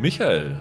[0.00, 0.56] Michael.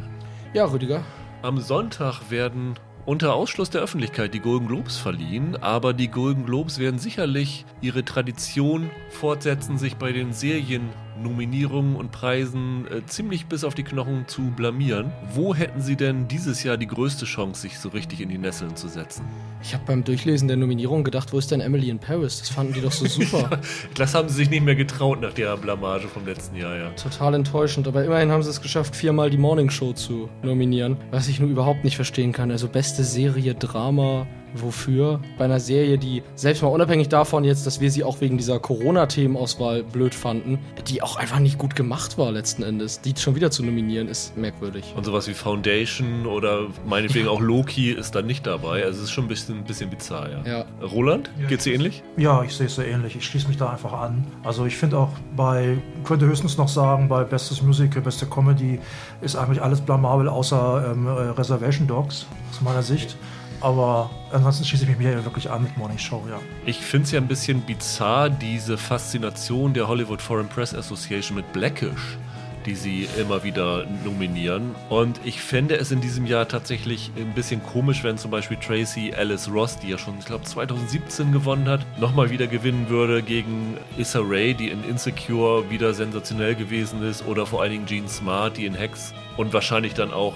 [0.53, 1.05] Ja, Rüdiger.
[1.43, 2.73] Am Sonntag werden
[3.05, 8.03] unter Ausschluss der Öffentlichkeit die Golden Globes verliehen, aber die Golden Globes werden sicherlich ihre
[8.03, 10.89] Tradition fortsetzen, sich bei den Serien
[11.21, 15.11] Nominierungen und Preisen äh, ziemlich bis auf die Knochen zu blamieren.
[15.33, 18.75] Wo hätten Sie denn dieses Jahr die größte Chance, sich so richtig in die Nesseln
[18.75, 19.25] zu setzen?
[19.61, 22.39] Ich habe beim Durchlesen der Nominierung gedacht, wo ist denn Emily in Paris?
[22.39, 23.59] Das fanden die doch so super.
[23.95, 26.89] das haben sie sich nicht mehr getraut nach der Blamage vom letzten Jahr, ja.
[26.91, 31.27] Total enttäuschend, aber immerhin haben sie es geschafft, viermal die Morning Show zu nominieren, was
[31.27, 32.51] ich nur überhaupt nicht verstehen kann.
[32.51, 37.79] Also beste Serie, Drama, wofür bei einer Serie, die selbst mal unabhängig davon jetzt, dass
[37.81, 42.31] wir sie auch wegen dieser Corona-Themenauswahl blöd fanden, die auch einfach nicht gut gemacht war
[42.31, 44.93] letzten Endes, die schon wieder zu nominieren, ist merkwürdig.
[44.95, 47.31] Und sowas wie Foundation oder meinetwegen ja.
[47.31, 48.83] auch Loki ist da nicht dabei.
[48.83, 50.45] Also es ist schon ein bisschen, ein bisschen bizarr, ja.
[50.45, 50.65] ja.
[50.85, 52.03] Roland, ja, geht's dir ähnlich?
[52.17, 53.15] Ja, ich sehe es sehr ähnlich.
[53.15, 54.25] Ich schließe mich da einfach an.
[54.43, 58.79] Also ich finde auch bei, könnte höchstens noch sagen, bei Bestes Musical, Beste Comedy
[59.21, 63.17] ist eigentlich alles blamabel außer ähm, Reservation Dogs aus meiner Sicht.
[63.61, 66.39] Aber ansonsten schließe ich mich mir wirklich an mit Morning Show, ja.
[66.65, 71.51] Ich finde es ja ein bisschen bizarr, diese Faszination der Hollywood Foreign Press Association mit
[71.51, 72.17] Blackish,
[72.65, 74.75] die sie immer wieder nominieren.
[74.87, 79.13] Und ich fände es in diesem Jahr tatsächlich ein bisschen komisch, wenn zum Beispiel Tracy
[79.13, 83.77] Alice Ross, die ja schon, ich glaube, 2017 gewonnen hat, nochmal wieder gewinnen würde gegen
[83.97, 88.55] Issa Rae, die in Insecure wieder sensationell gewesen ist, oder vor allen Dingen Jean Smart,
[88.55, 90.35] die in Hex und wahrscheinlich dann auch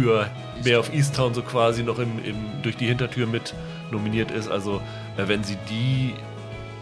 [0.00, 0.30] für
[0.64, 3.54] mehr auf Easttown so quasi noch im, im, durch die Hintertür mit
[3.90, 4.50] nominiert ist.
[4.50, 4.80] Also
[5.16, 6.14] äh, wenn sie die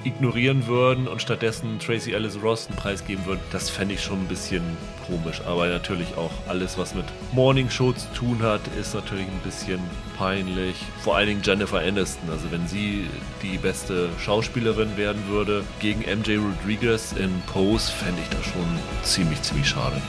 [0.05, 4.21] ignorieren würden und stattdessen Tracy Ellis Ross einen Preis geben würden, das fände ich schon
[4.21, 4.63] ein bisschen
[5.07, 5.43] komisch.
[5.47, 9.81] Aber natürlich auch alles, was mit Morning Show zu tun hat, ist natürlich ein bisschen
[10.17, 10.77] peinlich.
[11.03, 12.31] Vor allen Dingen Jennifer Aniston.
[12.31, 13.07] Also wenn sie
[13.43, 19.43] die beste Schauspielerin werden würde gegen MJ Rodriguez in Pose, fände ich das schon ziemlich,
[19.43, 20.01] ziemlich schade.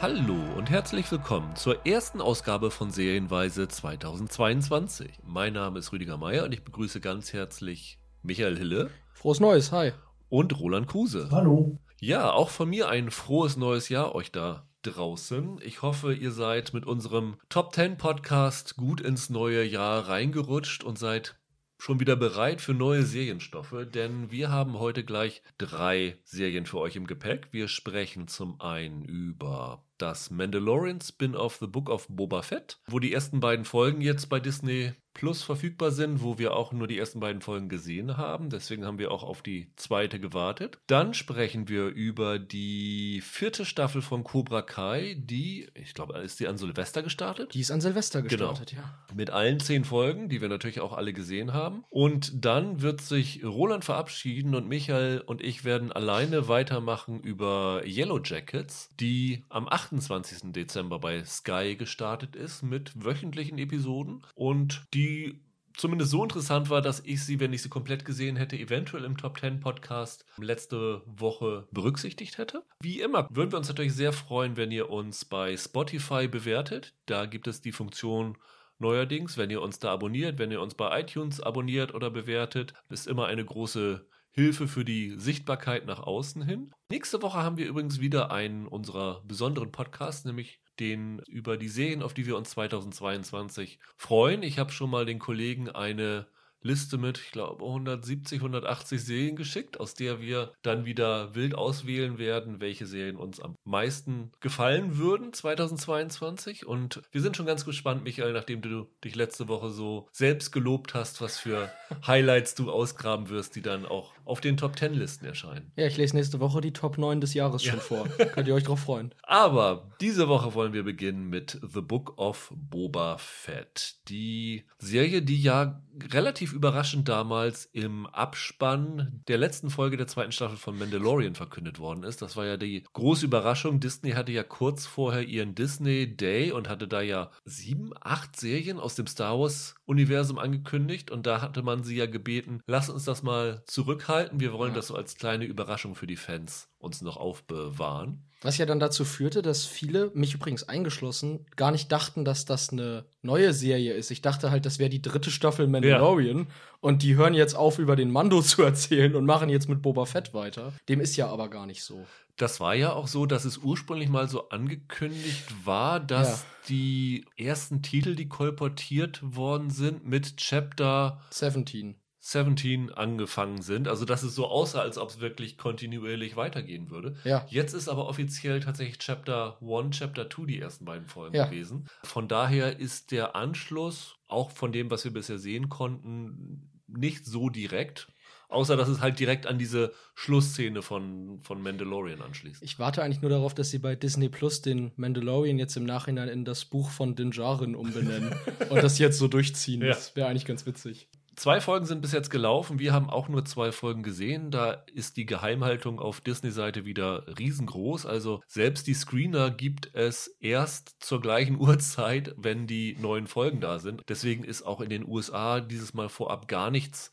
[0.00, 5.10] Hallo und herzlich willkommen zur ersten Ausgabe von Serienweise 2022.
[5.24, 8.90] Mein Name ist Rüdiger Meier und ich begrüße ganz herzlich Michael Hille.
[9.12, 9.90] Frohes Neues, hi.
[10.28, 11.28] Und Roland Kruse.
[11.32, 11.80] Hallo.
[11.98, 15.58] Ja, auch von mir ein frohes neues Jahr euch da draußen.
[15.64, 20.96] Ich hoffe, ihr seid mit unserem Top 10 Podcast gut ins neue Jahr reingerutscht und
[20.96, 21.40] seid
[21.76, 26.94] schon wieder bereit für neue Serienstoffe, denn wir haben heute gleich drei Serien für euch
[26.94, 27.48] im Gepäck.
[27.50, 33.12] Wir sprechen zum einen über das Mandalorian Spin-off The Book of Boba Fett, wo die
[33.12, 37.18] ersten beiden Folgen jetzt bei Disney Plus verfügbar sind, wo wir auch nur die ersten
[37.18, 38.50] beiden Folgen gesehen haben.
[38.50, 40.78] Deswegen haben wir auch auf die zweite gewartet.
[40.86, 46.46] Dann sprechen wir über die vierte Staffel von Cobra Kai, die, ich glaube, ist die
[46.46, 47.52] an Silvester gestartet?
[47.52, 48.50] Die ist an Silvester genau.
[48.50, 48.82] gestartet, genau.
[48.82, 49.14] ja.
[49.16, 51.82] Mit allen zehn Folgen, die wir natürlich auch alle gesehen haben.
[51.90, 58.20] Und dann wird sich Roland verabschieden und Michael und ich werden alleine weitermachen über Yellow
[58.22, 60.52] Jackets, die am 28.
[60.52, 65.40] Dezember bei Sky gestartet ist mit wöchentlichen Episoden und die die
[65.76, 69.16] zumindest so interessant war, dass ich sie, wenn ich sie komplett gesehen hätte, eventuell im
[69.16, 72.64] Top 10 Podcast letzte Woche berücksichtigt hätte.
[72.80, 76.94] Wie immer würden wir uns natürlich sehr freuen, wenn ihr uns bei Spotify bewertet.
[77.06, 78.36] Da gibt es die Funktion
[78.78, 83.06] neuerdings, wenn ihr uns da abonniert, wenn ihr uns bei iTunes abonniert oder bewertet, ist
[83.06, 86.72] immer eine große Hilfe für die Sichtbarkeit nach außen hin.
[86.90, 92.02] Nächste Woche haben wir übrigens wieder einen unserer besonderen Podcasts, nämlich den über die Serien,
[92.02, 94.42] auf die wir uns 2022 freuen.
[94.42, 96.26] Ich habe schon mal den Kollegen eine
[96.62, 102.18] Liste mit, ich glaube, 170, 180 Serien geschickt, aus der wir dann wieder wild auswählen
[102.18, 106.66] werden, welche Serien uns am meisten gefallen würden 2022.
[106.66, 110.94] Und wir sind schon ganz gespannt, Michael, nachdem du dich letzte Woche so selbst gelobt
[110.94, 111.70] hast, was für
[112.06, 115.72] Highlights du ausgraben wirst, die dann auch auf den Top 10 Listen erscheinen.
[115.76, 117.80] Ja, ich lese nächste Woche die Top 9 des Jahres schon ja.
[117.80, 118.08] vor.
[118.08, 119.14] Könnt ihr euch drauf freuen.
[119.22, 123.96] Aber diese Woche wollen wir beginnen mit The Book of Boba Fett.
[124.08, 125.82] Die Serie, die ja
[126.12, 131.78] relativ relativ überraschend damals im Abspann der letzten Folge der zweiten Staffel von Mandalorian verkündet
[131.78, 132.22] worden ist.
[132.22, 133.80] Das war ja die große Überraschung.
[133.80, 138.78] Disney hatte ja kurz vorher ihren Disney Day und hatte da ja sieben, acht Serien
[138.78, 143.04] aus dem Star Wars Universum angekündigt und da hatte man sie ja gebeten, lass uns
[143.04, 144.40] das mal zurückhalten.
[144.40, 144.76] Wir wollen ja.
[144.76, 148.27] das so als kleine Überraschung für die Fans uns noch aufbewahren.
[148.40, 152.70] Was ja dann dazu führte, dass viele, mich übrigens eingeschlossen, gar nicht dachten, dass das
[152.70, 154.12] eine neue Serie ist.
[154.12, 156.46] Ich dachte halt, das wäre die dritte Staffel Mandalorian ja.
[156.80, 160.04] und die hören jetzt auf, über den Mando zu erzählen und machen jetzt mit Boba
[160.04, 160.72] Fett weiter.
[160.88, 162.06] Dem ist ja aber gar nicht so.
[162.36, 166.46] Das war ja auch so, dass es ursprünglich mal so angekündigt war, dass ja.
[166.68, 173.88] die ersten Titel, die kolportiert worden sind, mit Chapter 17 17 angefangen sind.
[173.88, 177.16] Also, dass es so aussah, als ob es wirklich kontinuierlich weitergehen würde.
[177.24, 177.46] Ja.
[177.48, 181.46] Jetzt ist aber offiziell tatsächlich Chapter 1, Chapter 2 die ersten beiden Folgen Ja.
[181.46, 181.88] gewesen.
[182.02, 187.48] Von daher ist der Anschluss, auch von dem, was wir bisher sehen konnten, nicht so
[187.50, 188.08] direkt.
[188.50, 192.62] Außer, dass es halt direkt an diese Schlussszene von, von Mandalorian anschließt.
[192.62, 196.28] Ich warte eigentlich nur darauf, dass sie bei Disney Plus den Mandalorian jetzt im Nachhinein
[196.28, 198.34] in das Buch von Din Djarin umbenennen
[198.70, 199.82] und das jetzt so durchziehen.
[199.82, 199.88] Ja.
[199.88, 201.08] Das wäre eigentlich ganz witzig.
[201.38, 202.80] Zwei Folgen sind bis jetzt gelaufen.
[202.80, 204.50] Wir haben auch nur zwei Folgen gesehen.
[204.50, 208.06] Da ist die Geheimhaltung auf Disney-Seite wieder riesengroß.
[208.06, 213.78] Also selbst die Screener gibt es erst zur gleichen Uhrzeit, wenn die neuen Folgen da
[213.78, 214.02] sind.
[214.08, 217.12] Deswegen ist auch in den USA dieses Mal vorab gar nichts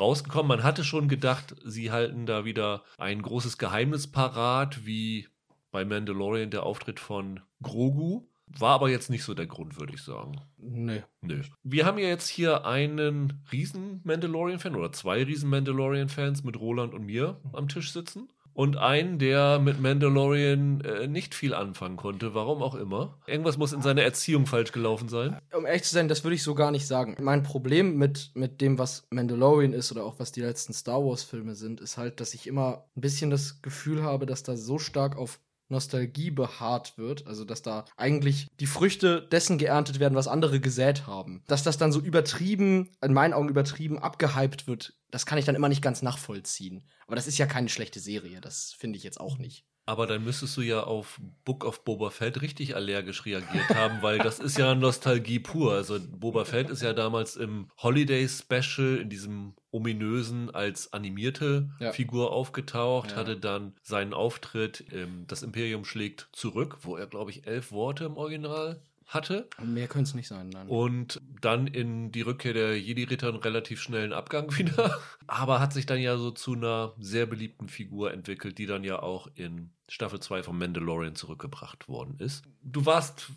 [0.00, 0.48] rausgekommen.
[0.48, 5.28] Man hatte schon gedacht, sie halten da wieder ein großes Geheimnis parat, wie
[5.70, 8.26] bei Mandalorian der Auftritt von Grogu.
[8.58, 10.40] War aber jetzt nicht so der Grund, würde ich sagen.
[10.58, 11.02] Nee.
[11.20, 11.42] Nö.
[11.62, 17.06] Wir haben ja jetzt hier einen riesen Mandalorian-Fan oder zwei riesen Mandalorian-Fans mit Roland und
[17.06, 18.28] mir am Tisch sitzen.
[18.52, 23.18] Und einen, der mit Mandalorian äh, nicht viel anfangen konnte, warum auch immer.
[23.26, 25.38] Irgendwas muss in seiner Erziehung falsch gelaufen sein.
[25.56, 27.16] Um ehrlich zu sein, das würde ich so gar nicht sagen.
[27.20, 31.54] Mein Problem mit, mit dem, was Mandalorian ist oder auch was die letzten Star Wars-Filme
[31.54, 35.16] sind, ist halt, dass ich immer ein bisschen das Gefühl habe, dass da so stark
[35.16, 40.60] auf Nostalgie beharrt wird, also dass da eigentlich die Früchte dessen geerntet werden, was andere
[40.60, 41.42] gesät haben.
[41.46, 45.54] Dass das dann so übertrieben, in meinen Augen übertrieben, abgehypt wird, das kann ich dann
[45.54, 46.84] immer nicht ganz nachvollziehen.
[47.06, 49.64] Aber das ist ja keine schlechte Serie, das finde ich jetzt auch nicht.
[49.86, 54.18] Aber dann müsstest du ja auf Book of Boba Fett richtig allergisch reagiert haben, weil
[54.18, 55.72] das ist ja Nostalgie pur.
[55.72, 61.92] Also Boba Fett ist ja damals im Holiday Special in diesem ominösen als animierte Ja.
[61.92, 63.16] Figur aufgetaucht, Ja.
[63.16, 68.04] hatte dann seinen Auftritt im Das Imperium schlägt zurück, wo er glaube ich elf Worte
[68.04, 68.80] im Original
[69.10, 69.48] hatte.
[69.62, 70.68] Mehr könnte es nicht sein, nein.
[70.68, 74.98] Und dann in die Rückkehr der Jedi-Ritter einen relativ schnellen Abgang wieder.
[75.26, 79.00] Aber hat sich dann ja so zu einer sehr beliebten Figur entwickelt, die dann ja
[79.00, 82.44] auch in Staffel 2 von Mandalorian zurückgebracht worden ist.
[82.62, 83.30] Du warst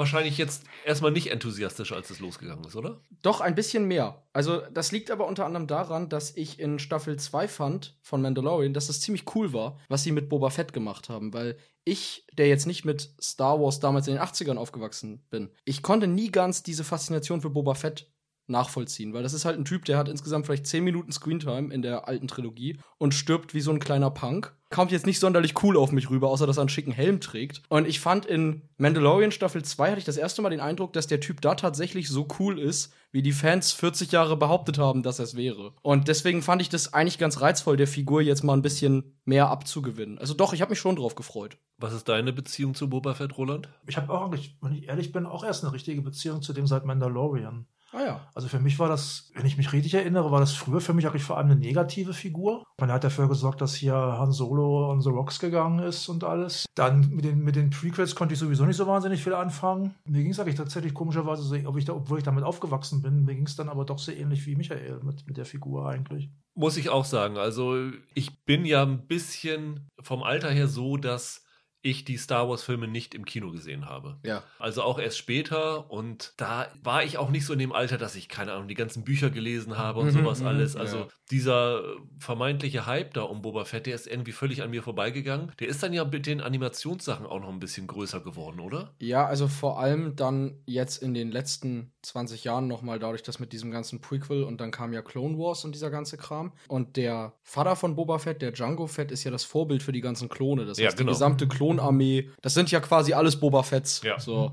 [0.00, 3.00] wahrscheinlich jetzt erstmal nicht enthusiastisch, als es losgegangen ist, oder?
[3.22, 4.24] Doch, ein bisschen mehr.
[4.32, 8.74] Also, das liegt aber unter anderem daran, dass ich in Staffel 2 fand von Mandalorian,
[8.74, 12.48] dass das ziemlich cool war, was sie mit Boba Fett gemacht haben, weil ich, der
[12.48, 16.62] jetzt nicht mit Star Wars damals in den 80ern aufgewachsen bin, ich konnte nie ganz
[16.62, 18.10] diese Faszination für Boba Fett
[18.50, 21.82] nachvollziehen, weil das ist halt ein Typ, der hat insgesamt vielleicht 10 Minuten Screentime in
[21.82, 24.54] der alten Trilogie und stirbt wie so ein kleiner Punk.
[24.72, 27.62] Kommt jetzt nicht sonderlich cool auf mich rüber, außer dass er einen schicken Helm trägt.
[27.68, 31.08] Und ich fand in Mandalorian Staffel 2 hatte ich das erste Mal den Eindruck, dass
[31.08, 35.18] der Typ da tatsächlich so cool ist, wie die Fans 40 Jahre behauptet haben, dass
[35.18, 35.72] er es wäre.
[35.82, 39.48] Und deswegen fand ich das eigentlich ganz reizvoll, der Figur jetzt mal ein bisschen mehr
[39.48, 40.18] abzugewinnen.
[40.18, 41.56] Also doch, ich habe mich schon drauf gefreut.
[41.78, 43.68] Was ist deine Beziehung zu Boba Fett, Roland?
[43.88, 46.68] Ich habe auch eigentlich, wenn ich ehrlich bin, auch erst eine richtige Beziehung zu dem
[46.68, 47.66] seit Mandalorian.
[47.92, 48.28] Ah ja.
[48.34, 51.06] Also für mich war das, wenn ich mich richtig erinnere, war das früher für mich
[51.06, 52.64] eigentlich vor allem eine negative Figur.
[52.78, 56.66] Man hat dafür gesorgt, dass hier Han Solo on the Rocks gegangen ist und alles.
[56.74, 59.94] Dann mit den, mit den Prequels konnte ich sowieso nicht so wahnsinnig viel anfangen.
[60.04, 63.24] Mir ging es eigentlich tatsächlich komischerweise so, ob ich da, obwohl ich damit aufgewachsen bin,
[63.24, 66.30] mir ging es dann aber doch sehr ähnlich wie Michael mit, mit der Figur eigentlich.
[66.54, 67.38] Muss ich auch sagen.
[67.38, 71.44] Also, ich bin ja ein bisschen vom Alter her so, dass
[71.82, 74.18] ich die Star Wars-Filme nicht im Kino gesehen habe.
[74.24, 74.42] Ja.
[74.58, 78.14] Also auch erst später und da war ich auch nicht so in dem Alter, dass
[78.16, 80.74] ich, keine Ahnung, die ganzen Bücher gelesen habe und Mhm, sowas mhm, alles.
[80.74, 80.80] ja.
[80.80, 81.82] Also dieser
[82.18, 85.52] vermeintliche Hype da um Boba Fett, der ist irgendwie völlig an mir vorbeigegangen.
[85.60, 88.94] Der ist dann ja mit den Animationssachen auch noch ein bisschen größer geworden, oder?
[89.00, 93.52] Ja, also vor allem dann jetzt in den letzten 20 Jahren nochmal dadurch, dass mit
[93.52, 96.52] diesem ganzen Prequel und dann kam ja Clone Wars und dieser ganze Kram.
[96.68, 100.00] Und der Vater von Boba Fett, der Django Fett, ist ja das Vorbild für die
[100.00, 100.64] ganzen Klone.
[100.66, 101.10] Das Ja, heißt, genau.
[101.10, 104.02] die gesamte Klonarmee, das sind ja quasi alles Boba Fetts.
[104.02, 104.18] Ja.
[104.18, 104.52] So.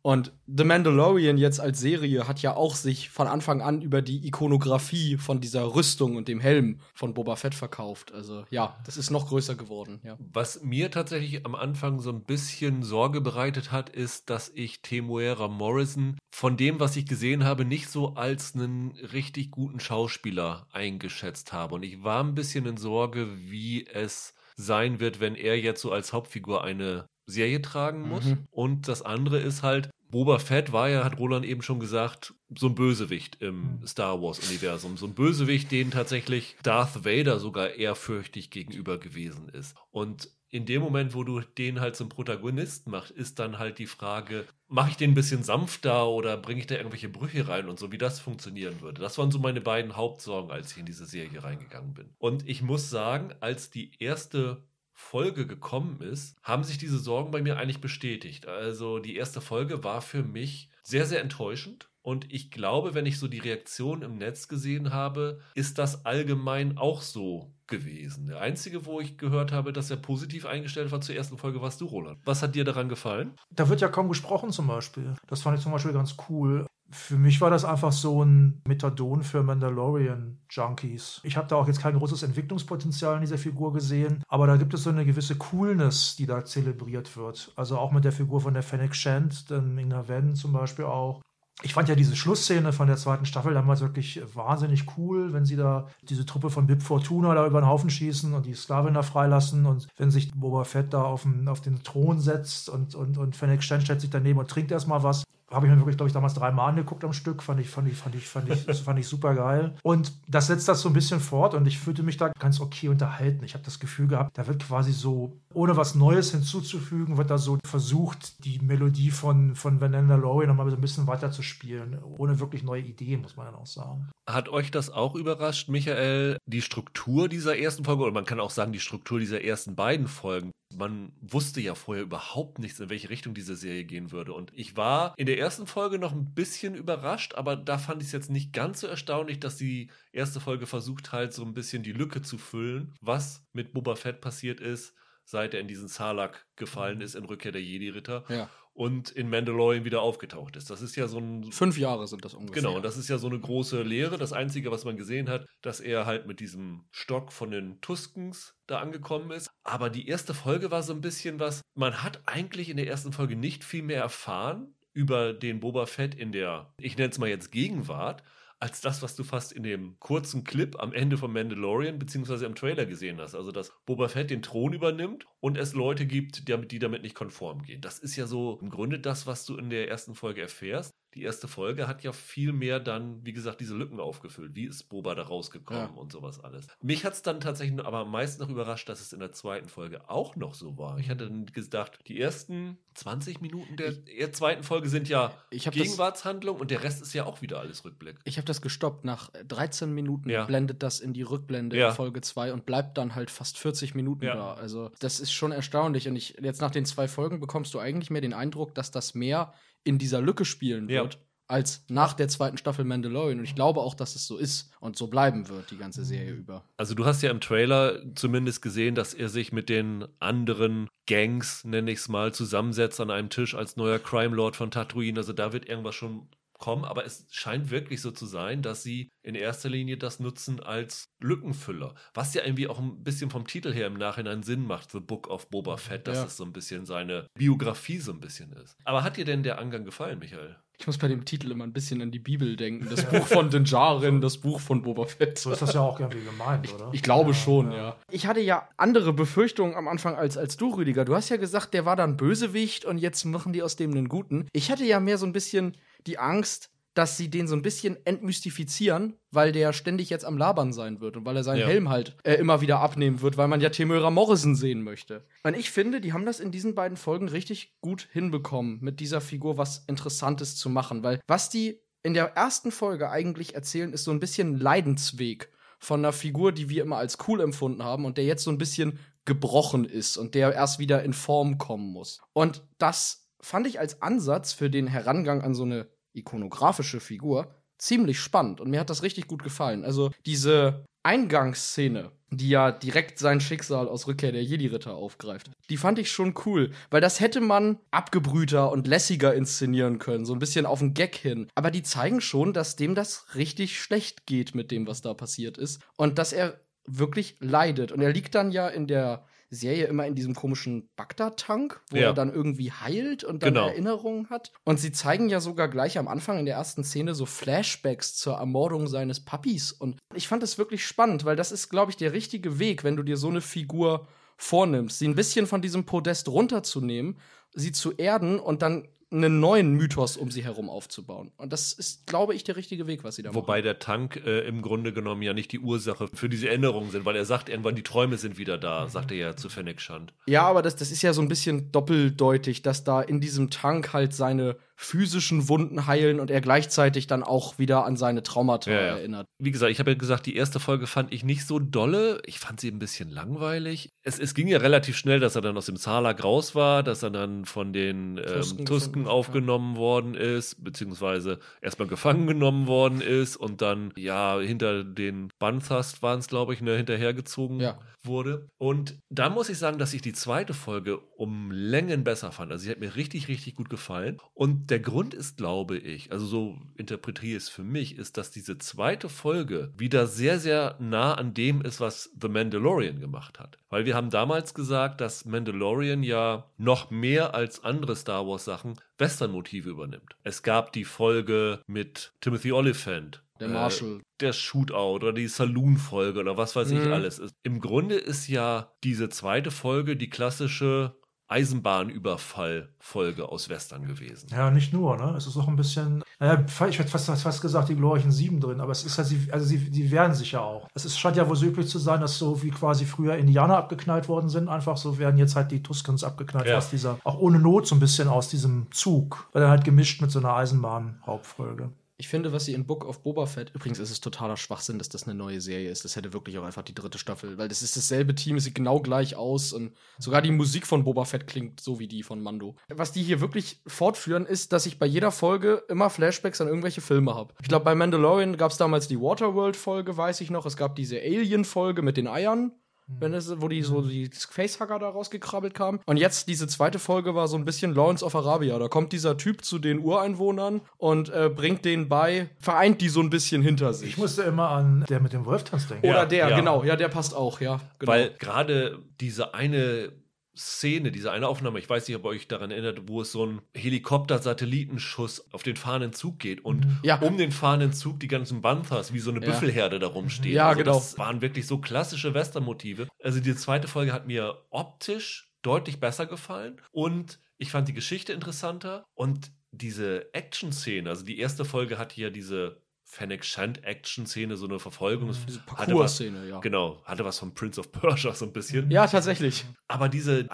[0.00, 4.26] Und The Mandalorian jetzt als Serie hat ja auch sich von Anfang an über die
[4.26, 8.14] Ikonografie von dieser Rüstung und dem Helm von Boba Fett verkauft.
[8.14, 10.16] Also ja, das ist noch größer geworden, ja.
[10.32, 15.48] Was mir tatsächlich am Anfang so ein bisschen Sorge bereitet hat, ist, dass ich Temuera
[15.48, 21.52] Morrison von dem, was ich gesehen habe, nicht so als einen richtig guten Schauspieler eingeschätzt
[21.52, 21.74] habe.
[21.74, 25.92] Und ich war ein bisschen in Sorge, wie es sein wird, wenn er jetzt so
[25.92, 28.24] als Hauptfigur eine Serie tragen muss.
[28.24, 28.44] Mhm.
[28.50, 32.66] Und das andere ist halt, Boba Fett war ja, hat Roland eben schon gesagt, so
[32.68, 33.86] ein Bösewicht im Mhm.
[33.86, 34.96] Star Wars-Universum.
[34.96, 39.76] So ein Bösewicht, den tatsächlich Darth Vader sogar ehrfürchtig gegenüber gewesen ist.
[39.90, 43.86] Und in dem Moment, wo du den halt zum Protagonisten machst, ist dann halt die
[43.86, 47.78] Frage, mache ich den ein bisschen sanfter oder bringe ich da irgendwelche Brüche rein und
[47.78, 49.00] so, wie das funktionieren würde.
[49.00, 52.10] Das waren so meine beiden Hauptsorgen, als ich in diese Serie reingegangen bin.
[52.18, 57.40] Und ich muss sagen, als die erste Folge gekommen ist, haben sich diese Sorgen bei
[57.40, 58.46] mir eigentlich bestätigt.
[58.46, 61.88] Also die erste Folge war für mich sehr, sehr enttäuschend.
[62.02, 66.78] Und ich glaube, wenn ich so die Reaktion im Netz gesehen habe, ist das allgemein
[66.78, 68.26] auch so gewesen.
[68.26, 71.80] Der einzige, wo ich gehört habe, dass er positiv eingestellt war zur ersten Folge, warst
[71.80, 72.18] du, Roland.
[72.24, 73.32] Was hat dir daran gefallen?
[73.50, 75.14] Da wird ja kaum gesprochen zum Beispiel.
[75.26, 76.66] Das fand ich zum Beispiel ganz cool.
[76.90, 81.20] Für mich war das einfach so ein Methadon für Mandalorian-Junkies.
[81.22, 84.72] Ich habe da auch jetzt kein großes Entwicklungspotenzial in dieser Figur gesehen, aber da gibt
[84.72, 87.52] es so eine gewisse Coolness, die da zelebriert wird.
[87.56, 91.20] Also auch mit der Figur von der Fennec Shand, Ming-Na Wen zum Beispiel auch
[91.62, 95.56] ich fand ja diese Schlussszene von der zweiten Staffel damals wirklich wahnsinnig cool, wenn sie
[95.56, 99.02] da diese Truppe von Bib Fortuna da über den Haufen schießen und die Sklavin da
[99.02, 103.18] freilassen und wenn sich Boba Fett da auf den, auf den Thron setzt und, und,
[103.18, 106.08] und Fennec Shen stellt sich daneben und trinkt erstmal was habe ich mir wirklich, glaube
[106.08, 107.42] ich, damals dreimal angeguckt am Stück.
[107.42, 109.74] Fand ich, fand ich, fand ich, fand ich, fand ich super geil.
[109.82, 112.88] Und das setzt das so ein bisschen fort und ich fühlte mich da ganz okay
[112.88, 113.44] unterhalten.
[113.44, 117.38] Ich habe das Gefühl gehabt, da wird quasi so, ohne was Neues hinzuzufügen, wird da
[117.38, 121.98] so versucht, die Melodie von, von Vanessa Laurie nochmal so ein bisschen weiter zu spielen.
[122.18, 124.10] Ohne wirklich neue Ideen, muss man dann auch sagen.
[124.28, 128.50] Hat euch das auch überrascht, Michael, die Struktur dieser ersten Folge, oder man kann auch
[128.50, 130.50] sagen, die Struktur dieser ersten beiden Folgen?
[130.74, 134.32] Man wusste ja vorher überhaupt nichts, in welche Richtung diese Serie gehen würde.
[134.32, 138.08] Und ich war in der ersten Folge noch ein bisschen überrascht, aber da fand ich
[138.08, 141.82] es jetzt nicht ganz so erstaunlich, dass die erste Folge versucht halt so ein bisschen
[141.82, 144.94] die Lücke zu füllen, was mit Boba Fett passiert ist,
[145.28, 148.24] seit er in diesen Salak gefallen ist in Rückkehr der Jedi-Ritter.
[148.28, 150.70] Ja und in Mandalorian wieder aufgetaucht ist.
[150.70, 151.50] Das ist ja so ein.
[151.50, 152.62] Fünf Jahre sind das ungefähr.
[152.62, 154.18] Genau, das ist ja so eine große Lehre.
[154.18, 158.54] Das Einzige, was man gesehen hat, dass er halt mit diesem Stock von den Tuskens
[158.68, 159.50] da angekommen ist.
[159.64, 161.60] Aber die erste Folge war so ein bisschen was.
[161.74, 166.14] Man hat eigentlich in der ersten Folge nicht viel mehr erfahren über den Boba Fett
[166.14, 168.22] in der, ich nenne es mal jetzt Gegenwart,
[168.60, 172.54] als das, was du fast in dem kurzen Clip am Ende von Mandalorian beziehungsweise im
[172.54, 173.34] Trailer gesehen hast.
[173.34, 177.62] Also, dass Boba Fett den Thron übernimmt und es Leute gibt, die damit nicht konform
[177.62, 177.80] gehen.
[177.80, 181.22] Das ist ja so im Grunde das, was du in der ersten Folge erfährst die
[181.22, 184.54] erste Folge hat ja viel mehr dann, wie gesagt, diese Lücken aufgefüllt.
[184.54, 186.00] Wie ist Boba da rausgekommen ja.
[186.00, 186.66] und sowas alles.
[186.82, 189.68] Mich hat es dann tatsächlich aber am meisten noch überrascht, dass es in der zweiten
[189.68, 190.98] Folge auch noch so war.
[190.98, 196.56] Ich hatte dann gedacht, die ersten 20 Minuten der ich, zweiten Folge sind ja Gegenwartshandlung
[196.56, 198.16] das, und der Rest ist ja auch wieder alles Rückblick.
[198.24, 199.04] Ich habe das gestoppt.
[199.04, 200.44] Nach 13 Minuten ja.
[200.44, 201.88] blendet das in die Rückblende ja.
[201.88, 204.54] in Folge 2 und bleibt dann halt fast 40 Minuten da.
[204.54, 206.08] Also das ist schon erstaunlich.
[206.08, 209.14] Und ich, jetzt nach den zwei Folgen bekommst du eigentlich mehr den Eindruck, dass das
[209.14, 209.54] mehr
[209.84, 211.14] in dieser Lücke spielen wird.
[211.14, 211.20] Ja.
[211.50, 213.38] Als nach der zweiten Staffel Mandalorian.
[213.38, 216.32] Und ich glaube auch, dass es so ist und so bleiben wird, die ganze Serie
[216.32, 216.62] über.
[216.76, 221.64] Also, du hast ja im Trailer zumindest gesehen, dass er sich mit den anderen Gangs,
[221.64, 225.18] nenne ich es mal, zusammensetzt an einem Tisch als neuer Crime Lord von Tatooine.
[225.18, 229.10] Also, da wird irgendwas schon kommen, aber es scheint wirklich so zu sein, dass sie
[229.22, 231.94] in erster Linie das nutzen als Lückenfüller.
[232.14, 235.28] Was ja irgendwie auch ein bisschen vom Titel her im Nachhinein Sinn macht, The Book
[235.28, 236.24] of Boba Fett, dass ja.
[236.24, 238.76] es so ein bisschen seine Biografie so ein bisschen ist.
[238.84, 240.56] Aber hat dir denn der Angang gefallen, Michael?
[240.80, 242.86] Ich muss bei dem Titel immer ein bisschen an die Bibel denken.
[242.88, 245.36] Das Buch von Dinjarin, das Buch von Boba Fett.
[245.36, 246.88] So ist das ja auch irgendwie gemeint, oder?
[246.88, 247.78] Ich, ich glaube ja, schon, ja.
[247.78, 247.96] ja.
[248.12, 251.04] Ich hatte ja andere Befürchtungen am Anfang als, als du, Rüdiger.
[251.04, 254.08] Du hast ja gesagt, der war dann Bösewicht und jetzt machen die aus dem einen
[254.08, 254.46] Guten.
[254.52, 255.76] Ich hatte ja mehr so ein bisschen
[256.08, 260.72] die Angst, dass sie den so ein bisschen entmystifizieren, weil der ständig jetzt am Labern
[260.72, 261.68] sein wird und weil er seinen ja.
[261.68, 265.24] Helm halt äh, immer wieder abnehmen wird, weil man ja Temuera Morrison sehen möchte.
[265.44, 269.20] Und ich finde, die haben das in diesen beiden Folgen richtig gut hinbekommen, mit dieser
[269.20, 274.02] Figur was Interessantes zu machen, weil was die in der ersten Folge eigentlich erzählen, ist
[274.02, 278.18] so ein bisschen Leidensweg von einer Figur, die wir immer als cool empfunden haben und
[278.18, 282.20] der jetzt so ein bisschen gebrochen ist und der erst wieder in Form kommen muss.
[282.32, 285.86] Und das fand ich als Ansatz für den Herangang an so eine
[286.18, 289.84] ikonografische Figur ziemlich spannend und mir hat das richtig gut gefallen.
[289.84, 295.98] Also diese Eingangsszene, die ja direkt sein Schicksal aus Rückkehr der Jedi-Ritter aufgreift, die fand
[295.98, 300.66] ich schon cool, weil das hätte man abgebrühter und lässiger inszenieren können, so ein bisschen
[300.66, 301.48] auf den Gag hin.
[301.54, 305.56] Aber die zeigen schon, dass dem das richtig schlecht geht mit dem, was da passiert
[305.56, 307.92] ist und dass er wirklich leidet.
[307.92, 312.08] Und er liegt dann ja in der Serie immer in diesem komischen Bagdad-Tank, wo ja.
[312.08, 313.68] er dann irgendwie heilt und dann genau.
[313.68, 314.52] Erinnerungen hat.
[314.64, 318.34] Und sie zeigen ja sogar gleich am Anfang in der ersten Szene so Flashbacks zur
[318.34, 319.72] Ermordung seines Papis.
[319.72, 322.96] Und ich fand das wirklich spannend, weil das ist, glaube ich, der richtige Weg, wenn
[322.96, 327.18] du dir so eine Figur vornimmst, sie ein bisschen von diesem Podest runterzunehmen,
[327.54, 331.30] sie zu erden und dann einen neuen Mythos um sie herum aufzubauen.
[331.36, 333.46] Und das ist, glaube ich, der richtige Weg, was sie da Wobei machen.
[333.46, 337.04] Wobei der Tank äh, im Grunde genommen ja nicht die Ursache für diese Änderungen sind,
[337.04, 338.90] weil er sagt irgendwann, die Träume sind wieder da, mhm.
[338.90, 340.12] sagt er ja zu Fennec Shand.
[340.26, 343.92] Ja, aber das, das ist ja so ein bisschen doppeldeutig, dass da in diesem Tank
[343.94, 348.76] halt seine physischen Wunden heilen und er gleichzeitig dann auch wieder an seine Traumata ja,
[348.80, 348.86] ja.
[348.96, 349.26] erinnert.
[349.42, 352.22] Wie gesagt, ich habe ja gesagt, die erste Folge fand ich nicht so dolle.
[352.26, 353.90] Ich fand sie ein bisschen langweilig.
[354.04, 357.02] Es, es ging ja relativ schnell, dass er dann aus dem Salak raus war, dass
[357.02, 363.00] er dann von den ähm, Tusken, Brücken aufgenommen worden ist, beziehungsweise erstmal gefangen genommen worden
[363.00, 367.80] ist und dann ja hinter den Banthast waren es, glaube ich, ne, hinterhergezogen Ja.
[368.04, 368.48] wurde.
[368.58, 372.52] Und da muss ich sagen, dass ich die zweite Folge um Längen besser fand.
[372.52, 374.18] Also sie hat mir richtig, richtig gut gefallen.
[374.34, 378.30] Und der Grund ist, glaube ich, also so interpretiere ich es für mich, ist, dass
[378.30, 383.58] diese zweite Folge wieder sehr, sehr nah an dem ist, was The Mandalorian gemacht hat.
[383.70, 388.74] Weil wir haben damals gesagt, dass Mandalorian ja noch mehr als andere Star Wars Sachen
[388.98, 390.16] Western-Motive übernimmt.
[390.24, 393.22] Es gab die Folge mit Timothy Oliphant.
[393.40, 394.00] Der äh, Marshall.
[394.18, 396.92] der Shootout oder die Saloon-Folge oder was weiß ich Mhm.
[396.92, 397.32] alles ist.
[397.44, 400.96] Im Grunde ist ja diese zweite Folge die klassische
[401.28, 404.28] Eisenbahnüberfall-Folge aus Western gewesen.
[404.30, 405.14] Ja, nicht nur, ne?
[405.16, 408.60] Es ist auch ein bisschen, naja, ich hätte fast, fast gesagt, die glorreichen Sieben drin,
[408.60, 410.68] aber es ist ja, sie, also sie, die wehren sich ja auch.
[410.74, 413.56] Es ist, scheint ja wohl so üblich zu sein, dass so wie quasi früher Indianer
[413.56, 416.58] abgeknallt worden sind, einfach so werden jetzt halt die Tuskens abgeknallt, Ja.
[416.58, 420.00] aus dieser, auch ohne Not so ein bisschen aus diesem Zug, weil dann halt gemischt
[420.00, 421.70] mit so einer Eisenbahn-Hauptfolge.
[422.00, 424.88] Ich finde, was sie in Book of Boba Fett, übrigens ist es totaler Schwachsinn, dass
[424.88, 425.84] das eine neue Serie ist.
[425.84, 428.54] Das hätte wirklich auch einfach die dritte Staffel, weil das ist dasselbe Team, es sieht
[428.54, 432.22] genau gleich aus und sogar die Musik von Boba Fett klingt so wie die von
[432.22, 432.54] Mando.
[432.68, 436.80] Was die hier wirklich fortführen, ist, dass ich bei jeder Folge immer Flashbacks an irgendwelche
[436.80, 437.34] Filme habe.
[437.42, 440.46] Ich glaube, bei Mandalorian gab es damals die Waterworld-Folge, weiß ich noch.
[440.46, 442.52] Es gab diese Alien-Folge mit den Eiern.
[442.88, 445.80] Wenn es, wo die so die Facehugger da rausgekrabbelt kamen.
[445.84, 448.58] Und jetzt diese zweite Folge war so ein bisschen Lawrence of Arabia.
[448.58, 453.00] Da kommt dieser Typ zu den Ureinwohnern und äh, bringt denen bei, vereint die so
[453.00, 453.90] ein bisschen hinter sich.
[453.90, 455.86] Ich musste immer an der mit dem Wolftanz denken.
[455.86, 456.36] Oder Ja, der, ja.
[456.36, 456.64] genau.
[456.64, 457.60] Ja, der passt auch, ja.
[457.78, 457.92] Genau.
[457.92, 459.92] Weil gerade diese eine
[460.38, 463.26] Szene, diese eine Aufnahme, ich weiß nicht, ob ihr euch daran erinnert, wo es so
[463.26, 467.00] ein Helikopter-Satellitenschuss auf den fahrenden Zug geht und Ja.
[467.00, 469.26] um den fahrenden Zug die ganzen Banthas wie so eine Ja.
[469.26, 470.34] Büffelherde da rumstehen.
[470.34, 470.74] Ja, also genau.
[470.74, 472.88] Das waren wirklich so klassische Western-Motive.
[473.02, 478.12] Also die zweite Folge hat mir optisch deutlich besser gefallen und ich fand die Geschichte
[478.12, 484.46] interessanter und diese Action-Szene, also die erste Folge hatte ja diese Fennec Shand Action-Szene, so
[484.46, 485.08] eine Verfolgung.
[485.26, 486.40] Diese hatte was- Parcours-Szene, ja.
[486.40, 488.70] Genau, hatte was von Prince of Persia so ein bisschen.
[488.70, 489.44] Ja, tatsächlich.
[489.68, 490.24] Aber diese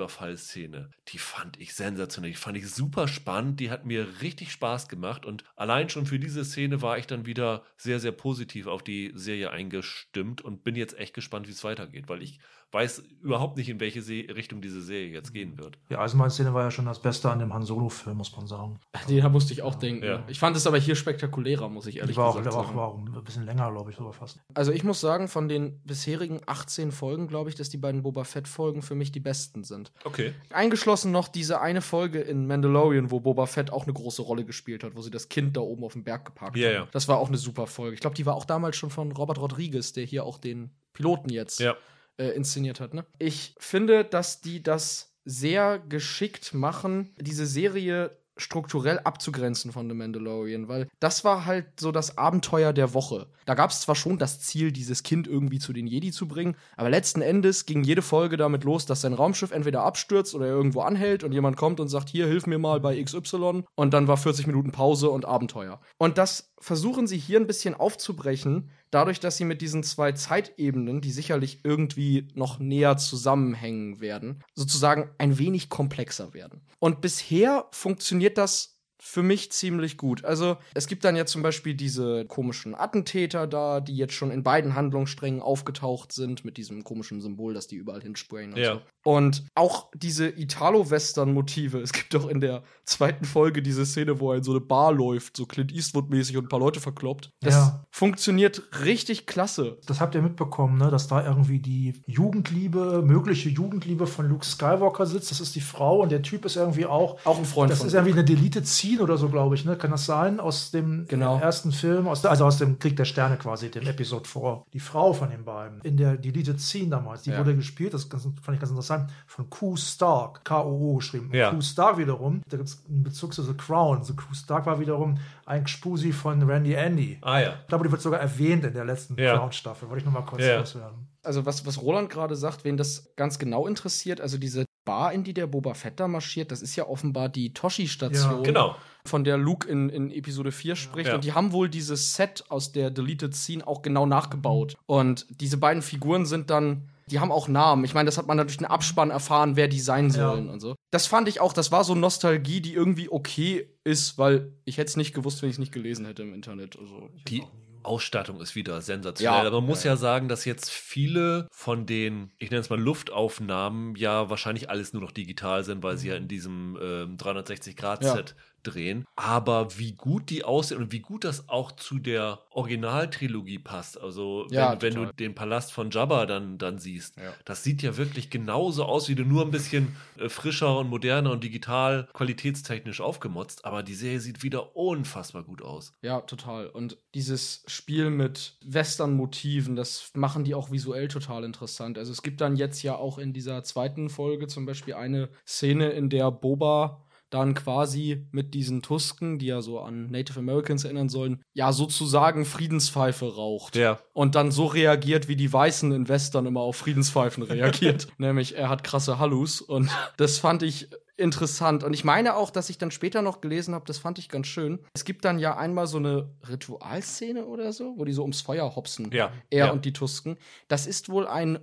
[0.00, 2.30] Eisenbahnüberfallszene, die fand ich sensationell.
[2.30, 3.60] Die fand ich super spannend.
[3.60, 5.26] Die hat mir richtig Spaß gemacht.
[5.26, 9.12] Und allein schon für diese Szene war ich dann wieder sehr, sehr positiv auf die
[9.14, 12.38] Serie eingestimmt und bin jetzt echt gespannt, wie es weitergeht, weil ich
[12.72, 15.76] weiß überhaupt nicht, in welche Se Richtung diese Serie jetzt gehen wird.
[15.90, 18.78] Die Eisenbahnszene war ja schon das Beste an dem Han Solo-Film, muss man sagen.
[19.08, 20.04] Den musste ich auch denken.
[20.04, 20.22] Ja.
[20.28, 22.76] Ich fand es aber hier spektakulärer, muss ich ehrlich Die war auch, sagen.
[22.76, 24.38] war auch ein bisschen länger, glaube ich, sogar fast.
[24.54, 28.22] Also ich muss sagen, von den bisherigen 18 Folgen glaube ich, dass die beiden Boba
[28.24, 29.92] Fett-Folgen für mich die besten sind.
[30.04, 30.32] Okay.
[30.52, 34.84] Eingeschlossen noch diese eine Folge in Mandalorian, wo Boba Fett auch eine große Rolle gespielt
[34.84, 36.74] hat, wo sie das Kind da oben auf dem Berg geparkt Ja, haben.
[36.74, 36.88] ja.
[36.92, 37.94] Das war auch eine super Folge.
[37.94, 41.30] Ich glaube, die war auch damals schon von Robert Rodriguez, der hier auch den Piloten
[41.30, 41.74] jetzt Ja.
[42.20, 42.94] Äh, inszeniert hat.
[42.94, 43.04] Ne?
[43.18, 50.68] Ich finde, dass die das sehr geschickt machen, diese Serie strukturell abzugrenzen von The Mandalorian,
[50.68, 53.26] weil das war halt so das Abenteuer der Woche.
[53.44, 56.56] Da gab es zwar schon das Ziel, dieses Kind irgendwie zu den Jedi zu bringen,
[56.76, 60.80] aber letzten Endes ging jede Folge damit los, dass sein Raumschiff entweder abstürzt oder irgendwo
[60.80, 64.16] anhält und jemand kommt und sagt, hier, hilf mir mal bei XY und dann war
[64.16, 65.80] 40 Minuten Pause und Abenteuer.
[65.98, 71.00] Und das versuchen sie hier ein bisschen aufzubrechen, dadurch, dass sie mit diesen zwei Zeitebenen,
[71.00, 76.60] die sicherlich irgendwie noch näher zusammenhängen werden, sozusagen ein wenig komplexer werden.
[76.78, 78.69] Und bisher funktioniert das
[79.02, 80.24] für mich ziemlich gut.
[80.24, 84.42] Also es gibt dann ja zum Beispiel diese komischen Attentäter da, die jetzt schon in
[84.42, 88.74] beiden Handlungssträngen aufgetaucht sind, mit diesem komischen Symbol, das die überall hinsprayen und Ja.
[88.74, 88.80] so.
[89.02, 91.78] Und auch diese Italo-Western-Motive.
[91.80, 94.92] Es gibt doch in der zweiten Folge diese Szene, wo er in so eine Bar
[94.92, 97.30] läuft, so Clint Eastwood-mäßig und ein paar Leute verkloppt.
[97.40, 97.84] Das Ja.
[97.90, 99.78] funktioniert richtig klasse.
[99.86, 100.90] Das habt ihr mitbekommen, ne?
[100.90, 105.30] dass da irgendwie die Jugendliebe, mögliche Jugendliebe von Luke Skywalker sitzt.
[105.30, 107.18] Das ist die Frau und der Typ ist irgendwie auch.
[107.24, 109.76] Auch ein Freund Das von ist irgendwie eine Delete Scene oder so, glaube ich, ne?
[109.76, 110.40] Kann das sein?
[110.40, 111.38] Aus dem Genau.
[111.38, 114.64] ersten Film, aus der, also aus dem Krieg der Sterne quasi, dem Episode 4.
[114.72, 115.80] Die Frau von den beiden.
[115.82, 117.38] In der Deleted Scene damals, die Ja.
[117.38, 121.30] wurde gespielt, das ganz, fand ich ganz interessant, von Q Stark, K-O-O geschrieben.
[121.32, 121.50] Ja.
[121.50, 124.02] Q Stark wiederum, da gibt es einen Bezug zu The Crown.
[124.02, 127.18] So Q Stark war wiederum ein Spusi von Randy Andy.
[127.22, 127.54] Ah ja.
[127.62, 129.36] Ich glaube, die wird sogar erwähnt in der letzten Ja.
[129.36, 129.88] Crown-Staffel.
[129.88, 130.58] Wollte ich noch mal kurz Ja.
[130.58, 131.06] loswerden.
[131.22, 135.24] Also was, was Roland gerade sagt, wen das ganz genau interessiert, also diese Bar, in
[135.24, 138.76] die der Boba Fett da marschiert, das ist ja offenbar die Toshi-Station, Ja, Genau.
[139.04, 141.08] von der Luke in, in Episode 4 spricht.
[141.08, 141.14] Ja.
[141.16, 144.76] Und die haben wohl dieses Set aus der Deleted Scene auch genau nachgebaut.
[144.86, 147.84] Und diese beiden Figuren sind dann, die haben auch Namen.
[147.84, 150.30] Ich meine, das hat man durch den Abspann erfahren, wer die sein Ja.
[150.30, 150.74] sollen und so.
[150.92, 154.88] Das fand ich auch, das war so Nostalgie, die irgendwie okay ist, weil ich hätte
[154.90, 156.78] es nicht gewusst, wenn ich es nicht gelesen hätte im Internet.
[156.78, 157.42] Also, Die,
[157.82, 159.42] Ausstattung ist wieder sensationell.
[159.42, 159.46] Ja.
[159.46, 163.94] Aber man muss ja sagen, dass jetzt viele von den, ich nenne es mal Luftaufnahmen,
[163.96, 169.04] ja wahrscheinlich alles nur noch digital sind, weil sie ja in diesem ähm, 360-Grad-Set drehen.
[169.16, 174.00] Aber wie gut die aussehen und wie gut das auch zu der Originaltrilogie passt.
[174.00, 177.32] Also wenn, Ja, wenn du den Palast von Jabba dann, dann siehst, Ja.
[177.44, 181.30] das sieht ja wirklich genauso aus, wie du nur ein bisschen äh, frischer und moderner
[181.32, 183.64] und digital qualitätstechnisch aufgemotzt.
[183.64, 185.92] Aber die Serie sieht wieder unfassbar gut aus.
[186.02, 186.66] Ja, total.
[186.68, 191.98] Und dieses Spiel mit Western-Motiven, das machen die auch visuell total interessant.
[191.98, 195.90] Also es gibt dann jetzt ja auch in dieser zweiten Folge zum Beispiel eine Szene,
[195.90, 201.08] in der Boba dann quasi mit diesen Tusken, die ja so an Native Americans erinnern
[201.08, 203.76] sollen, ja sozusagen Friedenspfeife raucht.
[203.76, 204.00] Ja.
[204.12, 208.08] Und dann so reagiert, wie die Weißen in Western immer auf Friedenspfeifen reagiert.
[208.18, 209.60] Nämlich, er hat krasse Hallus.
[209.60, 211.84] Und das fand ich interessant.
[211.84, 214.46] Und ich meine auch, dass ich dann später noch gelesen habe, das fand ich ganz
[214.46, 214.80] schön.
[214.94, 218.74] Es gibt dann ja einmal so eine Ritualszene oder so, wo die so ums Feuer
[218.74, 219.10] hopsen.
[219.12, 219.72] Ja, Er ja.
[219.72, 220.38] und die Tusken.
[220.68, 221.58] Das ist wohl ein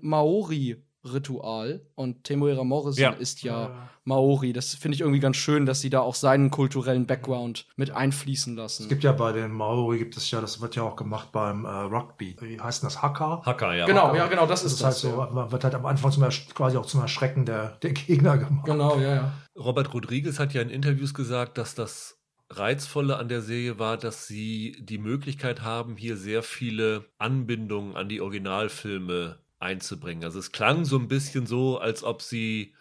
[1.04, 1.82] Maori-Ritual.
[1.96, 3.12] Und Temuera Morrison Ja.
[3.12, 3.90] ist ja Ja.
[4.04, 4.54] Maori.
[4.54, 8.56] Das finde ich irgendwie ganz schön, dass sie da auch seinen kulturellen Background mit einfließen
[8.56, 8.84] lassen.
[8.84, 11.66] Es gibt ja bei den Maori gibt es ja, das wird ja auch gemacht beim
[11.66, 12.36] äh, Rugby.
[12.42, 13.02] Wie heißt das?
[13.02, 13.42] Haka?
[13.46, 13.86] Hacker, ja.
[13.86, 15.02] Genau, ja, genau, das Das ist ist halt das.
[15.02, 15.30] so, ja.
[15.32, 18.66] man wird halt am Anfang zum Ersch quasi auch zum Erschrecken der, der Gegner gemacht.
[18.66, 19.34] Genau, ja, ja.
[19.58, 22.18] Robert Rodriguez hat ja in Interviews gesagt, dass das
[22.50, 28.08] Reizvolle an der Serie war, dass sie die Möglichkeit haben, hier sehr viele Anbindungen an
[28.08, 30.24] die Originalfilme einzubringen.
[30.24, 32.74] Also es klang so ein bisschen so, als ob sie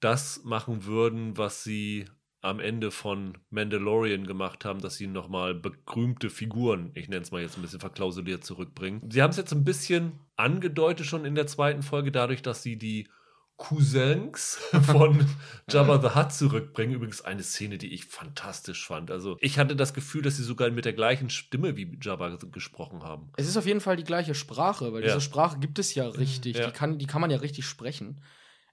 [0.00, 2.06] das machen würden, was sie
[2.44, 7.40] am Ende von Mandalorian gemacht haben, dass sie nochmal begrümte Figuren, ich nenne es mal
[7.40, 9.00] jetzt ein bisschen verklausuliert, zurückbringen.
[9.10, 12.76] Sie haben es jetzt ein bisschen angedeutet schon in der zweiten Folge, dadurch, dass sie
[12.76, 13.08] die
[13.56, 15.26] Cousins von
[15.70, 16.94] Jabba the Hutt zurückbringen.
[16.94, 19.10] Übrigens eine Szene, die ich fantastisch fand.
[19.10, 23.02] Also ich hatte das Gefühl, dass sie sogar mit der gleichen Stimme wie Jabba gesprochen
[23.02, 23.30] haben.
[23.36, 25.08] Es ist auf jeden Fall die gleiche Sprache, weil Ja.
[25.08, 26.56] diese Sprache gibt es ja richtig.
[26.56, 26.66] Ja.
[26.66, 28.22] Die, kann, die kann man ja richtig sprechen.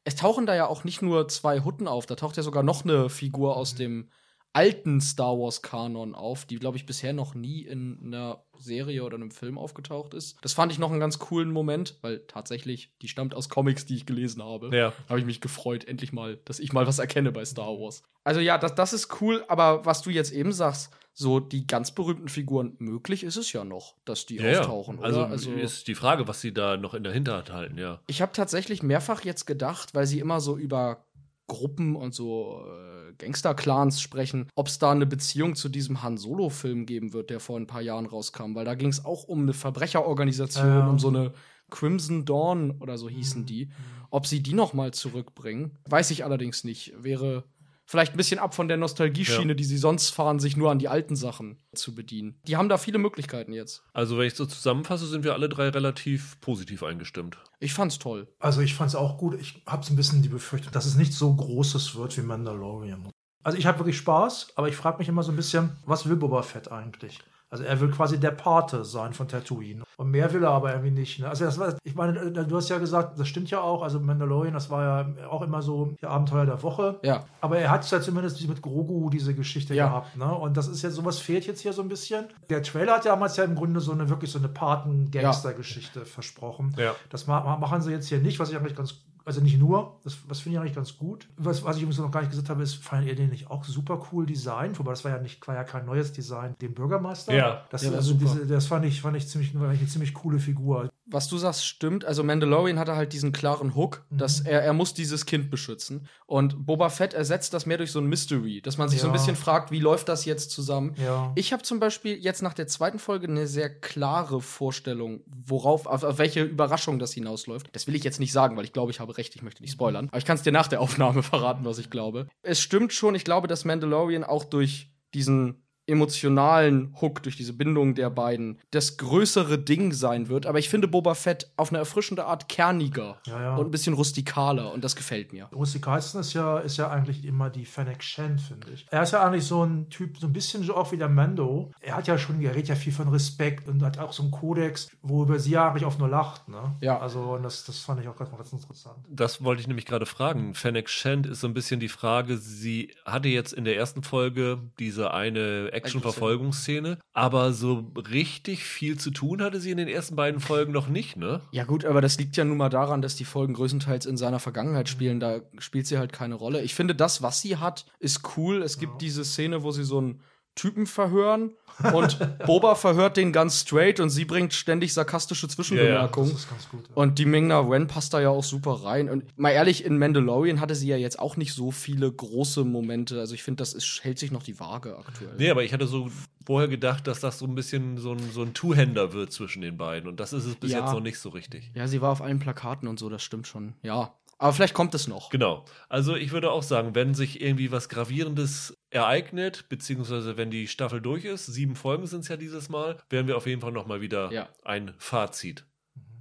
[0.03, 2.83] Es tauchen da ja auch nicht nur zwei Hutten auf, da taucht ja sogar noch
[2.83, 4.09] eine Figur aus dem
[4.53, 9.31] alten Star Wars-Kanon auf, die, glaube ich, bisher noch nie in einer Serie oder einem
[9.31, 10.37] Film aufgetaucht ist.
[10.41, 13.95] Das fand ich noch einen ganz coolen Moment, weil tatsächlich, die stammt aus Comics, die
[13.95, 14.75] ich gelesen habe.
[14.75, 14.93] Ja.
[15.09, 18.03] Habe ich mich gefreut, endlich mal, dass ich mal was erkenne bei Star Wars.
[18.23, 21.91] Also ja, das, das ist cool, aber was du jetzt eben sagst, so die ganz
[21.91, 25.03] berühmten Figuren, möglich ist es ja noch, dass die Ja, auftauchen, ja.
[25.03, 25.23] Also?
[25.23, 27.99] Also ist die Frage, was sie da noch in der Hinterhand halten, ja.
[28.07, 31.05] ich habe tatsächlich mehrfach jetzt gedacht, weil sie immer so über
[31.47, 36.85] Gruppen und so äh, Gangster-Clans sprechen, ob es da eine Beziehung zu diesem Han Solo-Film
[36.85, 39.53] geben wird, der vor ein paar Jahren rauskam, weil da ging es auch um eine
[39.53, 40.87] Verbrecherorganisation, Ja.
[40.87, 41.33] um so eine
[41.69, 43.69] Crimson Dawn oder so hießen die.
[44.09, 46.93] Ob sie die noch mal zurückbringen, weiß ich allerdings nicht.
[47.01, 47.43] Wäre
[47.85, 49.53] vielleicht ein bisschen ab von der Nostalgieschiene, Ja.
[49.53, 52.39] die sie sonst fahren, sich nur an die alten Sachen zu bedienen.
[52.47, 53.83] Die haben da viele Möglichkeiten jetzt.
[53.93, 57.37] Also wenn ich so zusammenfasse, sind wir alle drei relativ positiv eingestimmt.
[57.59, 58.27] Ich fand's toll.
[58.39, 59.39] Also ich fand es auch gut.
[59.39, 63.09] Ich habe so ein bisschen die Befürchtung, dass es nicht so großes wird wie Mandalorian.
[63.43, 66.15] Also ich habe wirklich Spaß, aber ich frage mich immer so ein bisschen, was will
[66.15, 67.19] Boba Fett eigentlich?
[67.51, 69.83] Also er will quasi der Pate sein von Tatooine.
[69.97, 71.19] Und mehr will er aber irgendwie nicht.
[71.19, 71.27] Ne?
[71.29, 73.83] Also das war, ich meine, äh, du hast ja gesagt, das stimmt ja auch.
[73.83, 74.83] Also Mandalorian, das war
[75.19, 76.99] ja auch immer so die Abenteuer der Woche.
[77.03, 77.25] Ja.
[77.41, 79.87] Aber er hat ja zumindest mit Grogu diese Geschichte Ja.
[79.89, 80.15] gehabt.
[80.15, 80.33] Ne?
[80.33, 82.25] Und das ist ja sowas fehlt jetzt hier so ein bisschen.
[82.49, 86.73] Der Trailer hat ja damals ja im Grunde so eine wirklich so eine Paten-Gangster-Geschichte versprochen.
[86.77, 86.95] Ja.
[87.09, 89.99] Das ma ma- machen sie jetzt hier nicht, was ich eigentlich ganz also nicht nur,
[90.03, 91.27] das, das finde ich eigentlich ganz gut.
[91.37, 93.63] Was, was ich übrigens noch gar nicht gesagt habe, ist, fanden ihr den nicht auch
[93.63, 94.77] super cool designt?
[94.79, 97.33] Wobei das war ja nicht, war ja kein neues Design, den Bürgermeister.
[97.33, 97.65] Ja.
[97.69, 98.25] das, Ja, war also super.
[98.33, 100.89] diese, das fand ich, fand ich ziemlich, war eine ziemlich coole Figur.
[101.05, 102.05] was du sagst, stimmt.
[102.05, 104.17] Also Mandalorian hatte halt diesen klaren Hook, Mhm.
[104.17, 106.07] dass er, er muss dieses Kind beschützen.
[106.25, 109.13] Und Boba Fett ersetzt das mehr durch so ein Mystery, dass man sich so ein
[109.13, 109.17] Ja.
[109.19, 110.95] bisschen fragt, wie läuft das jetzt zusammen?
[110.97, 111.31] Ja.
[111.35, 116.03] Ich habe zum Beispiel jetzt nach der zweiten Folge eine sehr klare Vorstellung, worauf, auf,
[116.03, 117.67] auf welche Überraschung das hinausläuft.
[117.73, 119.73] Das will ich jetzt nicht sagen, weil ich glaube, ich habe recht, ich möchte nicht
[119.73, 120.07] spoilern.
[120.09, 122.27] Aber ich kann es dir nach der Aufnahme verraten, was ich glaube.
[122.41, 127.95] Es stimmt schon, ich glaube, dass Mandalorian auch durch diesen emotionalen Hook, durch diese Bindung
[127.95, 130.45] der beiden, das größere Ding sein wird.
[130.45, 133.55] Aber ich finde Boba Fett auf eine erfrischende Art kerniger Ja, ja.
[133.55, 135.45] und ein bisschen rustikaler und das gefällt mir.
[135.53, 138.85] Rustikalsten ist ja, ist ja eigentlich immer die Fennec Shen, finde ich.
[138.89, 141.71] Er ist ja eigentlich so ein Typ, so ein bisschen so auch wie der Mando.
[141.79, 144.31] Er hat ja schon, er redet ja viel von Respekt und hat auch so einen
[144.31, 146.47] Kodex, worüber sie ja eigentlich oft nur lacht.
[146.47, 146.75] Ne?
[146.81, 146.99] Ja.
[146.99, 148.97] Also, und das, das fand ich auch ganz, ganz interessant.
[149.09, 150.53] Das wollte ich nämlich gerade fragen.
[150.53, 154.59] Fennec Shand ist so ein bisschen die Frage, sie hatte jetzt in der ersten Folge
[154.79, 160.39] diese eine Action-Verfolgungsszene, aber so richtig viel zu tun hatte sie in den ersten beiden
[160.39, 161.41] Folgen noch nicht, ne?
[161.51, 164.39] Ja, gut, aber das liegt ja nun mal daran, dass die Folgen größtenteils in seiner
[164.39, 165.19] Vergangenheit spielen.
[165.19, 166.61] Da spielt sie halt keine Rolle.
[166.61, 168.61] Ich finde, das, was sie hat, ist cool.
[168.61, 168.97] Es gibt Ja.
[168.99, 170.21] diese Szene, wo sie so ein
[170.55, 171.51] Typen verhören
[171.93, 176.31] und Boba verhört den ganz straight und sie bringt ständig sarkastische Zwischenbemerkungen.
[176.31, 176.87] Das ist ganz gut.
[176.89, 176.95] Ja.
[176.95, 179.09] Und die Ming-Na Wen passt da ja auch super rein.
[179.09, 183.19] Und mal ehrlich, in Mandalorian hatte sie ja jetzt auch nicht so viele große Momente.
[183.19, 185.35] Also ich finde, das ist, hält sich noch die Waage aktuell.
[185.37, 186.09] Nee, aber ich hatte so
[186.45, 189.77] vorher gedacht, dass das so ein bisschen so ein, so ein Two-Hander wird zwischen den
[189.77, 190.09] beiden.
[190.09, 190.79] Und das ist es bis Ja.
[190.79, 191.71] jetzt noch nicht so richtig.
[191.75, 193.75] Ja, sie war auf allen Plakaten und so, das stimmt schon.
[193.83, 194.13] Ja.
[194.41, 195.29] Aber vielleicht kommt es noch.
[195.29, 195.65] Genau.
[195.87, 200.99] Also ich würde auch sagen, wenn sich irgendwie was Gravierendes ereignet, beziehungsweise wenn die Staffel
[200.99, 204.01] durch ist, sieben Folgen sind es ja dieses Mal, werden wir auf jeden Fall nochmal
[204.01, 204.49] wieder Ja.
[204.63, 205.65] ein Fazit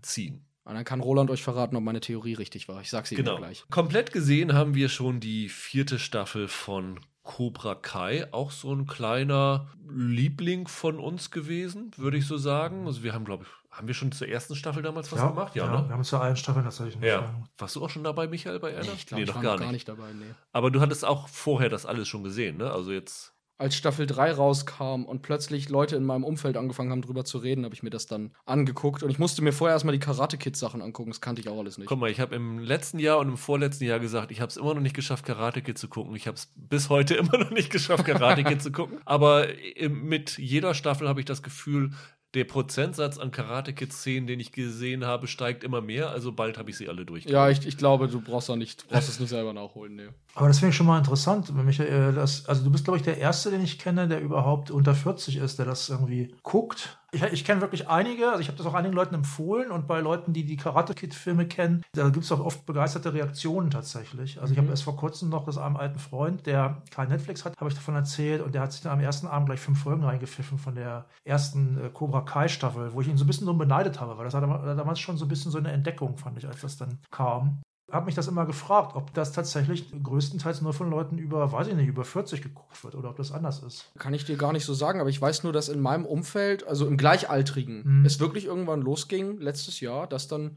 [0.02, 0.44] ziehen.
[0.64, 2.82] Und dann kann Roland euch verraten, ob meine Theorie richtig war.
[2.82, 3.36] Ich sag's ihm Genau.
[3.38, 3.64] gleich.
[3.70, 9.68] Komplett gesehen haben wir schon die vierte Staffel von Cobra Kai, auch so ein kleiner
[9.88, 12.86] Liebling von uns gewesen, würde ich so sagen.
[12.86, 15.54] Also wir haben, glaube ich, haben wir schon zur ersten Staffel damals was gemacht?
[15.54, 15.88] ja, ne?
[15.88, 17.08] wir haben zu allen Staffeln tatsächlich nicht.
[17.08, 17.32] Ja.
[17.56, 18.82] Warst du auch schon dabei, Michael, bei einer?
[18.82, 20.12] Nee, ich glaube, ich war noch gar nicht dabei.
[20.12, 20.24] Nee.
[20.52, 22.70] Aber du hattest auch vorher das alles schon gesehen, ne?
[22.70, 23.32] Also jetzt.
[23.58, 27.66] Als Staffel 3 rauskam und plötzlich Leute in meinem Umfeld angefangen haben, drüber zu reden,
[27.66, 29.02] habe ich mir das dann angeguckt.
[29.02, 31.10] Und ich musste mir vorher erstmal die Karate Kids Sachen angucken.
[31.10, 31.86] Das kannte ich auch alles nicht.
[31.86, 34.56] Guck mal, ich habe im letzten Jahr und im vorletzten Jahr gesagt, ich habe es
[34.56, 36.16] immer noch nicht geschafft, Karate Kid zu gucken.
[36.16, 38.98] Ich habe es bis heute immer noch nicht geschafft, Karate Kid zu gucken.
[39.04, 41.90] Aber äh, mit jeder Staffel habe ich das Gefühl,
[42.34, 46.10] der Prozentsatz an Karate Kid-Szenen, den ich gesehen habe, steigt immer mehr.
[46.10, 47.24] Also bald habe ich sie alle durch.
[47.24, 49.96] Ja, ich, ich glaube, du brauchst da nicht, brauchst es nicht selber nachholen.
[49.96, 50.08] Nee.
[50.34, 52.12] Aber das finde ich schon mal interessant, Michael.
[52.12, 55.38] Das, also du bist, glaube ich, der Erste, den ich kenne, der überhaupt unter 40
[55.38, 56.99] ist, der das irgendwie guckt.
[57.12, 60.00] Ich, ich kenne wirklich einige, also ich habe das auch einigen Leuten empfohlen und bei
[60.00, 64.40] Leuten, die die Karate Kid-Filme kennen, da gibt es auch oft begeisterte Reaktionen tatsächlich.
[64.40, 67.56] Also ich habe erst vor kurzem noch das einem alten Freund, der kein Netflix hat,
[67.58, 70.04] habe ich davon erzählt und der hat sich dann am ersten Abend gleich fünf Folgen
[70.04, 74.00] reingepfiffen von der ersten äh, Cobra Kai-Staffel, wo ich ihn so ein bisschen drum beneidet
[74.00, 76.46] habe, weil das war dam- damals schon so ein bisschen so eine Entdeckung, fand ich,
[76.46, 77.60] als das dann kam
[77.92, 81.74] habe mich das immer gefragt, ob das tatsächlich größtenteils nur von Leuten über, weiß ich
[81.74, 83.90] nicht, über 40 geguckt wird oder ob das anders ist.
[83.98, 86.66] Kann ich dir gar nicht so sagen, aber ich weiß nur, dass in meinem Umfeld,
[86.66, 88.04] also im Gleichaltrigen, Mhm.
[88.04, 90.56] es wirklich irgendwann losging, letztes Jahr, dass dann,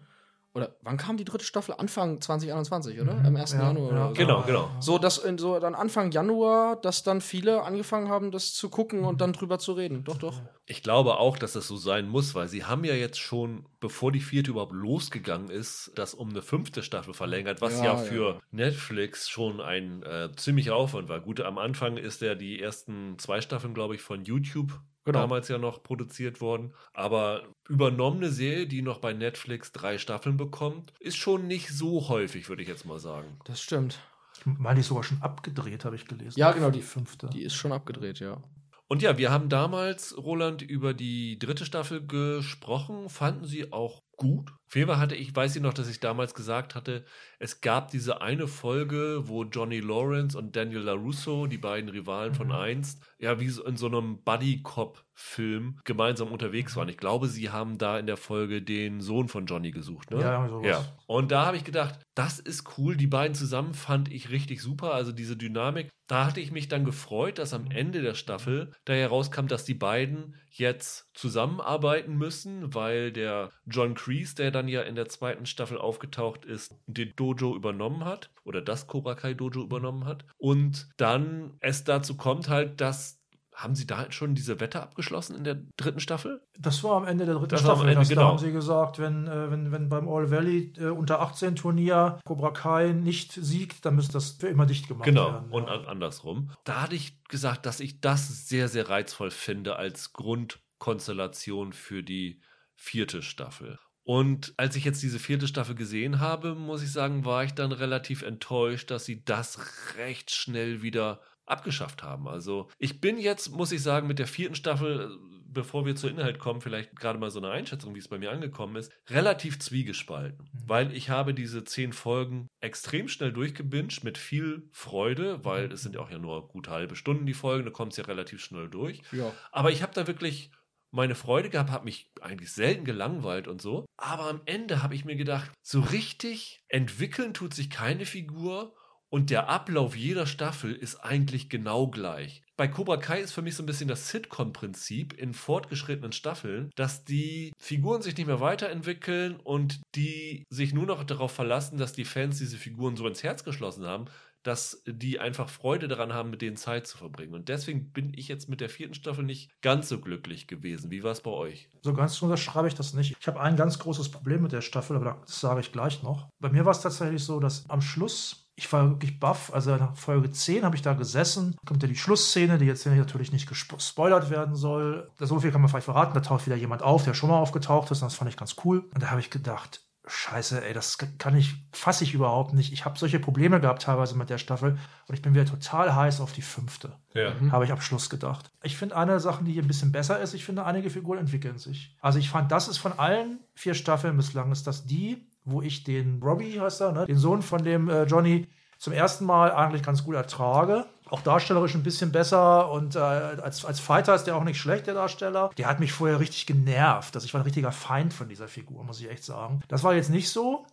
[0.55, 1.73] oder wann kam die dritte Staffel?
[1.77, 3.15] Anfang 2021, oder?
[3.15, 3.25] Mhm.
[3.25, 3.53] Am 1.
[3.53, 3.91] Ja, Januar.
[3.91, 4.13] ja, oder so.
[4.13, 4.69] Genau, genau.
[4.79, 9.03] So, dass in, so dann Anfang Januar, dass dann viele angefangen haben, das zu gucken
[9.03, 10.03] und dann drüber zu reden.
[10.03, 10.39] Doch, doch.
[10.67, 14.11] Ich glaube auch, dass das so sein muss, weil sie haben ja jetzt schon, bevor
[14.11, 18.29] die vierte überhaupt losgegangen ist, das um eine fünfte Staffel verlängert, was ja, Ja, für
[18.35, 18.39] ja.
[18.51, 21.19] Netflix schon ein äh, ziemlicher Aufwand war.
[21.19, 25.19] Gut, am Anfang ist ja die ersten zwei Staffeln, glaube ich, von YouTube Genau.
[25.19, 26.73] damals ja noch produziert worden.
[26.93, 32.47] Aber übernommene Serie, die noch bei Netflix drei Staffeln bekommt, ist schon nicht so häufig,
[32.49, 33.37] würde ich jetzt mal sagen.
[33.45, 33.99] Das stimmt.
[34.39, 36.39] Ich meine, die ist sogar schon abgedreht, habe ich gelesen.
[36.39, 37.29] Ja, genau, die- fünfte.
[37.29, 38.41] Die ist schon abgedreht, ja.
[38.87, 44.51] Und ja, wir haben damals, Roland, über die dritte Staffel gesprochen, fanden sie auch gut.
[44.87, 47.05] Fall hatte ich, weiß ich noch, dass ich damals gesagt hatte,
[47.37, 52.47] es gab diese eine Folge, wo Johnny Lawrence und Daniel LaRusso, die beiden Rivalen von
[52.47, 52.53] Mhm.
[52.53, 56.89] einst, ja, wie in so einem Buddy-Cop-Film gemeinsam unterwegs waren.
[56.89, 60.21] Ich glaube, sie haben da in der Folge den Sohn von Johnny gesucht, ne?
[60.21, 60.67] Ja, sowas.
[60.67, 60.97] Ja.
[61.07, 62.95] Und da habe ich gedacht, das ist cool.
[62.97, 64.93] Die beiden zusammen fand ich richtig super.
[64.93, 65.89] Also diese Dynamik.
[66.07, 69.73] Da hatte ich mich dann gefreut, dass am Ende der Staffel da herauskam, dass die
[69.73, 75.77] beiden jetzt zusammenarbeiten müssen, weil der John Kreese, der dann ja in der zweiten Staffel
[75.77, 80.25] aufgetaucht ist, den Dojo übernommen hat oder das Cobra Kai Dojo übernommen hat.
[80.37, 83.22] Und dann es dazu kommt halt, dass
[83.55, 86.41] haben Sie da schon diese Wette abgeschlossen in der dritten Staffel?
[86.57, 87.89] Das war am Ende der dritten Das war am Staffel.
[87.89, 88.21] Ende, das, genau.
[88.21, 92.19] Da haben sie gesagt, wenn, äh, wenn, wenn beim All Valley äh, unter 18 Turnier
[92.25, 95.51] Cobra Kai nicht siegt, dann müsste das für immer dicht gemacht Genau, werden.
[95.51, 95.73] und ja.
[95.73, 96.51] an- andersrum.
[96.63, 102.41] Da hatte ich gesagt, dass ich das sehr, sehr reizvoll finde als Grundkonstellation für die
[102.75, 103.79] vierte Staffel.
[104.05, 107.71] Und als ich jetzt diese vierte Staffel gesehen habe, muss ich sagen, war ich dann
[107.71, 109.57] relativ enttäuscht, dass sie das
[109.97, 112.27] recht schnell wieder abgeschafft haben.
[112.27, 116.07] Also ich bin jetzt, muss ich sagen, mit der vierten Staffel, äh, bevor wir zu
[116.07, 119.59] Inhalt kommen, vielleicht gerade mal so eine Einschätzung, wie es bei mir angekommen ist, relativ
[119.59, 120.49] zwiegespalten.
[120.51, 120.69] Mhm.
[120.69, 125.95] Weil ich habe diese zehn Folgen extrem schnell durchgebinged mit viel Freude, weil es sind
[125.95, 128.69] ja auch ja nur gut halbe Stunden die Folgen, da kommt es ja relativ schnell
[128.69, 129.01] durch.
[129.11, 129.31] Ja.
[129.51, 130.51] Aber ich habe da wirklich
[130.93, 133.85] meine Freude gehabt, habe mich eigentlich selten gelangweilt und so.
[133.97, 138.75] Aber am Ende habe ich mir gedacht, so richtig entwickeln tut sich keine Figur
[139.13, 142.41] und der Ablauf jeder Staffel ist eigentlich genau gleich.
[142.57, 147.05] Bei Cobra Kai ist für mich so ein bisschen das Sitcom-Prinzip in fortgeschrittenen Staffeln, dass
[147.05, 152.05] die Figuren sich nicht mehr weiterentwickeln und die sich nur noch darauf verlassen, dass die
[152.05, 154.05] Fans diese Figuren so ins Herz geschlossen haben,
[154.41, 157.35] dass die einfach Freude daran haben, mit denen Zeit zu verbringen.
[157.35, 160.89] Und deswegen bin ich jetzt mit der vierten Staffel nicht ganz so glücklich gewesen.
[160.89, 161.69] Wie war es bei euch?
[161.83, 163.15] So ganz unterschreibe ich das nicht.
[163.19, 166.29] Ich habe ein ganz großes Problem mit der Staffel, aber das sage ich gleich noch.
[166.39, 169.51] Bei mir war es tatsächlich so, dass am Schluss ich war wirklich baff.
[169.53, 171.55] Also nach Folge 10 habe ich da gesessen.
[171.65, 175.09] Kommt ja die Schlussszene, die jetzt natürlich nicht gespoilert werden soll.
[175.19, 176.13] So viel kann man vielleicht verraten.
[176.13, 178.01] Da taucht wieder jemand auf, der schon mal aufgetaucht ist.
[178.01, 178.89] Und das fand ich ganz cool.
[178.93, 182.73] Und da habe ich gedacht, Scheiße, ey, das kann ich, fasse ich überhaupt nicht.
[182.73, 186.19] Ich habe solche Probleme gehabt teilweise mit der Staffel und ich bin wieder total heiß
[186.19, 186.97] auf die fünfte.
[187.13, 187.33] Ja.
[187.39, 187.53] Mhm.
[187.53, 188.51] Habe ich am Schluss gedacht.
[188.63, 191.57] Ich finde eine Sache, die hier ein bisschen besser ist, ich finde, einige Figuren entwickeln
[191.57, 191.95] sich.
[192.01, 195.83] Also ich fand, das ist von allen vier Staffeln bislang, ist das die, wo ich
[195.83, 199.83] den Robbie heißt er, ne, den Sohn von dem äh, Johnny, zum ersten Mal eigentlich
[199.83, 204.35] ganz gut ertrage auch darstellerisch ein bisschen besser und äh, als, als Fighter ist der
[204.35, 205.51] auch nicht schlecht, der Darsteller.
[205.59, 207.13] Der hat mich vorher richtig genervt.
[207.15, 209.61] Also ich war ein richtiger Feind von dieser Figur, muss ich echt sagen.
[209.67, 210.65] Das war jetzt nicht so.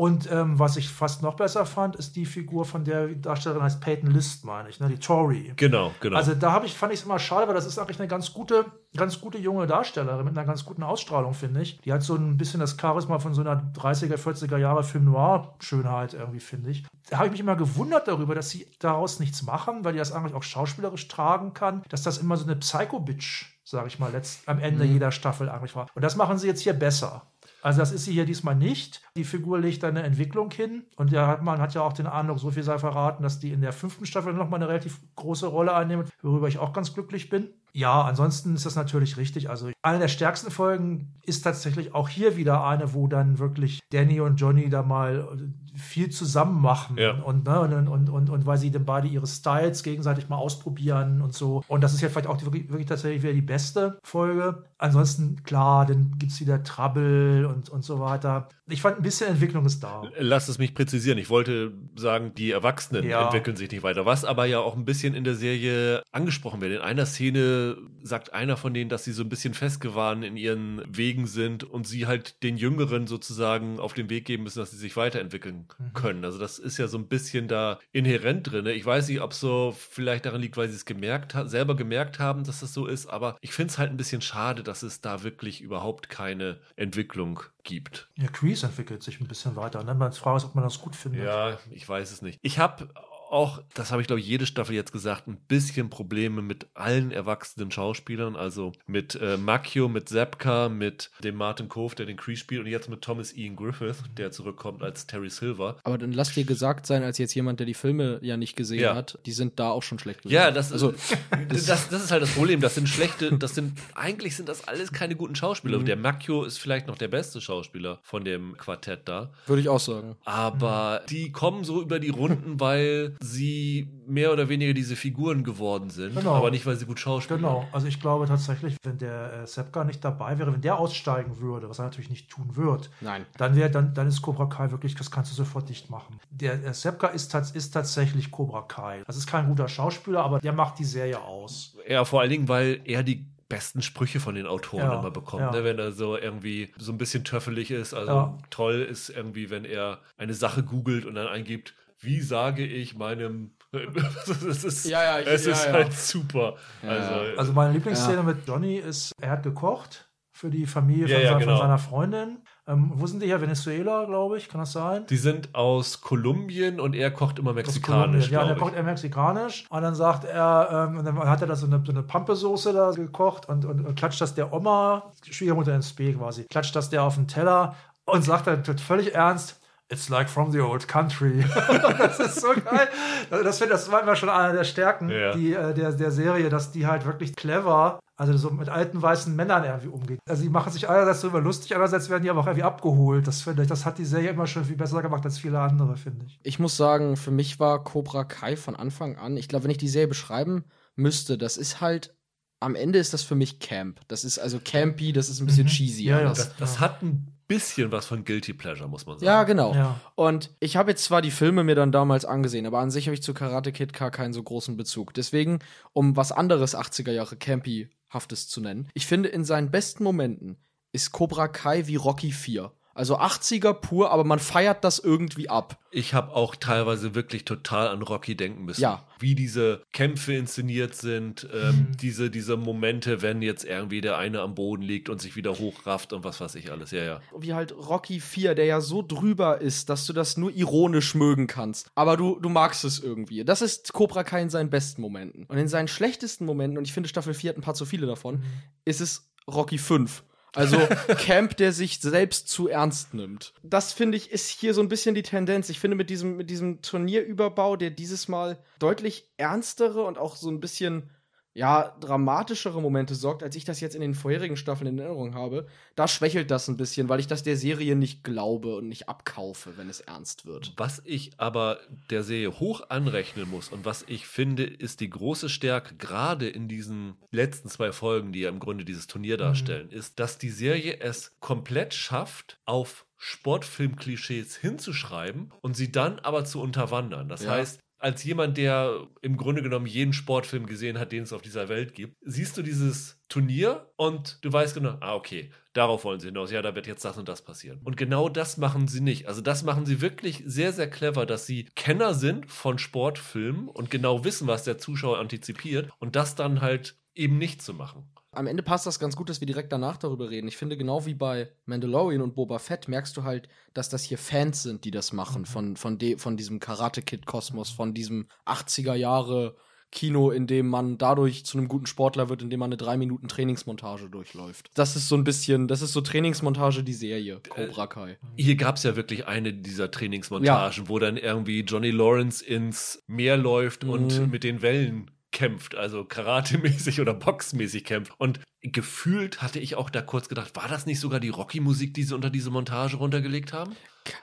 [0.00, 3.82] Und ähm, was ich fast noch besser fand, ist die Figur von der Darstellerin heißt
[3.82, 4.88] Peyton List, meine ich, ne?
[4.88, 5.52] die Tori.
[5.56, 6.16] Genau, genau.
[6.16, 8.32] Also da habe ich, fand ich es immer schade, weil das ist eigentlich eine ganz
[8.32, 8.64] gute,
[8.96, 11.82] ganz gute junge Darstellerin mit einer ganz guten Ausstrahlung, finde ich.
[11.82, 15.54] Die hat so ein bisschen das Charisma von so einer 30er, 40er Jahre Film Noir
[15.58, 16.86] Schönheit irgendwie, finde ich.
[17.10, 20.12] Da habe ich mich immer gewundert darüber, dass sie daraus nichts machen, weil die das
[20.12, 24.48] eigentlich auch schauspielerisch tragen kann, dass das immer so eine Psycho-Bitch, sage ich mal, letzt,
[24.48, 24.92] am Ende mhm.
[24.94, 25.88] jeder Staffel eigentlich war.
[25.94, 27.26] Und das machen sie jetzt hier besser.
[27.62, 29.02] Also das ist sie hier diesmal nicht.
[29.16, 32.50] Die Figur legt eine Entwicklung hin und ja, man hat ja auch den Eindruck, so
[32.50, 36.10] viel sei verraten, dass die in der fünften Staffel nochmal eine relativ große Rolle einnimmt,
[36.22, 37.50] worüber ich auch ganz glücklich bin.
[37.72, 39.50] Ja, ansonsten ist das natürlich richtig.
[39.50, 44.20] Also eine der stärksten Folgen ist tatsächlich auch hier wieder eine, wo dann wirklich Danny
[44.20, 45.38] und Johnny da mal
[45.76, 47.12] viel zusammen machen ja.
[47.12, 51.22] und, ne, und, und, und, und, weil sie dann beide ihre Styles gegenseitig mal ausprobieren
[51.22, 51.62] und so.
[51.68, 54.64] Und das ist ja vielleicht auch die, wirklich, wirklich tatsächlich wieder die beste Folge.
[54.78, 58.48] Ansonsten, klar, dann gibt es wieder Trouble und, und so weiter.
[58.66, 60.02] Ich fand, ein bisschen Entwicklung ist da.
[60.18, 61.18] Lass es mich präzisieren.
[61.18, 63.24] Ich wollte sagen, die Erwachsenen ja.
[63.24, 64.06] entwickeln sich nicht weiter.
[64.06, 66.72] Was aber ja auch ein bisschen in der Serie angesprochen wird.
[66.72, 67.59] In einer Szene
[68.02, 71.86] sagt einer von denen, dass sie so ein bisschen festgewahren in ihren Wegen sind und
[71.86, 75.92] sie halt den Jüngeren sozusagen auf den Weg geben müssen, dass sie sich weiterentwickeln Mhm.
[75.94, 76.24] können.
[76.24, 78.66] Also das ist ja so ein bisschen da inhärent drin.
[78.66, 82.18] Ich weiß nicht, ob es so vielleicht daran liegt, weil sie es gemerkt selber gemerkt
[82.18, 85.00] haben, dass das so ist, aber ich finde es halt ein bisschen schade, dass es
[85.00, 88.08] da wirklich überhaupt keine Entwicklung gibt.
[88.16, 89.80] Ja, Crease entwickelt sich ein bisschen weiter.
[89.80, 91.24] Und dann man fragt, ob man das gut findet.
[91.24, 92.38] Ja, ich weiß es nicht.
[92.42, 92.88] Ich habe
[93.30, 97.12] auch, das habe ich glaube ich jede Staffel jetzt gesagt, ein bisschen Probleme mit allen
[97.12, 102.36] erwachsenen Schauspielern, also mit äh, Macchio, mit Zepka, mit dem Martin Cove, der den Cree
[102.36, 105.76] spielt und jetzt mit Thomas Ian Griffith, der zurückkommt als Terry Silver.
[105.84, 108.80] Aber dann lass dir gesagt sein, als jetzt jemand, der die Filme ja nicht gesehen
[108.80, 108.94] ja.
[108.94, 110.34] hat, die sind da auch schon schlecht gewesen.
[110.34, 113.78] Ja, das, also, das, das, das, ist halt das Problem, das sind schlechte, das sind,
[113.94, 115.78] eigentlich sind das alles keine guten Schauspieler.
[115.78, 115.86] Mhm.
[115.86, 119.30] Der Macchio ist vielleicht noch der beste Schauspieler von dem Quartett da.
[119.46, 120.16] Würde ich auch sagen.
[120.24, 121.06] Aber mhm.
[121.08, 126.14] die kommen so über die Runden, weil sie mehr oder weniger diese Figuren geworden sind,
[126.14, 126.34] genau.
[126.34, 127.42] aber nicht, weil sie gut schauspielen.
[127.42, 131.38] Genau, also ich glaube tatsächlich, wenn der äh, Sepka nicht dabei wäre, wenn der aussteigen
[131.38, 133.26] würde, was er natürlich nicht tun wird, Nein.
[133.36, 136.18] dann wäre dann, dann ist Cobra Kai wirklich, das kannst du sofort dicht machen.
[136.30, 139.02] Der, der Sepka ist, ist tatsächlich Cobra Kai.
[139.06, 141.76] Das ist kein guter Schauspieler, aber der macht die Serie aus.
[141.86, 145.42] Ja, vor allen Dingen, weil er die besten Sprüche von den Autoren ja, immer bekommt,
[145.42, 145.50] ja.
[145.50, 145.64] ne?
[145.64, 147.92] wenn er so irgendwie so ein bisschen töffelig ist.
[147.92, 148.38] Also ja.
[148.48, 153.52] toll ist irgendwie, wenn er eine Sache googelt und dann eingibt, wie sage ich meinem
[154.48, 155.72] es ist, ja, ja, ich, es ja, ist ja.
[155.72, 156.56] halt super.
[156.82, 161.38] Also, also meine Lieblingsszene mit Johnny ist, er hat gekocht für die Familie von, seiner,
[161.38, 161.52] genau.
[161.52, 162.38] von seiner Freundin.
[162.66, 163.40] Ähm, wo sind die her?
[163.40, 165.06] Venezuela, glaube ich, kann das sein?
[165.06, 168.30] Die sind aus Kolumbien und er kocht immer mexikanisch.
[168.30, 169.66] Ja, er kocht eher mexikanisch.
[169.68, 172.72] Und dann sagt er, ähm, und dann hat er da so eine, so eine Pampesoße
[172.72, 176.90] da gekocht und, und, und klatscht das der Oma, Schwiegermutter ins B quasi, klatscht das
[176.90, 179.59] der auf den Teller und sagt dann völlig ernst,
[179.92, 181.44] It's like from the old country.
[181.98, 182.88] das ist so geil.
[183.28, 185.32] Das, das war immer schon einer der Stärken ja.
[185.32, 189.34] die, äh, der, der Serie, dass die halt wirklich clever, also so mit alten weißen
[189.34, 190.20] Männern irgendwie umgeht.
[190.28, 193.26] Also die machen sich einerseits darüber lustig, andererseits werden die aber auch irgendwie abgeholt.
[193.26, 195.96] Das finde ich, das hat die Serie immer schon viel besser gemacht als viele andere,
[195.96, 196.38] finde ich.
[196.44, 199.78] Ich muss sagen, für mich war Cobra Kai von Anfang an, ich glaube, wenn ich
[199.78, 202.14] die Serie beschreiben müsste, das ist halt
[202.60, 204.00] am Ende ist das für mich Camp.
[204.06, 205.70] Das ist also campy, das ist ein bisschen mhm.
[205.70, 206.04] cheesy.
[206.04, 209.26] Ja, ja, das, das, hat ein bisschen was von Guilty Pleasure, muss man sagen.
[209.26, 209.74] Ja, genau.
[209.74, 210.00] Ja.
[210.14, 213.14] Und ich habe jetzt zwar die Filme mir dann damals angesehen, aber an sich habe
[213.14, 215.12] ich zu Karate Kid gar keinen so großen Bezug.
[215.14, 215.58] Deswegen,
[215.92, 220.58] um was anderes 80er Jahre Campy-haftes zu nennen, ich finde, in seinen besten Momenten
[220.92, 222.72] ist Cobra Kai wie Rocky 4.
[223.00, 225.78] Also 80er pur, aber man feiert das irgendwie ab.
[225.90, 228.82] Ich habe auch teilweise wirklich total an Rocky denken müssen.
[228.82, 229.06] Ja.
[229.18, 231.96] Wie diese Kämpfe inszeniert sind, ähm, mhm.
[231.96, 236.12] diese, diese Momente, wenn jetzt irgendwie der eine am Boden liegt und sich wieder hochrafft
[236.12, 236.90] und was weiß ich alles.
[236.90, 237.20] Ja, ja.
[237.38, 241.46] Wie halt Rocky 4, der ja so drüber ist, dass du das nur ironisch mögen
[241.46, 241.90] kannst.
[241.94, 243.46] Aber du, du magst es irgendwie.
[243.46, 245.46] Das ist Cobra Kai in seinen besten Momenten.
[245.46, 248.06] Und in seinen schlechtesten Momenten, und ich finde Staffel 4 hat ein paar zu viele
[248.06, 248.44] davon, mhm.
[248.84, 250.22] ist es Rocky 5
[250.54, 250.78] Also
[251.18, 253.52] Camp, der sich selbst zu ernst nimmt.
[253.62, 255.68] Das finde ich ist hier so ein bisschen die Tendenz.
[255.68, 260.50] Ich finde mit diesem mit diesem Turnierüberbau, der dieses Mal deutlich ernstere und auch so
[260.50, 261.10] ein bisschen
[261.52, 265.66] ja, dramatischere Momente sorgt, als ich das jetzt in den vorherigen Staffeln in Erinnerung habe,
[265.96, 269.76] da schwächelt das ein bisschen, weil ich das der Serie nicht glaube und nicht abkaufe,
[269.76, 270.72] wenn es ernst wird.
[270.76, 271.80] Was ich aber
[272.10, 276.68] der Serie hoch anrechnen muss und was ich finde, ist die große Stärke, gerade in
[276.68, 279.98] diesen letzten zwei Folgen, die ja im Grunde dieses Turnier darstellen, mhm.
[279.98, 286.60] ist, dass die Serie es komplett schafft, auf Sportfilm-Klischees hinzuschreiben und sie dann aber zu
[286.60, 287.28] unterwandern.
[287.28, 287.50] Das ja.
[287.50, 291.68] heißt, als jemand, der im Grunde genommen jeden Sportfilm gesehen hat, den es auf dieser
[291.68, 296.28] Welt gibt, siehst du dieses Turnier und du weißt genau, ah, okay, darauf wollen sie
[296.28, 296.50] hinaus.
[296.50, 297.80] Ja, da wird jetzt das und das passieren.
[297.84, 299.28] Und genau das machen sie nicht.
[299.28, 303.90] Also das machen sie wirklich sehr, sehr clever, dass sie Kenner sind von Sportfilmen und
[303.90, 308.10] genau wissen, was der Zuschauer antizipiert und das dann halt eben nicht zu machen.
[308.32, 310.46] Am Ende passt das ganz gut, dass wir direkt danach darüber reden.
[310.46, 314.18] Ich finde, genau wie bei Mandalorian und Boba Fett merkst du halt, dass das hier
[314.18, 315.46] Fans sind, die das machen, mhm.
[315.46, 319.56] von, von, de, von diesem Karate-Kid-Kosmos, von diesem 80er Jahre
[319.92, 323.26] Kino, in dem man dadurch zu einem guten Sportler wird, indem man eine drei Minuten
[323.26, 324.70] Trainingsmontage durchläuft.
[324.74, 328.12] Das ist so ein bisschen, das ist so Trainingsmontage die Serie, Cobra Kai.
[328.12, 330.88] Äh, hier gab es ja wirklich eine dieser Trainingsmontagen, ja.
[330.88, 333.90] wo dann irgendwie Johnny Lawrence ins Meer läuft mhm.
[333.90, 338.12] und mit den Wellen kämpft, also Karate-mäßig oder Boxmäßig kämpft.
[338.18, 342.02] Und gefühlt hatte ich auch da kurz gedacht, war das nicht sogar die Rocky-Musik, die
[342.02, 343.74] sie unter diese Montage runtergelegt haben?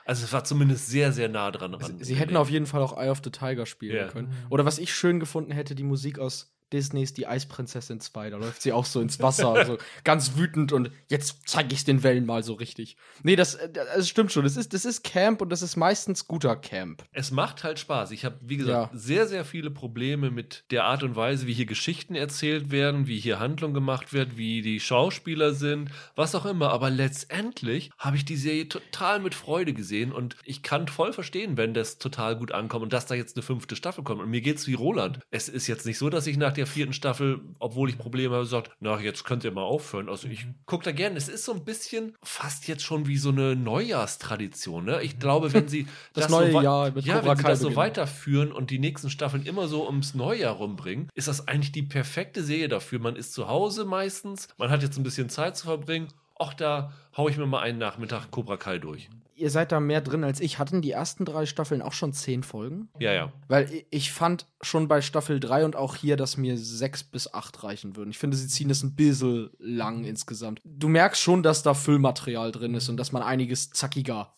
[0.05, 1.77] Also es war zumindest sehr, sehr nah dran.
[1.79, 4.07] Sie, sie hätten auf jeden Fall auch Eye of the Tiger spielen yeah.
[4.07, 4.33] können.
[4.49, 8.29] Oder was ich schön gefunden hätte, die Musik aus Disneys Die Eisprinzessin 2.
[8.29, 12.03] Da läuft sie auch so ins Wasser, also ganz wütend und jetzt zeige ich den
[12.03, 12.97] Wellen mal so richtig.
[13.23, 14.43] Nee, das, äh, das stimmt schon.
[14.43, 17.03] Das ist, das ist Camp und das ist meistens guter Camp.
[17.11, 18.11] Es macht halt Spaß.
[18.11, 18.99] Ich habe, wie gesagt, ja.
[18.99, 23.19] sehr, sehr viele Probleme mit der Art und Weise, wie hier Geschichten erzählt werden, wie
[23.19, 26.71] hier Handlung gemacht wird, wie die Schauspieler sind, was auch immer.
[26.71, 31.57] Aber letztendlich habe ich die Serie total mit Freude gesehen und ich kann voll verstehen,
[31.57, 34.21] wenn das total gut ankommt und dass da jetzt eine fünfte Staffel kommt.
[34.21, 35.19] Und mir geht's wie Roland.
[35.31, 38.43] Es ist jetzt nicht so, dass ich nach der vierten Staffel, obwohl ich Probleme habe,
[38.43, 40.09] gesagt, na, jetzt könnt ihr mal aufhören.
[40.09, 40.55] Also ich mhm.
[40.65, 41.17] gucke da gerne.
[41.17, 44.85] Es ist so ein bisschen fast jetzt schon wie so eine Neujahrstradition.
[44.85, 45.01] Ne?
[45.03, 47.75] Ich glaube, wenn sie das, das neue so Jahr mit ja, wenn sie das so
[47.75, 52.43] weiterführen und die nächsten Staffeln immer so ums Neujahr rumbringen, ist das eigentlich die perfekte
[52.43, 52.99] Serie dafür.
[52.99, 56.07] Man ist zu Hause meistens, man hat jetzt ein bisschen Zeit zu verbringen.
[56.39, 60.01] Ach, da haue ich mir mal einen Nachmittag Cobra Kai durch ihr seid da mehr
[60.01, 60.59] drin als ich.
[60.59, 62.89] Hatten die ersten drei Staffeln auch schon zehn Folgen?
[62.99, 63.31] Ja, ja.
[63.47, 67.63] Weil ich fand schon bei Staffel 3 und auch hier, dass mir sechs bis acht
[67.63, 68.09] reichen würden.
[68.09, 70.61] Ich finde, sie ziehen es ein bisschen lang insgesamt.
[70.65, 74.35] Du merkst schon, dass da Füllmaterial drin ist und dass man einiges zackiger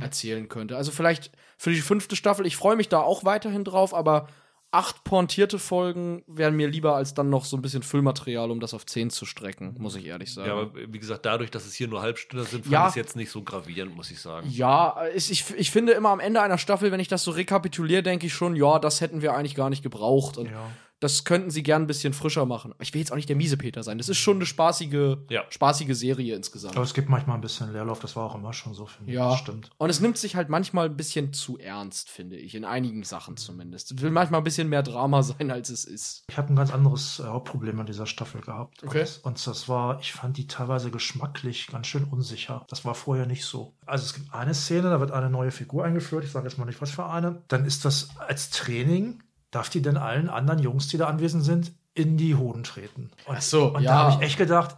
[0.00, 0.76] erzählen könnte.
[0.76, 4.28] Also vielleicht für die fünfte Staffel, ich freue mich da auch weiterhin drauf, aber
[4.72, 8.72] acht pointierte Folgen wären mir lieber als dann noch so ein bisschen Füllmaterial, um das
[8.72, 10.48] auf zehn zu strecken, muss ich ehrlich sagen.
[10.48, 12.84] Ja, aber wie gesagt, dadurch, dass es hier nur Halbstünder sind, fand ja.
[12.84, 14.48] ich es jetzt nicht so gravierend, muss ich sagen.
[14.50, 18.02] Ja, ich, ich, ich finde immer am Ende einer Staffel, wenn ich das so rekapituliere,
[18.02, 20.38] denke ich schon, ja, das hätten wir eigentlich gar nicht gebraucht.
[20.38, 22.74] Und ja das könnten sie gern ein bisschen frischer machen.
[22.78, 23.96] Ich will jetzt auch nicht der miese Peter sein.
[23.96, 25.44] Das ist schon eine spaßige, ja.
[25.48, 26.76] spaßige Serie insgesamt.
[26.76, 29.26] Aber es gibt manchmal ein bisschen Leerlauf, das war auch immer schon so, finde ja.
[29.26, 29.32] ich.
[29.32, 29.70] Ja, stimmt.
[29.78, 32.54] Und es nimmt sich halt manchmal ein bisschen zu ernst, finde ich.
[32.54, 33.92] In einigen Sachen zumindest.
[33.92, 36.24] Es will manchmal ein bisschen mehr Drama sein, als es ist.
[36.28, 38.84] Ich habe ein ganz anderes äh, Hauptproblem an dieser Staffel gehabt.
[38.84, 39.06] Okay.
[39.22, 42.66] Und, und das war, ich fand die teilweise geschmacklich ganz schön unsicher.
[42.68, 43.72] Das war vorher nicht so.
[43.86, 46.24] Also es gibt eine Szene, da wird eine neue Figur eingeführt.
[46.24, 47.42] Ich sage jetzt mal nicht, was für eine.
[47.48, 51.72] Dann ist das als Training darf die denn allen anderen Jungs, die da anwesend sind,
[51.94, 53.10] in die Hoden treten?
[53.26, 53.90] Und, Ach so, und ja.
[53.90, 54.76] da habe ich echt gedacht,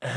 [0.00, 0.08] äh,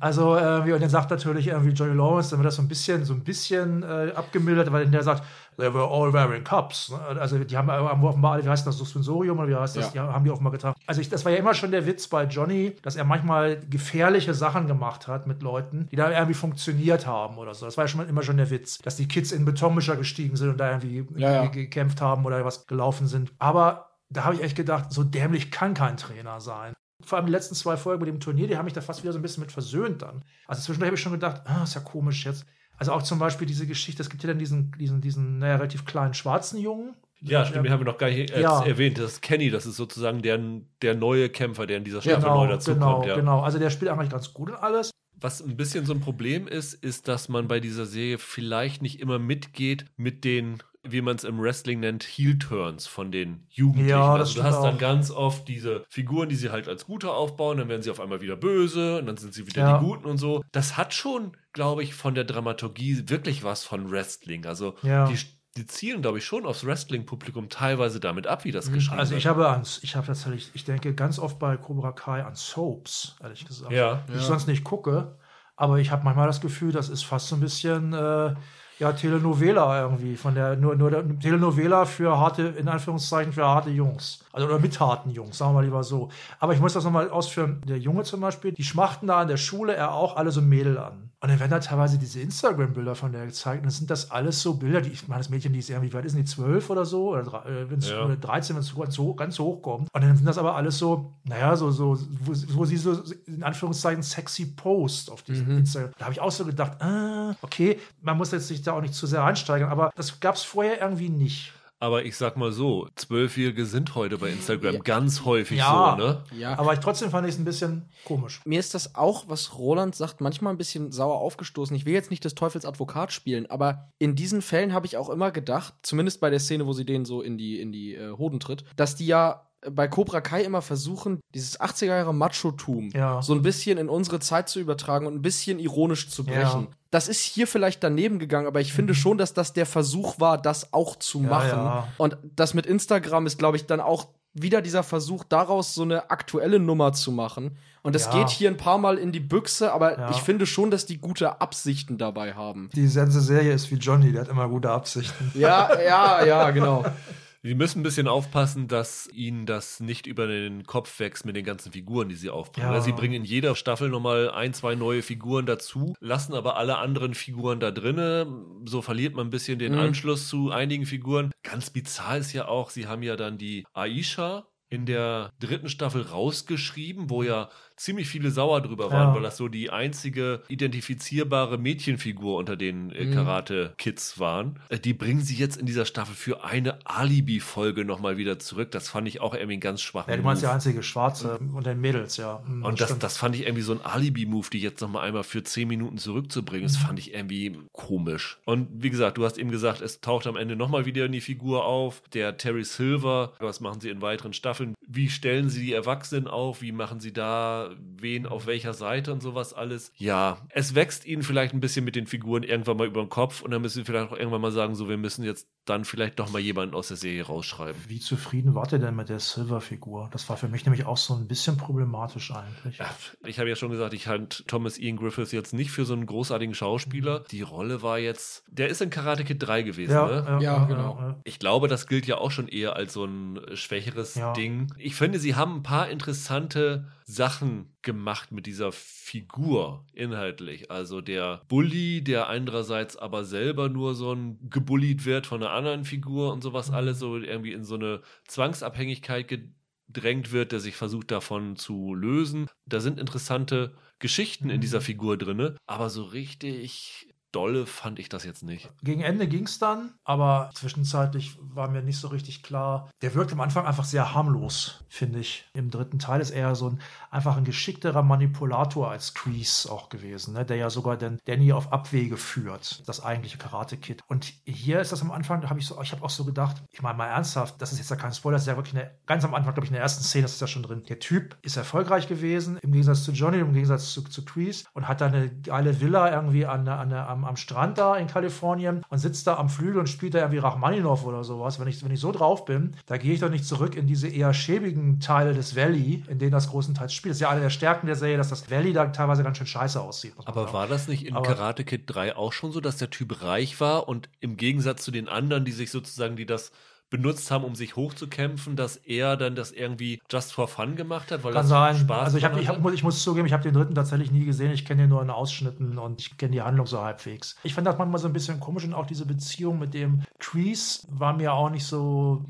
[0.00, 3.04] Also, äh, und dann sagt natürlich irgendwie Johnny Lawrence, dann wird das so ein bisschen,
[3.04, 5.22] so ein bisschen äh, abgemildert, weil der sagt,
[5.58, 6.90] they were all wearing cups.
[6.90, 6.98] Ne?
[7.20, 10.06] Also, die haben, haben offenbar alle, wie heißt das, Suspensorium oder wie heißt das, ja.
[10.06, 10.80] die haben die offenbar getragen.
[10.86, 14.32] Also, ich, das war ja immer schon der Witz bei Johnny, dass er manchmal gefährliche
[14.32, 17.66] Sachen gemacht hat mit Leuten, die da irgendwie funktioniert haben oder so.
[17.66, 20.48] Das war ja schon immer schon der Witz, dass die Kids in Betonmischer gestiegen sind
[20.48, 21.46] und da irgendwie ja.
[21.46, 23.32] gekämpft haben oder was gelaufen sind.
[23.38, 26.72] Aber da habe ich echt gedacht, so dämlich kann kein Trainer sein
[27.04, 29.12] vor allem die letzten zwei Folgen mit dem Turnier, die haben mich da fast wieder
[29.12, 30.24] so ein bisschen mit versöhnt dann.
[30.46, 32.46] Also zwischendurch habe ich schon gedacht, ah, ist ja komisch jetzt.
[32.76, 35.84] Also auch zum Beispiel diese Geschichte, es gibt ja dann diesen, diesen, diesen, naja, relativ
[35.84, 36.94] kleinen schwarzen Jungen.
[37.20, 38.64] Ja, stimmt, den haben wir noch gar nicht ja.
[38.64, 38.98] erwähnt.
[38.98, 40.40] Das ist Kenny, das ist sozusagen der,
[40.80, 42.80] der neue Kämpfer, der in dieser Staffel genau, neu dazukommt.
[42.80, 43.16] Genau, ja.
[43.16, 43.40] genau.
[43.40, 44.90] Also der spielt eigentlich ganz gut und alles.
[45.20, 49.00] Was ein bisschen so ein Problem ist, ist, dass man bei dieser Serie vielleicht nicht
[49.00, 53.90] immer mitgeht mit den wie man es im Wrestling nennt, Heel-Turns von den Jugendlichen.
[53.90, 57.58] Ja, also du hast dann ganz oft diese Figuren, die sie halt als Gute aufbauen,
[57.58, 59.78] dann werden sie auf einmal wieder böse und dann sind sie wieder ja.
[59.78, 60.42] die Guten und so.
[60.52, 64.46] Das hat schon, glaube ich, von der Dramaturgie wirklich was von Wrestling.
[64.46, 65.06] Also ja.
[65.06, 65.18] die
[65.56, 69.24] die zielen, glaube ich, schon aufs Wrestling-Publikum teilweise damit ab, wie das geschrieben Also ich
[69.24, 69.34] wird.
[69.34, 73.44] habe ans, ich habe tatsächlich, ich denke ganz oft bei Cobra Kai an Soaps, ehrlich
[73.44, 73.72] gesagt.
[73.72, 74.04] Ja.
[74.08, 75.18] Die ich sonst nicht gucke,
[75.56, 78.34] aber ich habe manchmal das Gefühl, das ist fast so ein bisschen äh,
[78.80, 83.70] ja Telenovela irgendwie von der nur nur der Telenovela für harte in Anführungszeichen für harte
[83.70, 84.24] Jungs.
[84.32, 86.08] Also oder mit harten Jungs, sagen wir mal lieber so.
[86.38, 87.60] Aber ich muss das nochmal ausführen.
[87.66, 90.78] Der Junge zum Beispiel, die schmachten da an der Schule er auch alle so Mädel
[90.78, 91.10] an.
[91.22, 93.58] Und dann werden da teilweise diese Instagram-Bilder von der gezeigt.
[93.58, 95.90] Und dann sind das alles so Bilder, die, ich meine, das Mädchen, die ist irgendwie,
[95.90, 97.10] wie weit ist denn die, zwölf oder so?
[97.10, 98.04] Oder äh, wenn's, Ja.
[98.04, 99.88] oder 13, wenn es ganz, hoch, ganz hoch kommt.
[99.92, 103.42] Und dann sind das aber alles so, naja, so, so, wo, wo sie so in
[103.42, 105.90] Anführungszeichen sexy post auf diesem Instagram.
[105.98, 108.94] Da habe ich auch so gedacht, ah, okay, man muss jetzt sich da auch nicht
[108.94, 111.52] zu sehr einsteigen, aber das gab es vorher irgendwie nicht.
[111.82, 114.80] Aber ich sag mal so, Zwölfjährige sind heute bei Instagram Ja.
[114.80, 115.96] ganz häufig Ja.
[115.98, 116.22] so, ne?
[116.38, 116.58] Ja.
[116.58, 118.42] Aber ich, trotzdem fand ich es ein bisschen komisch.
[118.44, 121.74] Mir ist das auch, was Roland sagt, manchmal ein bisschen sauer aufgestoßen.
[121.74, 125.08] Ich will jetzt nicht des Teufels Advokat spielen, aber in diesen Fällen habe ich auch
[125.08, 128.12] immer gedacht, zumindest bei der Szene, wo sie den so in die, in die äh,
[128.12, 133.20] Hoden tritt, dass die ja bei Cobra Kai immer versuchen, dieses 80er Jahre Macho-Tum Ja.
[133.20, 136.40] so ein bisschen in unsere Zeit zu übertragen und ein bisschen ironisch zu brechen.
[136.40, 136.56] Ja.
[136.56, 136.68] Mhm.
[136.90, 140.38] Das ist hier vielleicht daneben gegangen, aber ich finde schon, dass das der Versuch war,
[140.38, 141.84] das auch zu Ja, machen.
[141.98, 146.10] Und das mit Instagram ist, glaube ich, dann auch wieder dieser Versuch, daraus so eine
[146.10, 147.56] aktuelle Nummer zu machen.
[147.82, 148.12] Und das Ja.
[148.12, 150.10] geht hier ein paar Mal in die Büchse, aber Ja.
[150.10, 152.70] ich finde schon, dass die gute Absichten dabei haben.
[152.74, 155.32] Die ganze Serie ist wie Johnny, der hat immer gute Absichten.
[155.34, 156.84] Ja, ja, ja, genau.
[157.42, 161.44] Die müssen ein bisschen aufpassen, dass ihnen das nicht über den Kopf wächst mit den
[161.44, 162.70] ganzen Figuren, die sie aufbringen.
[162.72, 162.80] Ja.
[162.82, 167.14] Sie bringen in jeder Staffel nochmal ein, zwei neue Figuren dazu, lassen aber alle anderen
[167.14, 168.26] Figuren da drinne.
[168.66, 169.78] So verliert man ein bisschen den Mhm.
[169.78, 171.30] Anschluss zu einigen Figuren.
[171.42, 176.02] Ganz bizarr ist ja auch, sie haben ja dann die Aisha in der dritten Staffel
[176.02, 177.48] rausgeschrieben, wo ja
[177.80, 179.14] ziemlich viele sauer drüber waren, Ja.
[179.14, 183.14] weil das so die einzige identifizierbare Mädchenfigur unter den äh, Mhm.
[183.14, 184.58] Karate-Kids waren.
[184.68, 188.70] Äh, die bringen sie jetzt in dieser Staffel für eine Alibi-Folge nochmal wieder zurück.
[188.70, 190.48] Das fand ich auch irgendwie einen ganz schwachen Ja, du meinst Move.
[190.48, 192.42] der einzige Schwarze und den Mädels, ja.
[192.46, 193.02] Mhm, Und das, stimmt.
[193.02, 196.64] das fand ich irgendwie so ein Alibi-Move, die jetzt nochmal einmal für zehn Minuten zurückzubringen.
[196.68, 196.86] Das Mhm.
[196.86, 198.38] fand ich irgendwie komisch.
[198.44, 201.20] Und wie gesagt, du hast eben gesagt, es taucht am Ende nochmal wieder in die
[201.20, 202.02] Figur auf.
[202.12, 204.74] Der Terry Silver, was machen sie in weiteren Staffeln?
[204.86, 206.62] Wie stellen sie die Erwachsenen auf?
[206.62, 209.92] Wie machen sie da wen auf welcher Seite und sowas alles?
[209.96, 213.42] Ja, es wächst ihnen vielleicht ein bisschen mit den Figuren irgendwann mal über den Kopf
[213.42, 216.18] und dann müssen sie vielleicht auch irgendwann mal sagen, so, wir müssen jetzt dann vielleicht
[216.18, 217.80] doch mal jemanden aus der Serie rausschreiben.
[217.88, 220.08] Wie zufrieden wart ihr denn mit der Silver-Figur?
[220.12, 222.78] Das war für mich nämlich auch so ein bisschen problematisch eigentlich.
[222.78, 222.90] Ja,
[223.24, 226.06] ich habe ja schon gesagt, ich halte Thomas Ian Griffiths jetzt nicht für so einen
[226.06, 227.20] großartigen Schauspieler.
[227.30, 230.38] Die Rolle war jetzt, der ist in Karate Kid 3 gewesen, ne?
[230.42, 231.14] Ja, genau.
[231.24, 234.32] Ich glaube, das gilt ja auch schon eher als so ein schwächeres Ja.
[234.32, 234.72] Ding.
[234.76, 240.70] Ich finde, sie haben ein paar interessante Sachen gemacht mit dieser Figur inhaltlich.
[240.70, 245.84] Also der Bully, der andererseits aber selber nur so ein gebullied wird von einer anderen
[245.84, 251.10] Figur und sowas alles so irgendwie in so eine Zwangsabhängigkeit gedrängt wird, der sich versucht
[251.10, 252.48] davon zu lösen.
[252.66, 258.24] Da sind interessante Geschichten in dieser Figur drinne, aber so richtig dolle fand ich das
[258.24, 258.70] jetzt nicht.
[258.82, 262.90] Gegen Ende ging es dann, aber zwischenzeitlich war mir nicht so richtig klar.
[263.02, 265.48] Der wirkt am Anfang einfach sehr harmlos, finde ich.
[265.54, 270.34] Im dritten Teil ist er so ein einfach ein geschickterer Manipulator als Kreese auch gewesen,
[270.34, 270.44] ne?
[270.44, 274.02] der ja sogar den Danny auf Abwege führt, das eigentliche Karate Kid.
[274.08, 276.62] Und hier ist das am Anfang, da habe ich so, ich habe auch so gedacht,
[276.70, 278.90] ich meine mal ernsthaft, das ist jetzt ja kein Spoiler, das ist ja wirklich eine,
[279.06, 280.82] ganz am Anfang, glaube ich, in der ersten Szene, das ist ja schon drin.
[280.88, 284.88] Der Typ ist erfolgreich gewesen, im Gegensatz zu Johnny, im Gegensatz zu, zu Kreese und
[284.88, 288.82] hat da eine geile Villa irgendwie an, an, der- am, am Strand da in Kalifornien
[288.88, 291.60] und sitzt da am Flügel und spielt da irgendwie Rachmaninov oder sowas.
[291.60, 294.08] Wenn ich, wenn ich so drauf bin, da gehe ich doch nicht zurück in diese
[294.08, 297.10] eher schäbigen Teile des Valley, in denen das großenteils spielt.
[297.12, 299.46] Das ist ja eine der Stärken der Serie, dass das Valley da teilweise ganz schön
[299.46, 300.14] scheiße aussieht.
[300.24, 300.52] Aber sagen.
[300.52, 303.60] war das nicht in Aber- Karate Kid 3 auch schon so, dass der Typ reich
[303.60, 306.52] war und im Gegensatz zu den anderen, die sich sozusagen, die das
[306.90, 311.22] benutzt haben, um sich hochzukämpfen, dass er dann das irgendwie just for fun gemacht hat,
[311.24, 311.76] weil Kann das sein.
[311.76, 314.10] Spaß also ich, hab, ich, hab, muss- ich muss zugeben, ich habe den dritten tatsächlich
[314.10, 314.50] nie gesehen.
[314.50, 317.36] Ich kenne ihn nur in Ausschnitten und ich kenne die Handlung so halbwegs.
[317.44, 320.80] Ich fand das manchmal so ein bisschen komisch und auch diese Beziehung mit dem Kreese
[320.90, 322.24] war mir auch nicht so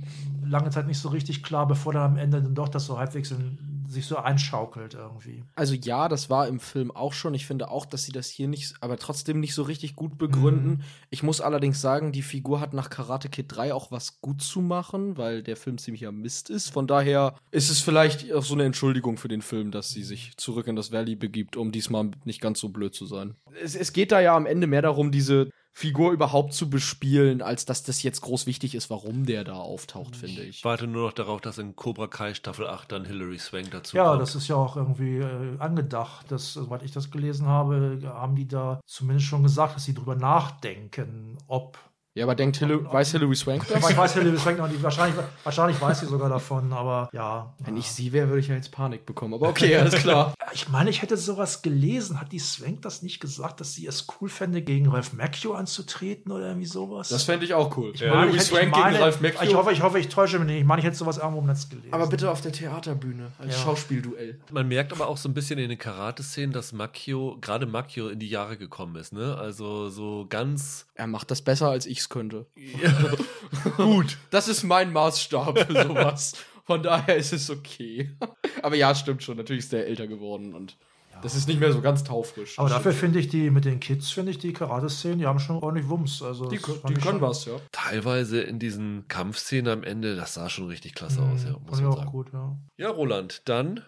[0.44, 3.30] lange Zeit nicht so richtig klar, bevor dann am Ende dann doch das so halbwegs
[3.30, 3.58] in,
[3.90, 5.44] sich so einschaukelt irgendwie.
[5.56, 7.34] Also ja, das war im Film auch schon.
[7.34, 10.70] Ich finde auch, dass sie das hier nicht, aber trotzdem nicht so richtig gut begründen.
[10.70, 10.80] Mhm.
[11.10, 14.60] Ich muss allerdings sagen, die Figur hat nach Karate Kid 3 auch was gut zu
[14.60, 16.70] machen, weil der Film ziemlicher Mist ist.
[16.70, 20.36] Von daher ist es vielleicht auch so eine Entschuldigung für den Film, dass sie sich
[20.36, 23.34] zurück in das Valley begibt, um diesmal nicht ganz so blöd zu sein.
[23.62, 27.64] Es, es geht da ja am Ende mehr darum, diese Figur überhaupt zu bespielen, als
[27.64, 30.48] dass das jetzt groß wichtig ist, warum der da auftaucht, finde ich.
[30.58, 33.96] Ich warte nur noch darauf, dass in Cobra Kai Staffel 8 dann Hilary Swank dazu
[33.96, 34.22] Ja, kommt.
[34.22, 36.26] das ist ja auch irgendwie äh, angedacht.
[36.30, 40.16] Das, soweit ich das gelesen habe, haben die da zumindest schon gesagt, dass sie drüber
[40.16, 41.78] nachdenken, ob
[42.20, 43.88] Ja, aber denkt Hillary, weiß Hilary Swank das?
[43.88, 44.82] Ich weiß Hilary Swank noch nicht.
[44.82, 47.54] Wahrscheinlich, wahrscheinlich weiß sie sogar davon, aber ja.
[47.60, 49.32] Wenn ich sie wäre, würde ich ja jetzt Panik bekommen.
[49.32, 50.34] Aber okay, alles klar.
[50.52, 52.20] Ich meine, ich hätte sowas gelesen.
[52.20, 56.32] Hat die Swank das nicht gesagt, dass sie es cool fände, gegen Ralph Macchio anzutreten
[56.32, 57.08] oder irgendwie sowas?
[57.08, 57.92] Das fände ich auch cool.
[57.94, 59.42] ich meine, Hilary ich, hätte, Swank meine, gegen Ralph Macchio.
[59.42, 60.58] ich hoffe, ich hoffe, ich täusche mich nicht.
[60.58, 61.92] Ich meine, ich hätte sowas irgendwo im Netz gelesen.
[61.92, 63.62] aber bitte auf der Theaterbühne als Ja.
[63.62, 64.40] Schauspielduell.
[64.50, 68.18] Man merkt aber auch so ein bisschen in den Karate-Szenen, dass Makio, gerade Makio, in
[68.18, 69.12] die Jahre gekommen ist.
[69.12, 69.36] Ne?
[69.36, 72.46] Also so ganz Er macht das besser, als ich es könnte.
[73.78, 74.18] gut.
[74.30, 76.34] Das ist mein Maßstab für sowas.
[76.66, 78.10] Von daher ist es okay.
[78.62, 79.36] Aber ja, stimmt schon.
[79.38, 80.76] Natürlich ist der älter geworden und
[81.22, 82.58] das ist nicht mehr so ganz taufrisch.
[82.58, 85.56] Aber dafür finde ich die, mit den Kids, finde ich die Karate-Szenen, die haben schon
[85.56, 86.22] ordentlich Wumms.
[86.22, 86.56] Also die,
[86.88, 87.52] die können was, ja.
[87.72, 91.80] Teilweise in diesen Kampfszenen am Ende, das sah schon richtig klasse aus, ja, Mhm, muss
[91.82, 92.10] man auch sagen.
[92.10, 92.56] gut, ja.
[92.78, 93.82] Ja, Roland, dann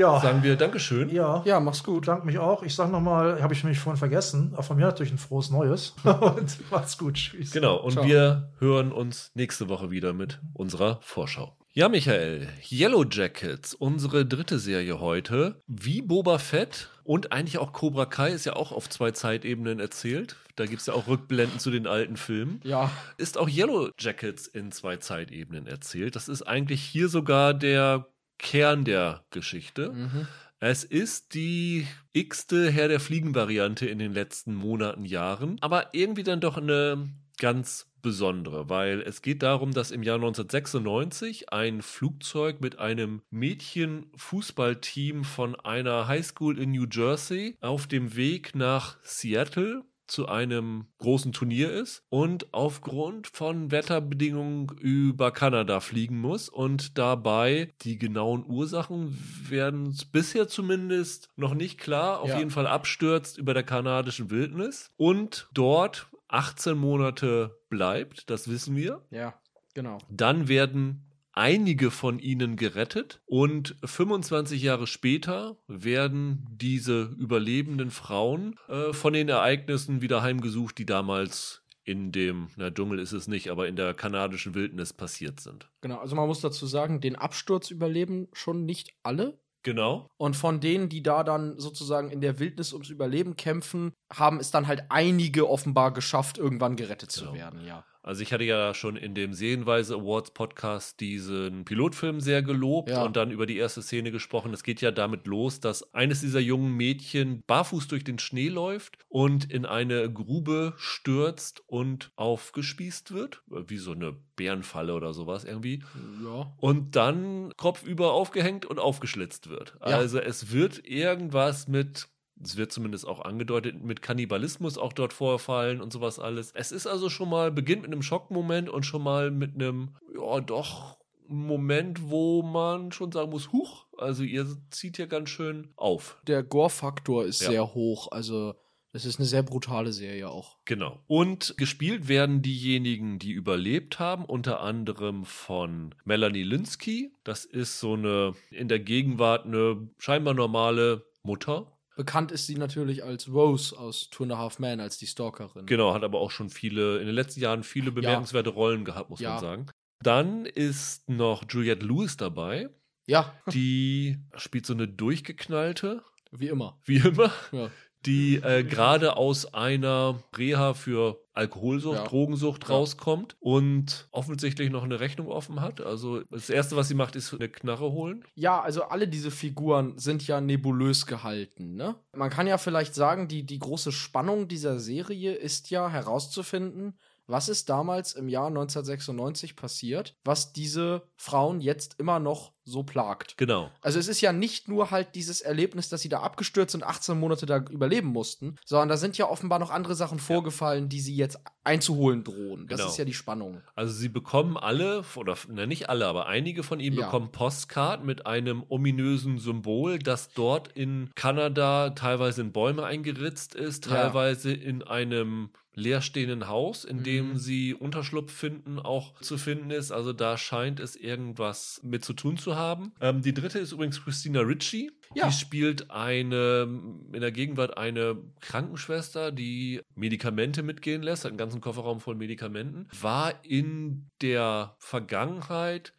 [0.00, 1.10] Ja, sagen wir Dankeschön.
[1.10, 1.42] ja.
[1.44, 2.08] Ja, mach's gut.
[2.08, 2.62] Dank mich auch.
[2.62, 4.54] Ich sag nochmal, habe ich mich vorhin vergessen.
[4.56, 5.94] Auch von mir natürlich ein frohes Neues.
[6.04, 7.14] Und macht's gut.
[7.16, 7.50] Tschüss.
[7.50, 8.06] Genau, und Ciao.
[8.06, 11.54] wir hören uns nächste Woche wieder mit unserer Vorschau.
[11.72, 15.62] Ja, Michael, Yellow Jackets, unsere dritte Serie heute.
[15.66, 20.36] Wie Boba Fett und eigentlich auch Cobra Kai ist ja auch auf zwei Zeitebenen erzählt.
[20.56, 22.60] Da gibt es ja auch Rückblenden zu den alten Filmen.
[22.64, 26.16] Ja, Ist auch Yellow Jackets in zwei Zeitebenen erzählt.
[26.16, 28.06] Das ist eigentlich hier sogar der
[28.40, 29.92] Kern der Geschichte.
[29.92, 30.26] mhm.
[30.62, 36.40] Es ist die x-te Herr der Fliegen-Variante in den letzten Monaten, Jahren, aber irgendwie dann
[36.40, 42.78] doch eine ganz besondere, weil es geht darum, dass im Jahr 1996 ein Flugzeug mit
[42.78, 50.86] einem Mädchen-Fußballteam von einer Highschool in New Jersey auf dem Weg nach Seattle zu einem
[50.98, 58.44] großen Turnier ist und aufgrund von Wetterbedingungen über Kanada fliegen muss und dabei die genauen
[58.46, 59.16] Ursachen
[59.48, 62.38] werden bisher zumindest noch nicht klar, auf Ja.
[62.38, 69.02] jeden Fall abstürzt über der kanadischen Wildnis und dort 18 Monate bleibt, das wissen wir.
[69.10, 69.34] ja,
[69.74, 69.98] genau.
[70.10, 78.92] Dann werden einige von ihnen gerettet und 25 Jahre später werden diese überlebenden Frauen äh,
[78.92, 83.66] von den Ereignissen wieder heimgesucht, die damals in dem, na Dschungel ist es nicht, aber
[83.66, 85.70] in der kanadischen Wildnis passiert sind.
[85.80, 89.40] Genau, also man muss dazu sagen, den Absturz überleben schon nicht alle.
[89.62, 90.08] Genau.
[90.16, 94.50] Und von denen, die da dann sozusagen in der Wildnis ums Überleben kämpfen, haben es
[94.50, 97.34] dann halt einige offenbar geschafft, irgendwann gerettet zu Genau.
[97.34, 97.84] werden, ja.
[98.02, 103.04] Also ich hatte ja schon in dem Serienweise Awards Podcast diesen Pilotfilm sehr gelobt Ja.
[103.04, 104.52] und dann über die erste Szene gesprochen.
[104.54, 108.96] Es geht ja damit los, dass eines dieser jungen Mädchen barfuß durch den Schnee läuft
[109.08, 115.82] und in eine Grube stürzt und aufgespießt wird, wie so eine Bärenfalle oder sowas irgendwie.
[116.24, 116.52] Ja.
[116.56, 119.76] Und dann kopfüber aufgehängt und aufgeschlitzt wird.
[119.80, 119.98] Ja.
[119.98, 122.08] Also es wird irgendwas mit,
[122.42, 126.52] es wird zumindest auch angedeutet, mit Kannibalismus auch dort vorfallen und sowas alles.
[126.54, 130.40] Es ist also schon mal, beginnt mit einem Schockmoment und schon mal mit einem, ja
[130.40, 136.20] doch, Moment, wo man schon sagen muss, huch, also ihr zieht ja ganz schön auf.
[136.26, 137.50] Der Gore-Faktor ist Ja.
[137.50, 138.54] sehr hoch, also
[138.92, 140.56] es ist eine sehr brutale Serie auch.
[140.64, 140.98] Genau.
[141.06, 147.12] Und gespielt werden diejenigen, die überlebt haben, unter anderem von Melanie Linsky.
[147.22, 151.70] Das ist so eine in der Gegenwart eine scheinbar normale Mutter.
[152.00, 155.66] Bekannt ist sie natürlich als Rose aus Two and a Half Men, als die Stalkerin.
[155.66, 159.20] Genau, hat aber auch schon viele, in den letzten Jahren viele bemerkenswerte Rollen gehabt, muss
[159.20, 159.32] Ja.
[159.32, 159.66] man sagen.
[160.02, 162.70] Dann ist noch Juliette Lewis dabei.
[163.06, 166.80] Ja, Die spielt so eine durchgeknallte, wie immer.
[166.86, 167.70] wie immer, Ja.
[168.06, 172.04] Die äh, gerade aus einer Reha für Alkoholsucht, Ja.
[172.04, 172.74] Drogensucht Ja.
[172.74, 175.80] rauskommt und offensichtlich noch eine Rechnung offen hat.
[175.80, 178.24] Also das Erste, was sie macht, ist eine Knarre holen.
[178.34, 181.94] Ja, also alle diese Figuren sind ja nebulös gehalten, ne?
[182.14, 186.98] Man kann ja vielleicht sagen, die, die große Spannung dieser Serie ist ja herauszufinden,
[187.30, 193.36] was ist damals im Jahr 1996 passiert, was diese Frauen jetzt immer noch so plagt.
[193.36, 193.70] Genau.
[193.80, 197.18] Also es ist ja nicht nur halt dieses Erlebnis, dass sie da abgestürzt und 18
[197.18, 201.16] Monate da überleben mussten, sondern da sind ja offenbar noch andere Sachen vorgefallen, die sie
[201.16, 202.66] jetzt einzuholen drohen.
[202.68, 202.90] Das Genau.
[202.90, 203.60] ist ja die Spannung.
[203.74, 207.06] Also sie bekommen alle, oder na, nicht alle, aber einige von ihnen Ja.
[207.06, 213.86] bekommen Postcard mit einem ominösen Symbol, das dort in Kanada teilweise in Bäume eingeritzt ist,
[213.86, 213.92] Ja.
[213.92, 215.50] teilweise in einem
[215.80, 217.36] leerstehenden Haus, in dem Mhm.
[217.38, 219.90] sie Unterschlupf finden, auch zu finden ist.
[219.90, 222.92] Also da scheint es irgendwas mit zu tun zu haben.
[223.00, 224.90] Ähm, die dritte ist übrigens Christina Ritchie.
[225.14, 225.26] Ja.
[225.26, 226.68] Die spielt eine,
[227.12, 232.86] in der Gegenwart eine Krankenschwester, die Medikamente mitgehen lässt, hat einen ganzen Kofferraum voll Medikamenten,
[233.00, 235.92] war in der Vergangenheit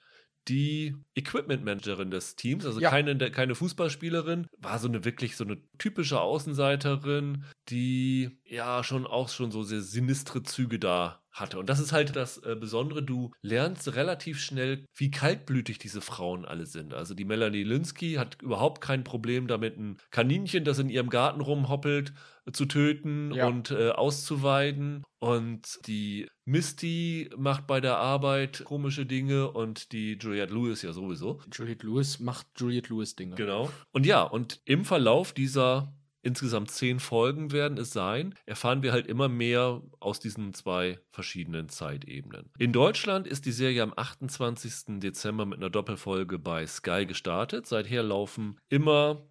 [0.48, 2.90] die Equipment Managerin des Teams, also Ja.
[2.90, 9.30] keine, keine Fußballspielerin, war so eine wirklich so eine typische Außenseiterin, die ja schon auch
[9.30, 11.60] schon so sehr sinistre Züge da hatte.
[11.60, 16.46] Und das ist halt das äh, Besondere, du lernst relativ schnell, wie kaltblütig diese Frauen
[16.46, 16.94] alle sind.
[16.94, 21.40] Also die Melanie Linsky hat überhaupt kein Problem damit, ein Kaninchen, das in ihrem Garten
[21.42, 22.14] rumhoppelt,
[22.52, 23.48] zu töten Ja.
[23.48, 25.04] und äh, auszuweiden.
[25.20, 31.40] Und die Misty macht bei der Arbeit komische Dinge und die Juliette Lewis ja sowieso.
[31.52, 33.36] Juliette Lewis macht Juliette Lewis Dinge.
[33.36, 33.70] Genau.
[33.92, 39.08] Und ja, und im Verlauf dieser insgesamt zehn Folgen werden es sein, erfahren wir halt
[39.08, 42.52] immer mehr aus diesen zwei verschiedenen Zeitebenen.
[42.60, 45.00] In Deutschland ist die Serie am 28.
[45.00, 47.66] Dezember mit einer Doppelfolge bei Sky gestartet.
[47.66, 49.28] Seither laufen immer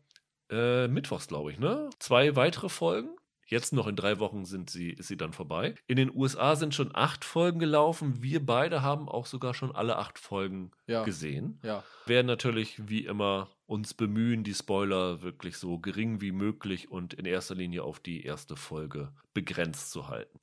[0.51, 1.91] äh, mittwochs, glaube ich, ne?
[1.99, 3.11] Zwei weitere Folgen.
[3.47, 5.75] Jetzt noch in drei Wochen sind sie, ist sie dann vorbei.
[5.89, 8.23] In den USA sind schon acht Folgen gelaufen.
[8.23, 11.03] Wir beide haben auch sogar schon alle acht Folgen Ja.
[11.03, 11.83] gesehen Ja.
[12.07, 17.25] werden natürlich wie immer uns bemühen, die Spoiler wirklich so gering wie möglich und in
[17.25, 20.39] erster Linie auf die erste Folge begrenzt zu halten.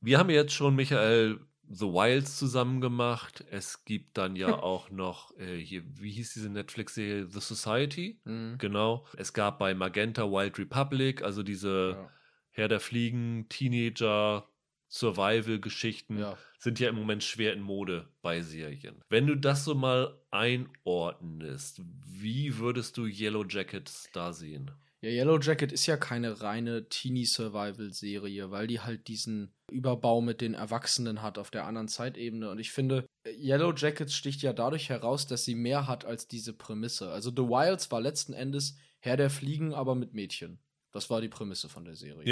[0.00, 1.38] Wir haben jetzt schon, Michael,
[1.70, 3.44] The Wilds zusammen gemacht.
[3.50, 7.26] Es gibt dann ja auch noch, äh, hier, wie hieß diese Netflix-Serie?
[7.28, 8.20] The Society?
[8.24, 8.56] Mhm.
[8.58, 9.06] Genau.
[9.16, 12.10] Es gab bei Magenta Wild Republic, also diese Ja.
[12.50, 14.48] Herr der Fliegen, Teenager,
[14.88, 16.38] Survival-Geschichten ja.
[16.58, 19.02] sind ja im Moment schwer in Mode bei Serien.
[19.08, 24.70] Wenn du das so mal einordnest, wie würdest du Yellow Jackets da sehen?
[25.00, 30.54] Ja, Yellow Jacket ist ja keine reine Teenie-Survival-Serie, weil die halt diesen Überbau mit den
[30.54, 32.50] Erwachsenen hat auf der anderen Zeitebene.
[32.50, 36.52] Und ich finde, Yellow Jackets sticht ja dadurch heraus, dass sie mehr hat als diese
[36.52, 37.12] Prämisse.
[37.12, 40.58] Also The Wilds war letzten Endes Herr der Fliegen, aber mit Mädchen.
[40.90, 42.28] Das war die Prämisse von der Serie.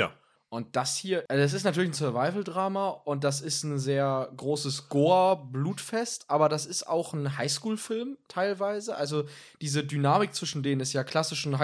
[0.48, 4.88] Und das hier, also das ist natürlich ein Survival-Drama und das ist ein sehr großes
[4.88, 8.96] Gore-Blutfest, aber das ist auch ein Highschool-Film teilweise.
[8.96, 9.24] Also
[9.60, 11.58] diese Dynamik zwischen denen ist ja klassischen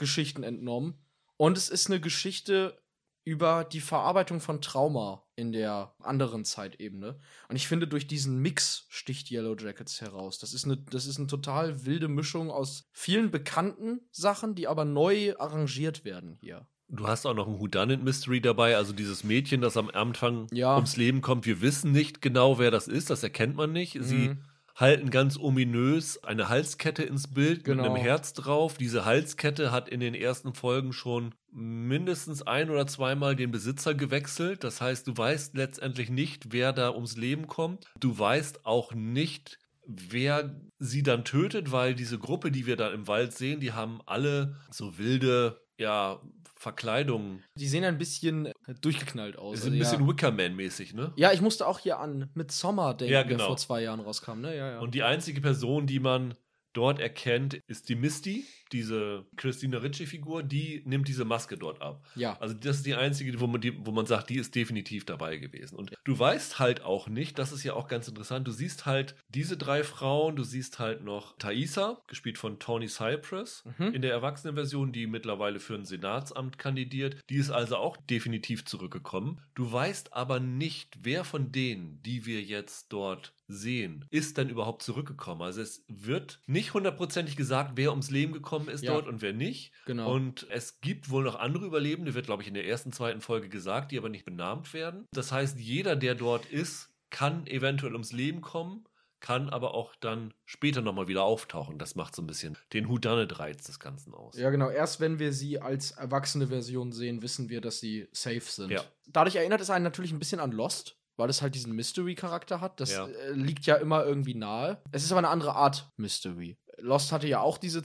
[0.00, 0.94] Highschool-Geschichten entnommen.
[1.36, 2.78] Und es ist eine Geschichte
[3.24, 7.18] über die Verarbeitung von Trauma in der anderen Zeitebene.
[7.48, 10.38] Und ich finde, durch diesen Mix sticht Yellow Jackets heraus.
[10.38, 14.84] Das ist eine, das ist eine total wilde Mischung aus vielen bekannten Sachen, die aber
[14.84, 16.66] neu arrangiert werden hier.
[16.88, 20.74] Du hast auch noch ein Whodunit Mystery dabei, also dieses Mädchen, das am Anfang Ja.
[20.74, 21.46] ums Leben kommt.
[21.46, 23.96] Wir wissen nicht genau, wer das ist, das erkennt man nicht.
[24.00, 24.44] Sie Mhm.
[24.80, 27.84] Halten ganz ominös eine Halskette ins Bild mit Genau.
[27.84, 28.78] einem Herz drauf.
[28.78, 34.64] Diese Halskette hat in den ersten Folgen schon mindestens ein oder zweimal den Besitzer gewechselt.
[34.64, 37.84] Das heißt, du weißt letztendlich nicht, wer da ums Leben kommt.
[37.98, 43.06] Du weißt auch nicht, wer sie dann tötet, weil diese Gruppe, die wir da im
[43.08, 46.20] Wald sehen, die haben alle so wilde, ja,
[46.56, 47.42] Verkleidungen.
[47.54, 48.52] Die sehen ein bisschen
[48.82, 49.56] durchgeknallt aus.
[49.56, 50.12] Die sind ein Also, bisschen ja.
[50.12, 51.12] Wickerman-mäßig, ne?
[51.16, 53.46] ja, ich musste auch hier an Midsommar denken, Ja, der genau.
[53.46, 54.54] vor zwei Jahren rauskam, ne?
[54.54, 54.78] Ja, ja.
[54.80, 56.34] Und die einzige Person, die man
[56.72, 62.06] dort erkennt, ist die Misty, diese Christina Ricci-Figur, die nimmt diese Maske dort ab.
[62.14, 62.36] ja.
[62.40, 65.36] Also das ist die einzige, wo man, die, wo man sagt, die ist definitiv dabei
[65.38, 65.76] gewesen.
[65.76, 69.16] Und du weißt halt auch nicht, das ist ja auch ganz interessant, du siehst halt
[69.28, 73.94] diese drei Frauen, du siehst halt noch Thaisa, gespielt von Tony Cypress, Mhm.
[73.94, 77.16] in der Erwachsenenversion, die mittlerweile für ein Senatsamt kandidiert.
[77.28, 79.40] Die ist also auch definitiv zurückgekommen.
[79.54, 84.82] Du weißt aber nicht, wer von denen, die wir jetzt dort sehen, ist dann überhaupt
[84.82, 85.42] zurückgekommen.
[85.42, 88.92] Also es wird nicht hundertprozentig gesagt, wer ums Leben gekommen ist Ja.
[88.92, 89.72] dort und wer nicht.
[89.86, 90.12] Genau.
[90.12, 93.48] Und es gibt wohl noch andere Überlebende, wird, glaube ich, in der ersten, zweiten Folge
[93.48, 95.06] gesagt, die aber nicht benannt werden.
[95.12, 98.84] Das heißt, jeder, der dort ist, kann eventuell ums Leben kommen,
[99.18, 101.76] kann aber auch dann später nochmal wieder auftauchen.
[101.78, 104.34] Das macht so ein bisschen den Whodunit-Reiz des Ganzen aus.
[104.38, 104.70] Ja, genau.
[104.70, 108.70] Erst wenn wir sie als erwachsene Version sehen, wissen wir, dass sie safe sind.
[108.70, 108.82] Ja.
[109.08, 112.80] Dadurch erinnert es einen natürlich ein bisschen an Lost, weil es halt diesen Mystery-Charakter hat.
[112.80, 113.06] Das Ja.
[113.06, 114.82] äh, liegt ja immer irgendwie nahe.
[114.90, 116.56] Es ist aber eine andere Art Mystery.
[116.82, 117.82] Lost hatte ja auch diese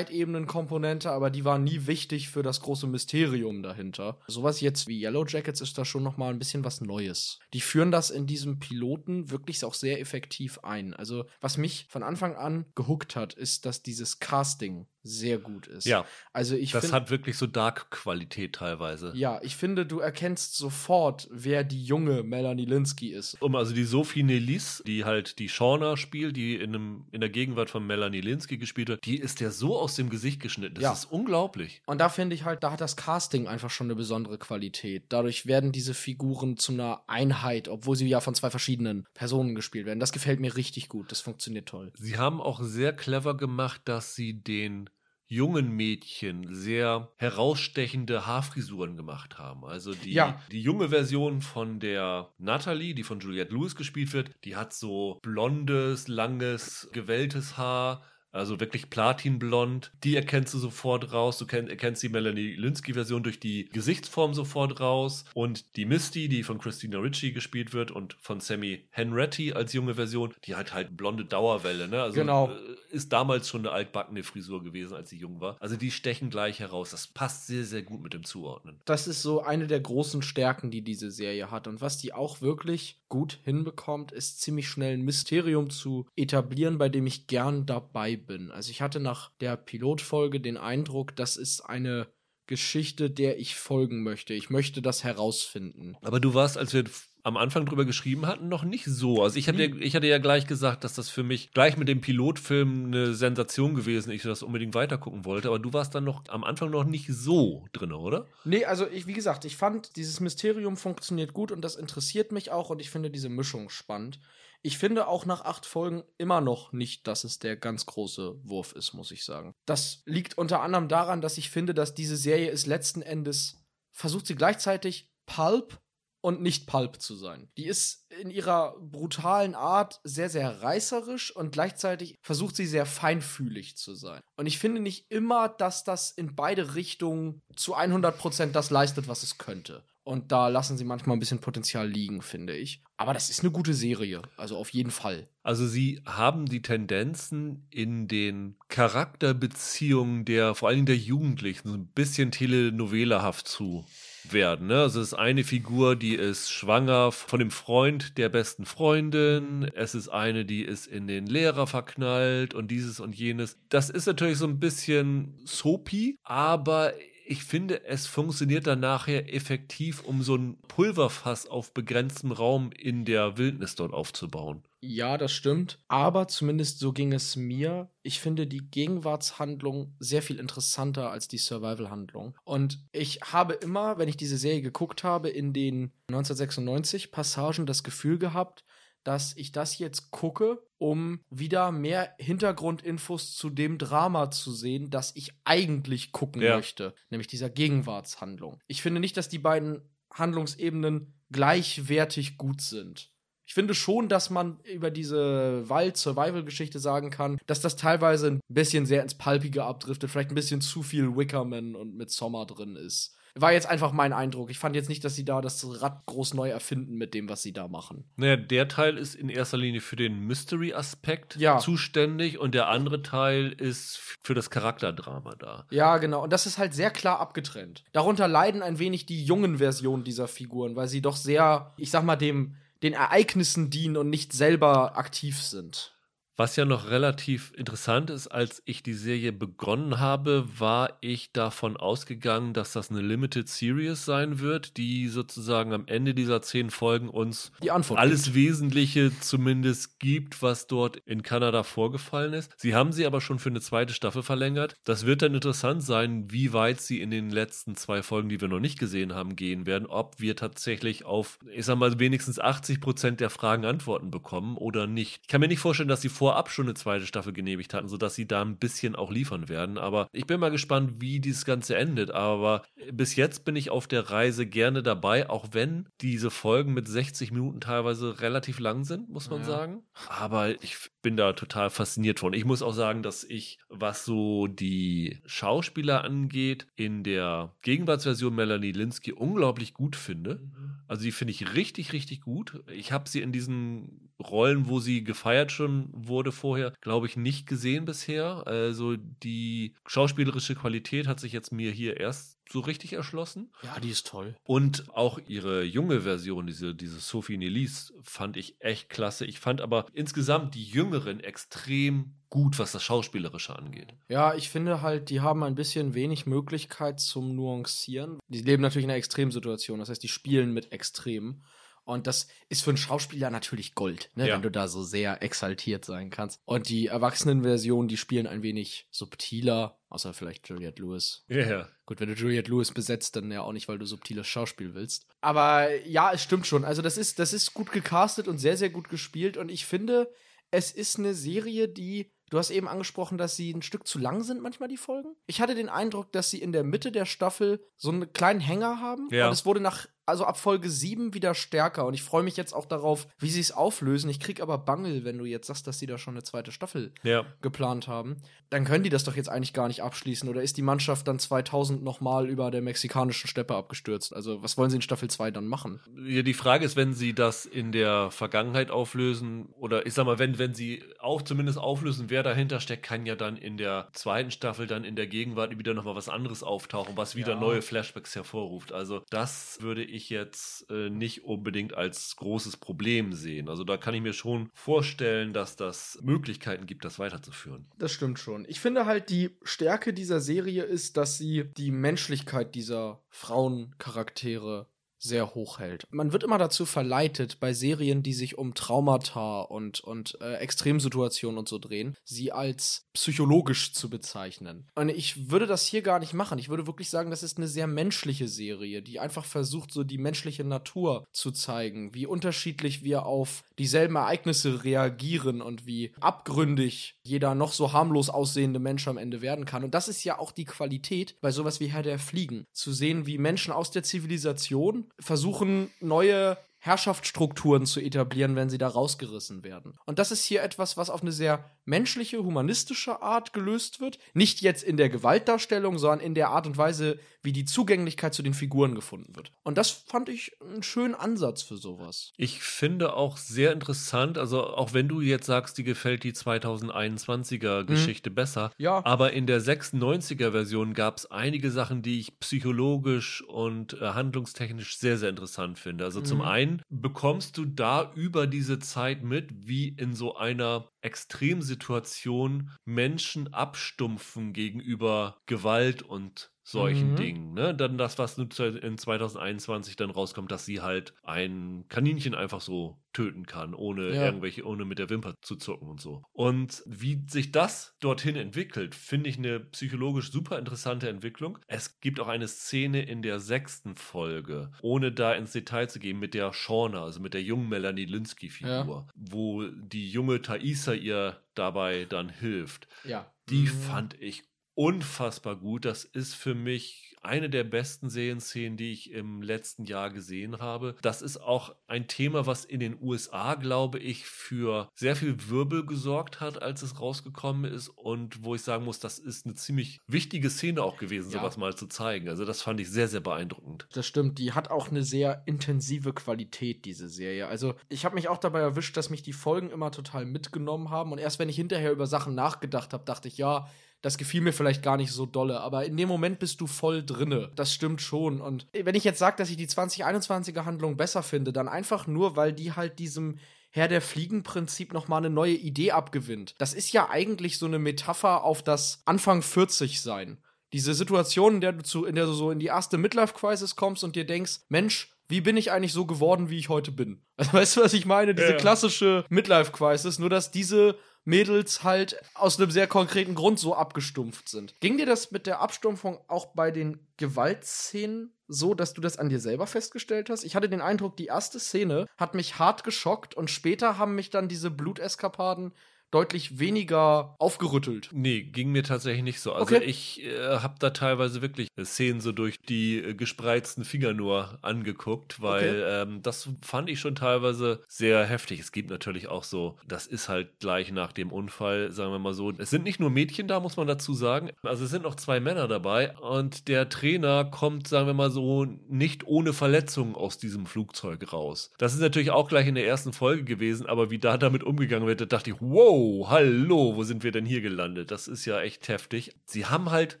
[0.30, 4.18] Zeitebenen-Komponente, aber die war nie wichtig für das große Mysterium dahinter.
[4.26, 7.38] Sowas jetzt wie Yellow Jackets ist da schon noch mal ein bisschen was Neues.
[7.54, 10.92] Die führen das in diesem Piloten wirklich auch sehr effektiv ein.
[10.94, 15.84] Also, was mich von Anfang an gehuckt hat, ist, dass dieses Casting sehr gut ist.
[15.86, 19.12] Ja, Also ich das hat wirklich so Dark-Qualität teilweise.
[19.14, 23.40] ja, ich finde, du erkennst sofort, wer die junge Melanie Linsky ist.
[23.40, 27.30] Um also die Sophie Nelis, die halt die Shauna spielt, die in, einem, in der
[27.30, 30.74] Gegenwart von Melanie Linsky gespielt wird, die ist ja so aus dem Gesicht geschnitten.
[30.76, 30.92] Das Ja.
[30.92, 31.82] ist unglaublich.
[31.86, 35.04] Und da finde ich halt, da hat das Casting einfach schon eine besondere Qualität.
[35.10, 39.86] Dadurch werden diese Figuren zu einer Einheit, obwohl sie ja von zwei verschiedenen Personen gespielt
[39.86, 40.00] werden.
[40.00, 41.10] Das gefällt mir richtig gut.
[41.12, 41.92] Das funktioniert toll.
[41.98, 44.88] Sie haben auch sehr clever gemacht, dass sie den
[45.28, 49.64] jungen Mädchen sehr herausstechende Haarfrisuren gemacht haben.
[49.64, 50.40] Also die, Ja.
[50.52, 55.18] die junge Version von der Natalie, die von Juliette Lewis gespielt wird, die hat so
[55.22, 58.02] blondes, langes, gewelltes Haar.
[58.36, 59.92] Also wirklich platinblond.
[60.04, 61.38] Die erkennst du sofort raus.
[61.38, 65.24] Du erkennst die Melanie Linsky-Version durch die Gesichtsform sofort raus.
[65.34, 69.94] Und die Misty, die von Christina Ritchie gespielt wird und von Sammy Henretti als junge
[69.94, 71.88] Version, die hat halt blonde Dauerwelle.
[71.88, 72.02] Ne?
[72.02, 72.50] Also Genau.
[72.50, 75.56] äh, ist damals schon eine altbackene Frisur gewesen, als sie jung war.
[75.60, 76.90] Also die stechen gleich heraus.
[76.90, 78.80] Das passt sehr, sehr gut mit dem Zuordnen.
[78.84, 81.66] Das ist so eine der großen Stärken, die diese Serie hat.
[81.68, 86.88] Und was die auch wirklich gut hinbekommt, ist ziemlich schnell ein Mysterium zu etablieren, bei
[86.88, 88.25] dem ich gern dabei bin.
[88.50, 92.08] Also ich hatte nach der Pilotfolge den Eindruck, das ist eine
[92.46, 94.34] Geschichte, der ich folgen möchte.
[94.34, 95.96] Ich möchte das herausfinden.
[96.02, 96.84] Aber du warst, als wir
[97.24, 99.20] am Anfang drüber geschrieben hatten, noch nicht so.
[99.20, 101.88] Also ich hatte, ja, ich hatte ja gleich gesagt, dass das für mich gleich mit
[101.88, 105.48] dem Pilotfilm eine Sensation gewesen ist, ich das unbedingt weitergucken wollte.
[105.48, 108.28] Aber du warst dann noch am Anfang noch nicht so drin, oder?
[108.44, 112.52] Nee, also ich, wie gesagt, ich fand, dieses Mysterium funktioniert gut und das interessiert mich
[112.52, 114.20] auch und ich finde diese Mischung spannend.
[114.62, 118.72] Ich finde auch nach acht Folgen immer noch nicht, dass es der ganz große Wurf
[118.72, 119.54] ist, muss ich sagen.
[119.66, 124.26] Das liegt unter anderem daran, dass ich finde, dass diese Serie ist letzten Endes, versucht
[124.26, 125.80] sie gleichzeitig Pulp
[126.26, 127.48] und nicht Pulp zu sein.
[127.56, 133.76] Die ist in ihrer brutalen Art sehr, sehr reißerisch und gleichzeitig versucht sie sehr feinfühlig
[133.76, 134.20] zu sein.
[134.36, 139.22] Und ich finde nicht immer, dass das in beide Richtungen zu 100% das leistet, was
[139.22, 139.84] es könnte.
[140.06, 142.80] Und da lassen sie manchmal ein bisschen Potenzial liegen, finde ich.
[142.96, 145.26] Aber das ist eine gute Serie, also auf jeden Fall.
[145.42, 151.88] Also sie haben die Tendenzen in den Charakterbeziehungen der, vor Dingen der Jugendlichen, so ein
[151.88, 153.84] bisschen telenovelahaft zu
[154.30, 154.68] werden.
[154.68, 154.82] Ne?
[154.82, 159.68] Also es ist eine Figur, die ist schwanger von dem Freund der besten Freundin.
[159.74, 163.58] Es ist eine, die ist in den Lehrer verknallt und dieses und jenes.
[163.70, 166.92] Das ist natürlich so ein bisschen soapy, aber
[167.28, 173.04] ich finde, es funktioniert dann nachher effektiv, um so ein Pulverfass auf begrenztem Raum in
[173.04, 174.62] der Wildnis dort aufzubauen.
[174.80, 175.80] Ja, das stimmt.
[175.88, 177.90] Aber zumindest so ging es mir.
[178.02, 182.36] Ich finde die Gegenwartshandlung sehr viel interessanter als die Survival-Handlung.
[182.44, 187.82] Und ich habe immer, wenn ich diese Serie geguckt habe, in den 1996 Passagen das
[187.82, 188.64] Gefühl gehabt,
[189.06, 195.14] dass ich das jetzt gucke, um wieder mehr Hintergrundinfos zu dem Drama zu sehen, das
[195.14, 196.56] ich eigentlich gucken Ja.
[196.56, 198.58] möchte, nämlich dieser Gegenwartshandlung.
[198.66, 199.82] Ich finde nicht, dass die beiden
[200.12, 203.12] Handlungsebenen gleichwertig gut sind.
[203.48, 208.86] Ich finde schon, dass man über diese Wald-Survival-Geschichte sagen kann, dass das teilweise ein bisschen
[208.86, 213.15] sehr ins Palpige abdriftet, vielleicht ein bisschen zu viel Wickerman und mit Sommer drin ist.
[213.38, 214.50] War jetzt einfach mein Eindruck.
[214.50, 217.42] Ich fand jetzt nicht, dass sie da das Rad groß neu erfinden mit dem, was
[217.42, 218.04] sie da machen.
[218.16, 221.58] Naja, der Teil ist in erster Linie für den Mystery-Aspekt Ja.
[221.58, 225.66] zuständig und der andere Teil ist für das Charakterdrama da.
[225.70, 226.22] Ja, genau.
[226.24, 227.84] Und das ist halt sehr klar abgetrennt.
[227.92, 232.04] Darunter leiden ein wenig die jungen Versionen dieser Figuren, weil sie doch sehr, ich sag
[232.04, 235.95] mal, dem, den Ereignissen dienen und nicht selber aktiv sind.
[236.38, 241.78] Was ja noch relativ interessant ist, als ich die Serie begonnen habe, war ich davon
[241.78, 247.08] ausgegangen, dass das eine Limited Series sein wird, die sozusagen am Ende dieser zehn Folgen
[247.08, 247.52] uns
[247.94, 252.52] alles Wesentliche zumindest gibt, was dort in Kanada vorgefallen ist.
[252.58, 254.74] Sie haben sie aber schon für eine zweite Staffel verlängert.
[254.84, 258.48] Das wird dann interessant sein, wie weit sie in den letzten zwei Folgen, die wir
[258.48, 259.86] noch nicht gesehen haben, gehen werden.
[259.86, 264.86] Ob wir tatsächlich auf, ich sag mal, wenigstens 80 Prozent der Fragen Antworten bekommen oder
[264.86, 265.20] nicht.
[265.22, 268.16] Ich kann mir nicht vorstellen, dass sie vorab schon eine zweite Staffel genehmigt hatten, sodass
[268.16, 269.78] sie da ein bisschen auch liefern werden.
[269.78, 272.10] Aber ich bin mal gespannt, wie dieses Ganze endet.
[272.10, 276.88] Aber bis jetzt bin ich auf der Reise gerne dabei, auch wenn diese Folgen mit
[276.88, 279.46] 60 Minuten teilweise relativ lang sind, muss man Ja.
[279.46, 279.82] sagen.
[280.08, 282.32] Aber ich bin da total fasziniert von.
[282.32, 288.72] Ich muss auch sagen, dass ich, was so die Schauspieler angeht, in der Gegenwartsversion Melanie
[288.72, 290.40] Linsky unglaublich gut finde.
[290.88, 292.60] Also die finde ich richtig, richtig gut.
[292.72, 297.46] Ich habe sie in diesen Rollen, wo sie gefeiert schon wurde vorher, glaube ich, nicht
[297.46, 298.44] gesehen bisher.
[298.44, 303.52] Also die schauspielerische Qualität hat sich jetzt mir hier erst so richtig erschlossen.
[303.62, 304.36] Ja, die ist toll.
[304.44, 309.24] Und auch ihre junge Version, diese, diese Sophie Nelise, fand ich echt klasse.
[309.24, 313.94] Ich fand aber insgesamt die Jüngeren extrem gut, was das Schauspielerische angeht.
[314.08, 318.18] Ja, ich finde halt, die haben ein bisschen wenig Möglichkeit zum Nuancieren.
[318.28, 321.44] Die leben natürlich in einer Extremsituation, das heißt, die spielen mit Extremen.
[321.86, 324.34] Und das ist für einen Schauspieler natürlich Gold, ne, Ja.
[324.34, 326.40] wenn du da so sehr exaltiert sein kannst.
[326.44, 331.24] Und die Erwachsenenversion, die spielen ein wenig subtiler, außer vielleicht Juliette Lewis.
[331.28, 331.68] Ja, ja.
[331.86, 335.06] Gut, wenn du Juliette Lewis besetzt, dann ja auch nicht, weil du subtiles Schauspiel willst.
[335.20, 336.64] Aber ja, es stimmt schon.
[336.64, 339.36] Also, das ist, das ist gut gecastet und sehr, sehr gut gespielt.
[339.36, 340.12] Und ich finde,
[340.50, 344.24] es ist eine Serie, die Du hast eben angesprochen, dass sie ein Stück zu lang
[344.24, 345.14] sind, manchmal die Folgen.
[345.28, 348.80] Ich hatte den Eindruck, dass sie in der Mitte der Staffel so einen kleinen Hänger
[348.80, 349.08] haben.
[349.12, 349.26] Ja.
[349.28, 351.84] Und es wurde nach also ab Folge 7 wieder stärker.
[351.86, 354.08] Und ich freue mich jetzt auch darauf, wie sie es auflösen.
[354.08, 356.92] Ich krieg aber Bangel, wenn du jetzt sagst, dass sie da schon eine zweite Staffel
[357.02, 357.26] Ja.
[357.42, 358.16] geplant haben.
[358.50, 360.28] Dann können die das doch jetzt eigentlich gar nicht abschließen.
[360.28, 364.14] Oder ist die Mannschaft dann 2000 nochmal über der mexikanischen Steppe abgestürzt?
[364.14, 365.80] Also, was wollen sie in Staffel 2 dann machen?
[366.06, 370.20] Ja, die Frage ist, wenn sie das in der Vergangenheit auflösen, oder ich sag mal,
[370.20, 374.30] wenn, wenn sie auch zumindest auflösen, wer dahinter steckt, kann ja dann in der zweiten
[374.30, 377.40] Staffel, dann in der Gegenwart wieder nochmal was anderes auftauchen, was wieder Ja.
[377.40, 378.72] neue Flashbacks hervorruft.
[378.72, 383.48] Also, das würde ich jetzt äh, nicht unbedingt als großes Problem sehen.
[383.48, 387.66] Also, da kann ich mir schon vorstellen, dass das Möglichkeiten gibt, das weiterzuführen.
[387.78, 388.44] Das stimmt schon.
[388.48, 394.68] Ich finde halt, die Stärke dieser Serie ist, dass sie die Menschlichkeit dieser Frauencharaktere
[395.06, 395.84] sehr hoch hält.
[395.90, 401.38] Man wird immer dazu verleitet, bei Serien, die sich um Traumata und, und äh, Extremsituationen
[401.38, 404.68] und so drehen, sie als psychologisch zu bezeichnen.
[404.74, 406.38] Und ich würde das hier gar nicht machen.
[406.38, 409.98] Ich würde wirklich sagen, das ist eine sehr menschliche Serie, die einfach versucht, so die
[409.98, 417.34] menschliche Natur zu zeigen, wie unterschiedlich wir auf dieselben Ereignisse reagieren und wie abgründig jeder
[417.34, 419.64] noch so harmlos aussehende Mensch am Ende werden kann.
[419.64, 422.46] Und das ist ja auch die Qualität bei sowas wie Herr der Fliegen.
[422.52, 426.36] Zu sehen, wie Menschen aus der Zivilisation versuchen, neue
[426.66, 429.74] Herrschaftsstrukturen zu etablieren, wenn sie da rausgerissen werden.
[429.86, 433.98] Und das ist hier etwas, was auf eine sehr menschliche, humanistische Art gelöst wird.
[434.14, 438.22] Nicht jetzt in der Gewaltdarstellung, sondern in der Art und Weise, wie die Zugänglichkeit zu
[438.22, 439.32] den Figuren gefunden wird.
[439.42, 442.12] Und das fand ich einen schönen Ansatz für sowas.
[442.16, 447.64] Ich finde auch sehr interessant, also auch wenn du jetzt sagst, dir gefällt die 2021er
[447.64, 448.84] Geschichte besser, Ja.
[448.84, 454.78] aber in der 96er Version gab es einige Sachen, die ich psychologisch und äh, handlungstechnisch
[454.78, 455.84] sehr, sehr interessant finde.
[455.84, 456.24] Also zum Mhm.
[456.68, 465.18] Bekommst du da über diese Zeit mit, wie in so einer Extremsituation Menschen abstumpfen gegenüber
[465.26, 466.96] Gewalt und solchen Mhm.
[466.96, 467.34] Dingen.
[467.34, 467.54] Ne?
[467.54, 468.30] Dann das, was in
[468.78, 474.04] 2021 dann rauskommt, dass sie halt ein Kaninchen einfach so töten kann, ohne Ja.
[474.04, 476.02] irgendwelche, ohne mit der Wimper zu zucken und so.
[476.12, 481.38] Und wie sich das dorthin entwickelt, finde ich eine psychologisch super interessante Entwicklung.
[481.48, 485.98] Es gibt auch eine Szene in der sechsten Folge, ohne da ins Detail zu gehen,
[485.98, 491.84] mit der Shauna, also mit der jungen Melanie Linsky-Figur, wo die junge Thaisa ihr dabei
[491.84, 492.68] dann hilft.
[492.84, 493.12] Ja.
[493.28, 493.48] Die Mhm.
[493.48, 494.24] fand ich
[494.56, 495.64] unfassbar gut.
[495.64, 500.74] Das ist für mich eine der besten Serienszenen, die ich im letzten Jahr gesehen habe.
[500.82, 505.64] Das ist auch ein Thema, was in den USA, glaube ich, für sehr viel Wirbel
[505.64, 509.78] gesorgt hat, als es rausgekommen ist und wo ich sagen muss, das ist eine ziemlich
[509.86, 511.20] wichtige Szene auch gewesen, Ja.
[511.20, 512.08] sowas mal zu zeigen.
[512.08, 513.68] Also das fand ich sehr, sehr beeindruckend.
[513.72, 517.28] Das stimmt, die hat auch eine sehr intensive Qualität, diese Serie.
[517.28, 520.90] Also, ich habe mich auch dabei erwischt, dass mich die Folgen immer total mitgenommen haben.
[520.90, 523.48] Und erst wenn ich hinterher über Sachen nachgedacht habe, dachte ich, ja,
[523.86, 525.38] das gefiel mir vielleicht gar nicht so dolle.
[525.40, 527.30] Aber in dem Moment bist du voll drinne.
[527.36, 528.20] Das stimmt schon.
[528.20, 532.16] Und wenn ich jetzt sage, dass ich die 2021er Handlung besser finde, dann einfach nur,
[532.16, 533.20] weil die halt diesem
[533.50, 536.34] Herr der Fliegen-Prinzip nochmal eine neue Idee abgewinnt.
[536.38, 540.18] Das ist ja eigentlich so eine Metapher auf das Anfang 40 sein.
[540.52, 543.84] Diese Situation, in der du zu, in der du so in die erste Midlife-Crisis kommst
[543.84, 547.02] und dir denkst, Mensch, wie bin ich eigentlich so geworden, wie ich heute bin?
[547.18, 548.16] Also, weißt du, was ich meine?
[548.16, 548.36] Diese Ja.
[548.36, 550.76] klassische Midlife-Crisis, nur dass diese
[551.06, 554.54] Mädels halt aus einem sehr konkreten Grund so abgestumpft sind.
[554.60, 559.08] Ging dir das mit der Abstumpfung auch bei den Gewaltszenen so, dass du das an
[559.08, 560.24] dir selber festgestellt hast?
[560.24, 564.10] Ich hatte den Eindruck, die erste Szene hat mich hart geschockt und später haben mich
[564.10, 565.52] dann diese Bluteskapaden
[565.90, 567.90] deutlich weniger aufgerüttelt.
[567.92, 569.32] Nee, ging mir tatsächlich nicht so.
[569.32, 569.64] Also Okay.
[569.64, 575.22] ich äh, habe da teilweise wirklich Szenen so durch die äh, gespreizten Finger nur angeguckt,
[575.22, 578.40] weil ähm, das fand ich schon teilweise sehr heftig.
[578.40, 582.14] Es gibt natürlich auch so, das ist halt gleich nach dem Unfall, sagen wir mal
[582.14, 582.32] so.
[582.36, 584.30] Es sind nicht nur Mädchen da, muss man dazu sagen.
[584.42, 588.44] Also es sind noch zwei Männer dabei und der Trainer kommt, sagen wir mal so,
[588.68, 591.52] nicht ohne Verletzungen aus diesem Flugzeug raus.
[591.58, 594.86] Das ist natürlich auch gleich in der ersten Folge gewesen, aber wie da damit umgegangen
[594.88, 597.90] wird, da dachte ich, wow, hallo, wo sind wir denn hier gelandet?
[597.90, 599.14] Das ist ja echt heftig.
[599.26, 600.00] Sie haben halt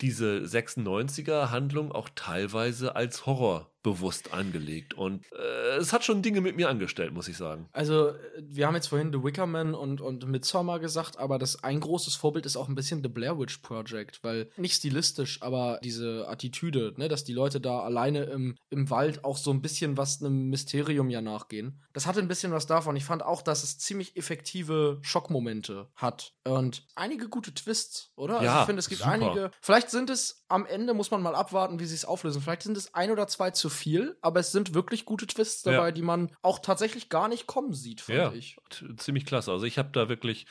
[0.00, 6.40] diese 96er Handlung auch teilweise als Horror bewusst angelegt und äh, es hat schon Dinge
[6.40, 7.68] mit mir angestellt, muss ich sagen.
[7.72, 11.62] Also, äh, wir haben jetzt vorhin The Wicker Man und, und Midsommar gesagt, aber das
[11.62, 15.78] ein großes Vorbild ist auch ein bisschen The Blair Witch Project, weil nicht stilistisch, aber
[15.84, 19.96] diese Attitüde, ne, dass die Leute da alleine im, im Wald auch so ein bisschen
[19.96, 21.80] was einem Mysterium ja nachgehen.
[21.92, 22.96] Das hatte ein bisschen was davon.
[22.96, 28.40] Ich fand auch, dass es ziemlich effektive Schockmomente hat und einige gute Twists, oder?
[28.40, 29.12] also Ja, ich finde, es gibt super.
[29.12, 29.50] einige.
[29.60, 32.42] Vielleicht sind es am Ende, muss man mal abwarten, wie sie es auflösen.
[32.42, 35.86] Vielleicht sind es ein oder zwei zu viel, aber es sind wirklich gute Twists dabei,
[35.86, 35.92] Ja.
[35.92, 38.56] die man auch tatsächlich gar nicht kommen sieht, fand Ja, ich.
[38.96, 39.52] ziemlich klasse.
[39.52, 40.46] Also ich habe da wirklich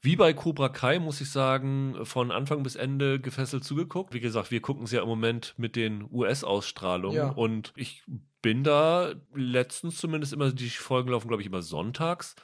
[0.00, 4.14] wie bei Cobra Kai, muss ich sagen, von Anfang bis Ende gefesselt zugeguckt.
[4.14, 7.30] Wie gesagt, wir gucken es ja im Moment mit den US-Ausstrahlungen Ja.
[7.30, 8.04] und ich
[8.40, 12.36] bin da letztens zumindest immer, die Folgen laufen, glaube ich, immer sonntags.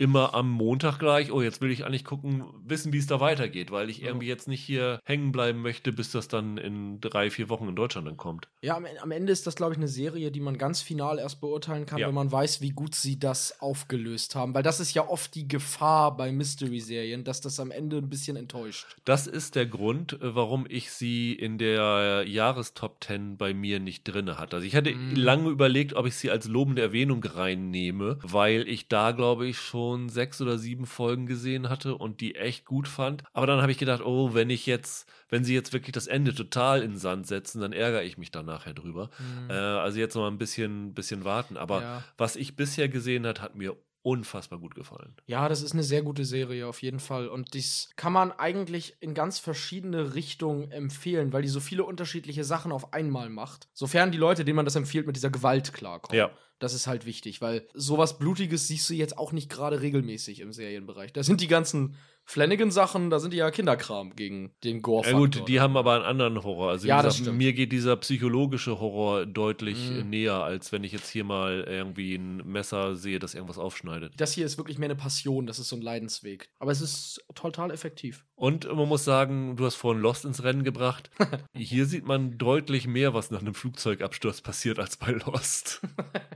[0.00, 3.72] Immer am Montag gleich, oh, jetzt will ich eigentlich gucken, wissen, wie es da weitergeht,
[3.72, 7.48] weil ich irgendwie jetzt nicht hier hängen bleiben möchte, bis das dann in drei, vier
[7.48, 8.46] Wochen in Deutschland dann kommt.
[8.62, 11.40] Ja, am, am Ende ist das, glaube ich, eine Serie, die man ganz final erst
[11.40, 12.06] beurteilen kann, Ja.
[12.06, 14.54] wenn man weiß, wie gut sie das aufgelöst haben.
[14.54, 18.36] Weil das ist ja oft die Gefahr bei Mystery-Serien, dass das am Ende ein bisschen
[18.36, 18.86] enttäuscht.
[19.04, 24.04] Das ist der Grund, äh, warum ich sie in der Jahrestop 10 bei mir nicht
[24.04, 24.54] drinne hatte.
[24.56, 25.16] Also ich hatte Mm.
[25.16, 29.87] lange überlegt, ob ich sie als lobende Erwähnung reinnehme, weil ich da, glaube ich, schon
[30.08, 33.22] sechs oder sieben Folgen gesehen hatte und die echt gut fand.
[33.32, 36.34] Aber dann habe ich gedacht, oh, wenn ich jetzt, wenn sie jetzt wirklich das Ende
[36.34, 39.10] total in den Sand setzen, dann ärgere ich mich dann nachher drüber.
[39.48, 41.56] Äh, also jetzt noch mal ein bisschen, bisschen warten.
[41.56, 42.04] Aber Ja.
[42.16, 45.14] was ich bisher gesehen hat, hat mir unfassbar gut gefallen.
[45.26, 47.28] Ja, das ist eine sehr gute Serie auf jeden Fall.
[47.28, 52.44] Und dies kann man eigentlich in ganz verschiedene Richtungen empfehlen, weil die so viele unterschiedliche
[52.44, 53.68] Sachen auf einmal macht.
[53.74, 56.16] Sofern die Leute, denen man das empfiehlt, mit dieser Gewalt klarkommen.
[56.16, 56.30] Ja.
[56.58, 60.52] Das ist halt wichtig, weil sowas Blutiges siehst du jetzt auch nicht gerade regelmäßig im
[60.52, 61.12] Serienbereich.
[61.12, 61.94] Da sind die ganzen
[62.24, 66.04] Flanagan-Sachen, da sind die ja Kinderkram gegen den gore Ja gut, die haben aber einen
[66.04, 66.70] anderen Horror.
[66.70, 70.00] Also Ja, gesagt, mir geht dieser psychologische Horror deutlich Mhm.
[70.00, 74.12] äh, näher, als wenn ich jetzt hier mal irgendwie ein Messer sehe, das irgendwas aufschneidet.
[74.18, 76.50] Das hier ist wirklich mehr eine Passion, das ist so ein Leidensweg.
[76.58, 78.26] Aber es ist total effektiv.
[78.38, 81.10] Und man muss sagen, du hast vorhin Lost ins Rennen gebracht.
[81.56, 85.80] hier sieht man deutlich mehr, was nach einem Flugzeugabsturz passiert, als bei Lost.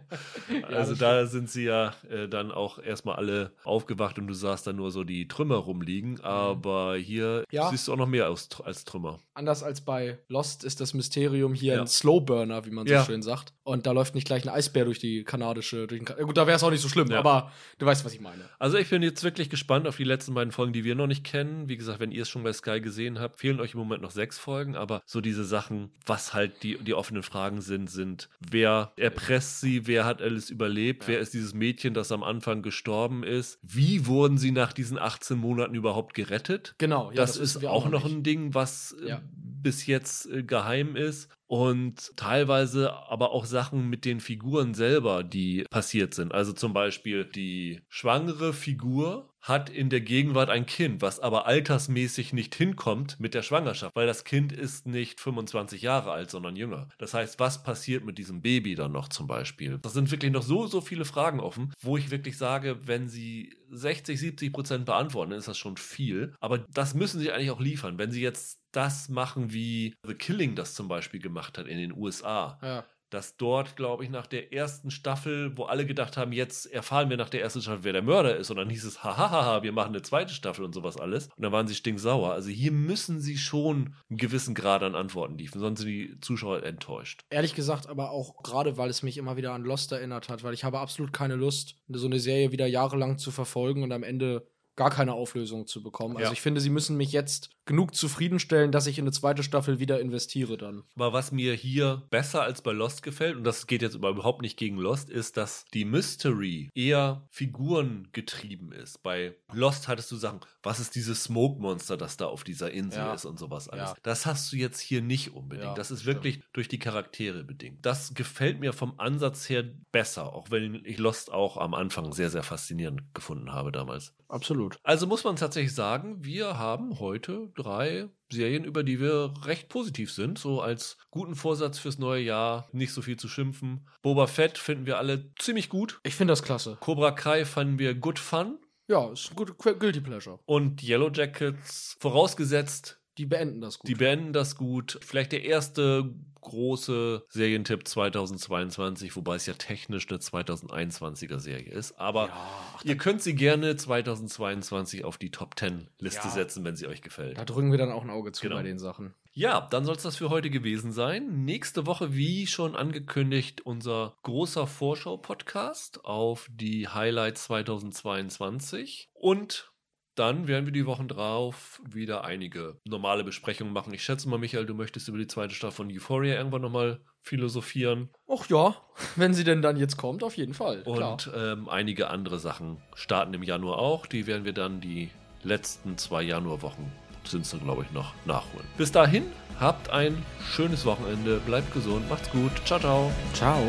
[0.66, 4.66] also das da sind sie ja äh, dann auch erstmal alle aufgewacht und du sahst
[4.66, 6.20] dann nur so die Trümmer rumliegen.
[6.22, 7.44] Aber hier Mhm.
[7.52, 7.70] Ja.
[7.70, 9.20] siehst du auch noch mehr aus, als Trümmer.
[9.34, 11.80] Anders als bei Lost ist das Mysterium hier Ja.
[11.82, 13.04] ein Slowburner, wie man so Ja.
[13.04, 13.52] schön sagt.
[13.62, 15.86] Und da läuft nicht gleich ein Eisbär durch die kanadische.
[15.86, 17.20] Durch den Gut, da wäre es auch nicht so schlimm, Ja.
[17.20, 18.42] aber du weißt, was ich meine.
[18.58, 21.22] Also ich bin jetzt wirklich gespannt auf die letzten beiden Folgen, die wir noch nicht
[21.24, 21.68] kennen.
[21.68, 24.10] Wie gesagt, wenn ihr es schon bei Sky gesehen habt, fehlen euch im Moment noch
[24.10, 28.92] sechs Folgen, aber so diese Sachen, was halt die, die offenen Fragen sind, sind, wer
[28.96, 31.08] erpresst sie, wer hat alles überlebt, Ja.
[31.10, 35.36] wer ist dieses Mädchen, das am Anfang gestorben ist, wie wurden sie nach diesen 18
[35.38, 36.74] Monaten überhaupt gerettet?
[36.78, 38.14] Genau, ja, das, wissen ist auch noch nicht.
[38.16, 39.22] ein Ding, was äh, Ja.
[39.34, 41.30] bis jetzt äh, geheim ist.
[41.46, 46.32] Und teilweise aber auch Sachen mit den Figuren selber, die passiert sind.
[46.32, 52.32] Also zum Beispiel die schwangere Figur hat in der Gegenwart ein Kind, was aber altersmäßig
[52.32, 56.88] nicht hinkommt mit der Schwangerschaft, weil das Kind ist nicht 25 Jahre alt, sondern jünger.
[56.98, 59.78] Das heißt, was passiert mit diesem Baby dann noch zum Beispiel?
[59.82, 63.56] Das sind wirklich noch so, so viele Fragen offen, wo ich wirklich sage, wenn sie
[63.70, 66.34] 60, 70 Prozent beantworten, dann ist das schon viel.
[66.40, 67.98] Aber das müssen sie eigentlich auch liefern.
[67.98, 71.92] Wenn sie jetzt das machen, wie The Killing das zum Beispiel gemacht hat in den
[71.92, 72.84] USA, Ja.
[73.12, 77.16] Dass dort, glaube ich, nach der ersten Staffel, wo alle gedacht haben, jetzt erfahren wir
[77.16, 79.90] nach der ersten Staffel, wer der Mörder ist, und dann hieß es, hahaha, wir machen
[79.90, 81.28] eine zweite Staffel und sowas alles.
[81.36, 82.32] Und dann waren sie stinksauer.
[82.32, 86.62] Also hier müssen sie schon einen gewissen Grad an Antworten liefern, sonst sind die Zuschauer
[86.62, 87.20] enttäuscht.
[87.30, 90.54] Ehrlich gesagt, aber auch gerade, weil es mich immer wieder an Lost erinnert hat, weil
[90.54, 94.46] ich habe absolut keine Lust, so eine Serie wieder jahrelang zu verfolgen und am Ende
[94.74, 96.16] gar keine Auflösung zu bekommen.
[96.16, 96.32] Also Ja.
[96.32, 100.00] ich finde, sie müssen mich jetzt genug zufriedenstellen, dass ich in eine zweite Staffel wieder
[100.00, 100.82] investiere dann.
[100.96, 104.56] Aber was mir hier besser als bei Lost gefällt, und das geht jetzt überhaupt nicht
[104.56, 109.02] gegen Lost, ist, dass die Mystery eher figurengetrieben ist.
[109.02, 113.14] Bei Lost hattest du Sachen, was ist dieses Smoke-Monster, das da auf dieser Insel Ja.
[113.14, 113.90] ist und sowas alles.
[113.90, 113.96] Ja.
[114.02, 115.66] Das hast du jetzt hier nicht unbedingt.
[115.68, 116.16] Ja, das ist stimmt.
[116.16, 117.84] wirklich durch die Charaktere bedingt.
[117.84, 122.30] Das gefällt mir vom Ansatz her besser, auch wenn ich Lost auch am Anfang sehr,
[122.30, 124.12] sehr faszinierend gefunden habe damals.
[124.28, 124.78] Absolut.
[124.82, 130.12] Also muss man tatsächlich sagen, wir haben heute drei Serien, über die wir recht positiv
[130.12, 133.86] sind, so als guten Vorsatz fürs neue Jahr, nicht so viel zu schimpfen.
[134.02, 136.00] Boba Fett finden wir alle ziemlich gut.
[136.02, 136.76] Ich finde das klasse.
[136.80, 138.58] Cobra Kai fanden wir good fun.
[138.88, 140.38] Ja, ist ein gut Qu- Guilty Pleasure.
[140.44, 143.88] Und Yellow Jackets, vorausgesetzt, Die beenden das gut.
[143.88, 144.98] die beenden das gut.
[145.02, 146.10] Vielleicht der erste
[146.40, 151.92] große Serientipp 2022, wobei es ja technisch eine 2021er Serie ist.
[152.00, 152.32] Aber ja,
[152.76, 156.30] ach, ihr könnt sie gerne 2022 auf die Top 10 Liste Ja.
[156.34, 157.38] setzen, wenn sie euch gefällt.
[157.38, 158.56] da drücken wir dann auch ein Auge zu Genau.
[158.56, 159.14] bei den Sachen.
[159.34, 161.44] Ja, dann soll es das für heute gewesen sein.
[161.44, 169.08] Nächste Woche, wie schon angekündigt, unser großer Vorschau-Podcast auf die Highlights 2022.
[169.14, 169.71] Und
[170.14, 173.94] dann werden wir die Wochen drauf wieder einige normale Besprechungen machen.
[173.94, 178.10] Ich schätze mal, Michael, du möchtest über die zweite Staffel von Euphoria irgendwann nochmal philosophieren.
[178.28, 178.76] Ach ja,
[179.16, 180.82] wenn sie denn dann jetzt kommt, auf jeden Fall.
[180.82, 181.12] Klar.
[181.12, 184.06] Und ähm, einige andere Sachen starten im Januar auch.
[184.06, 185.10] Die werden wir dann die
[185.42, 186.92] letzten zwei Januarwochen
[187.24, 188.66] sind es, glaube ich, noch nachholen.
[188.76, 189.24] Bis dahin,
[189.60, 193.10] habt ein schönes Wochenende, bleibt gesund, macht's gut, ciao, ciao.
[193.32, 193.60] Ciao.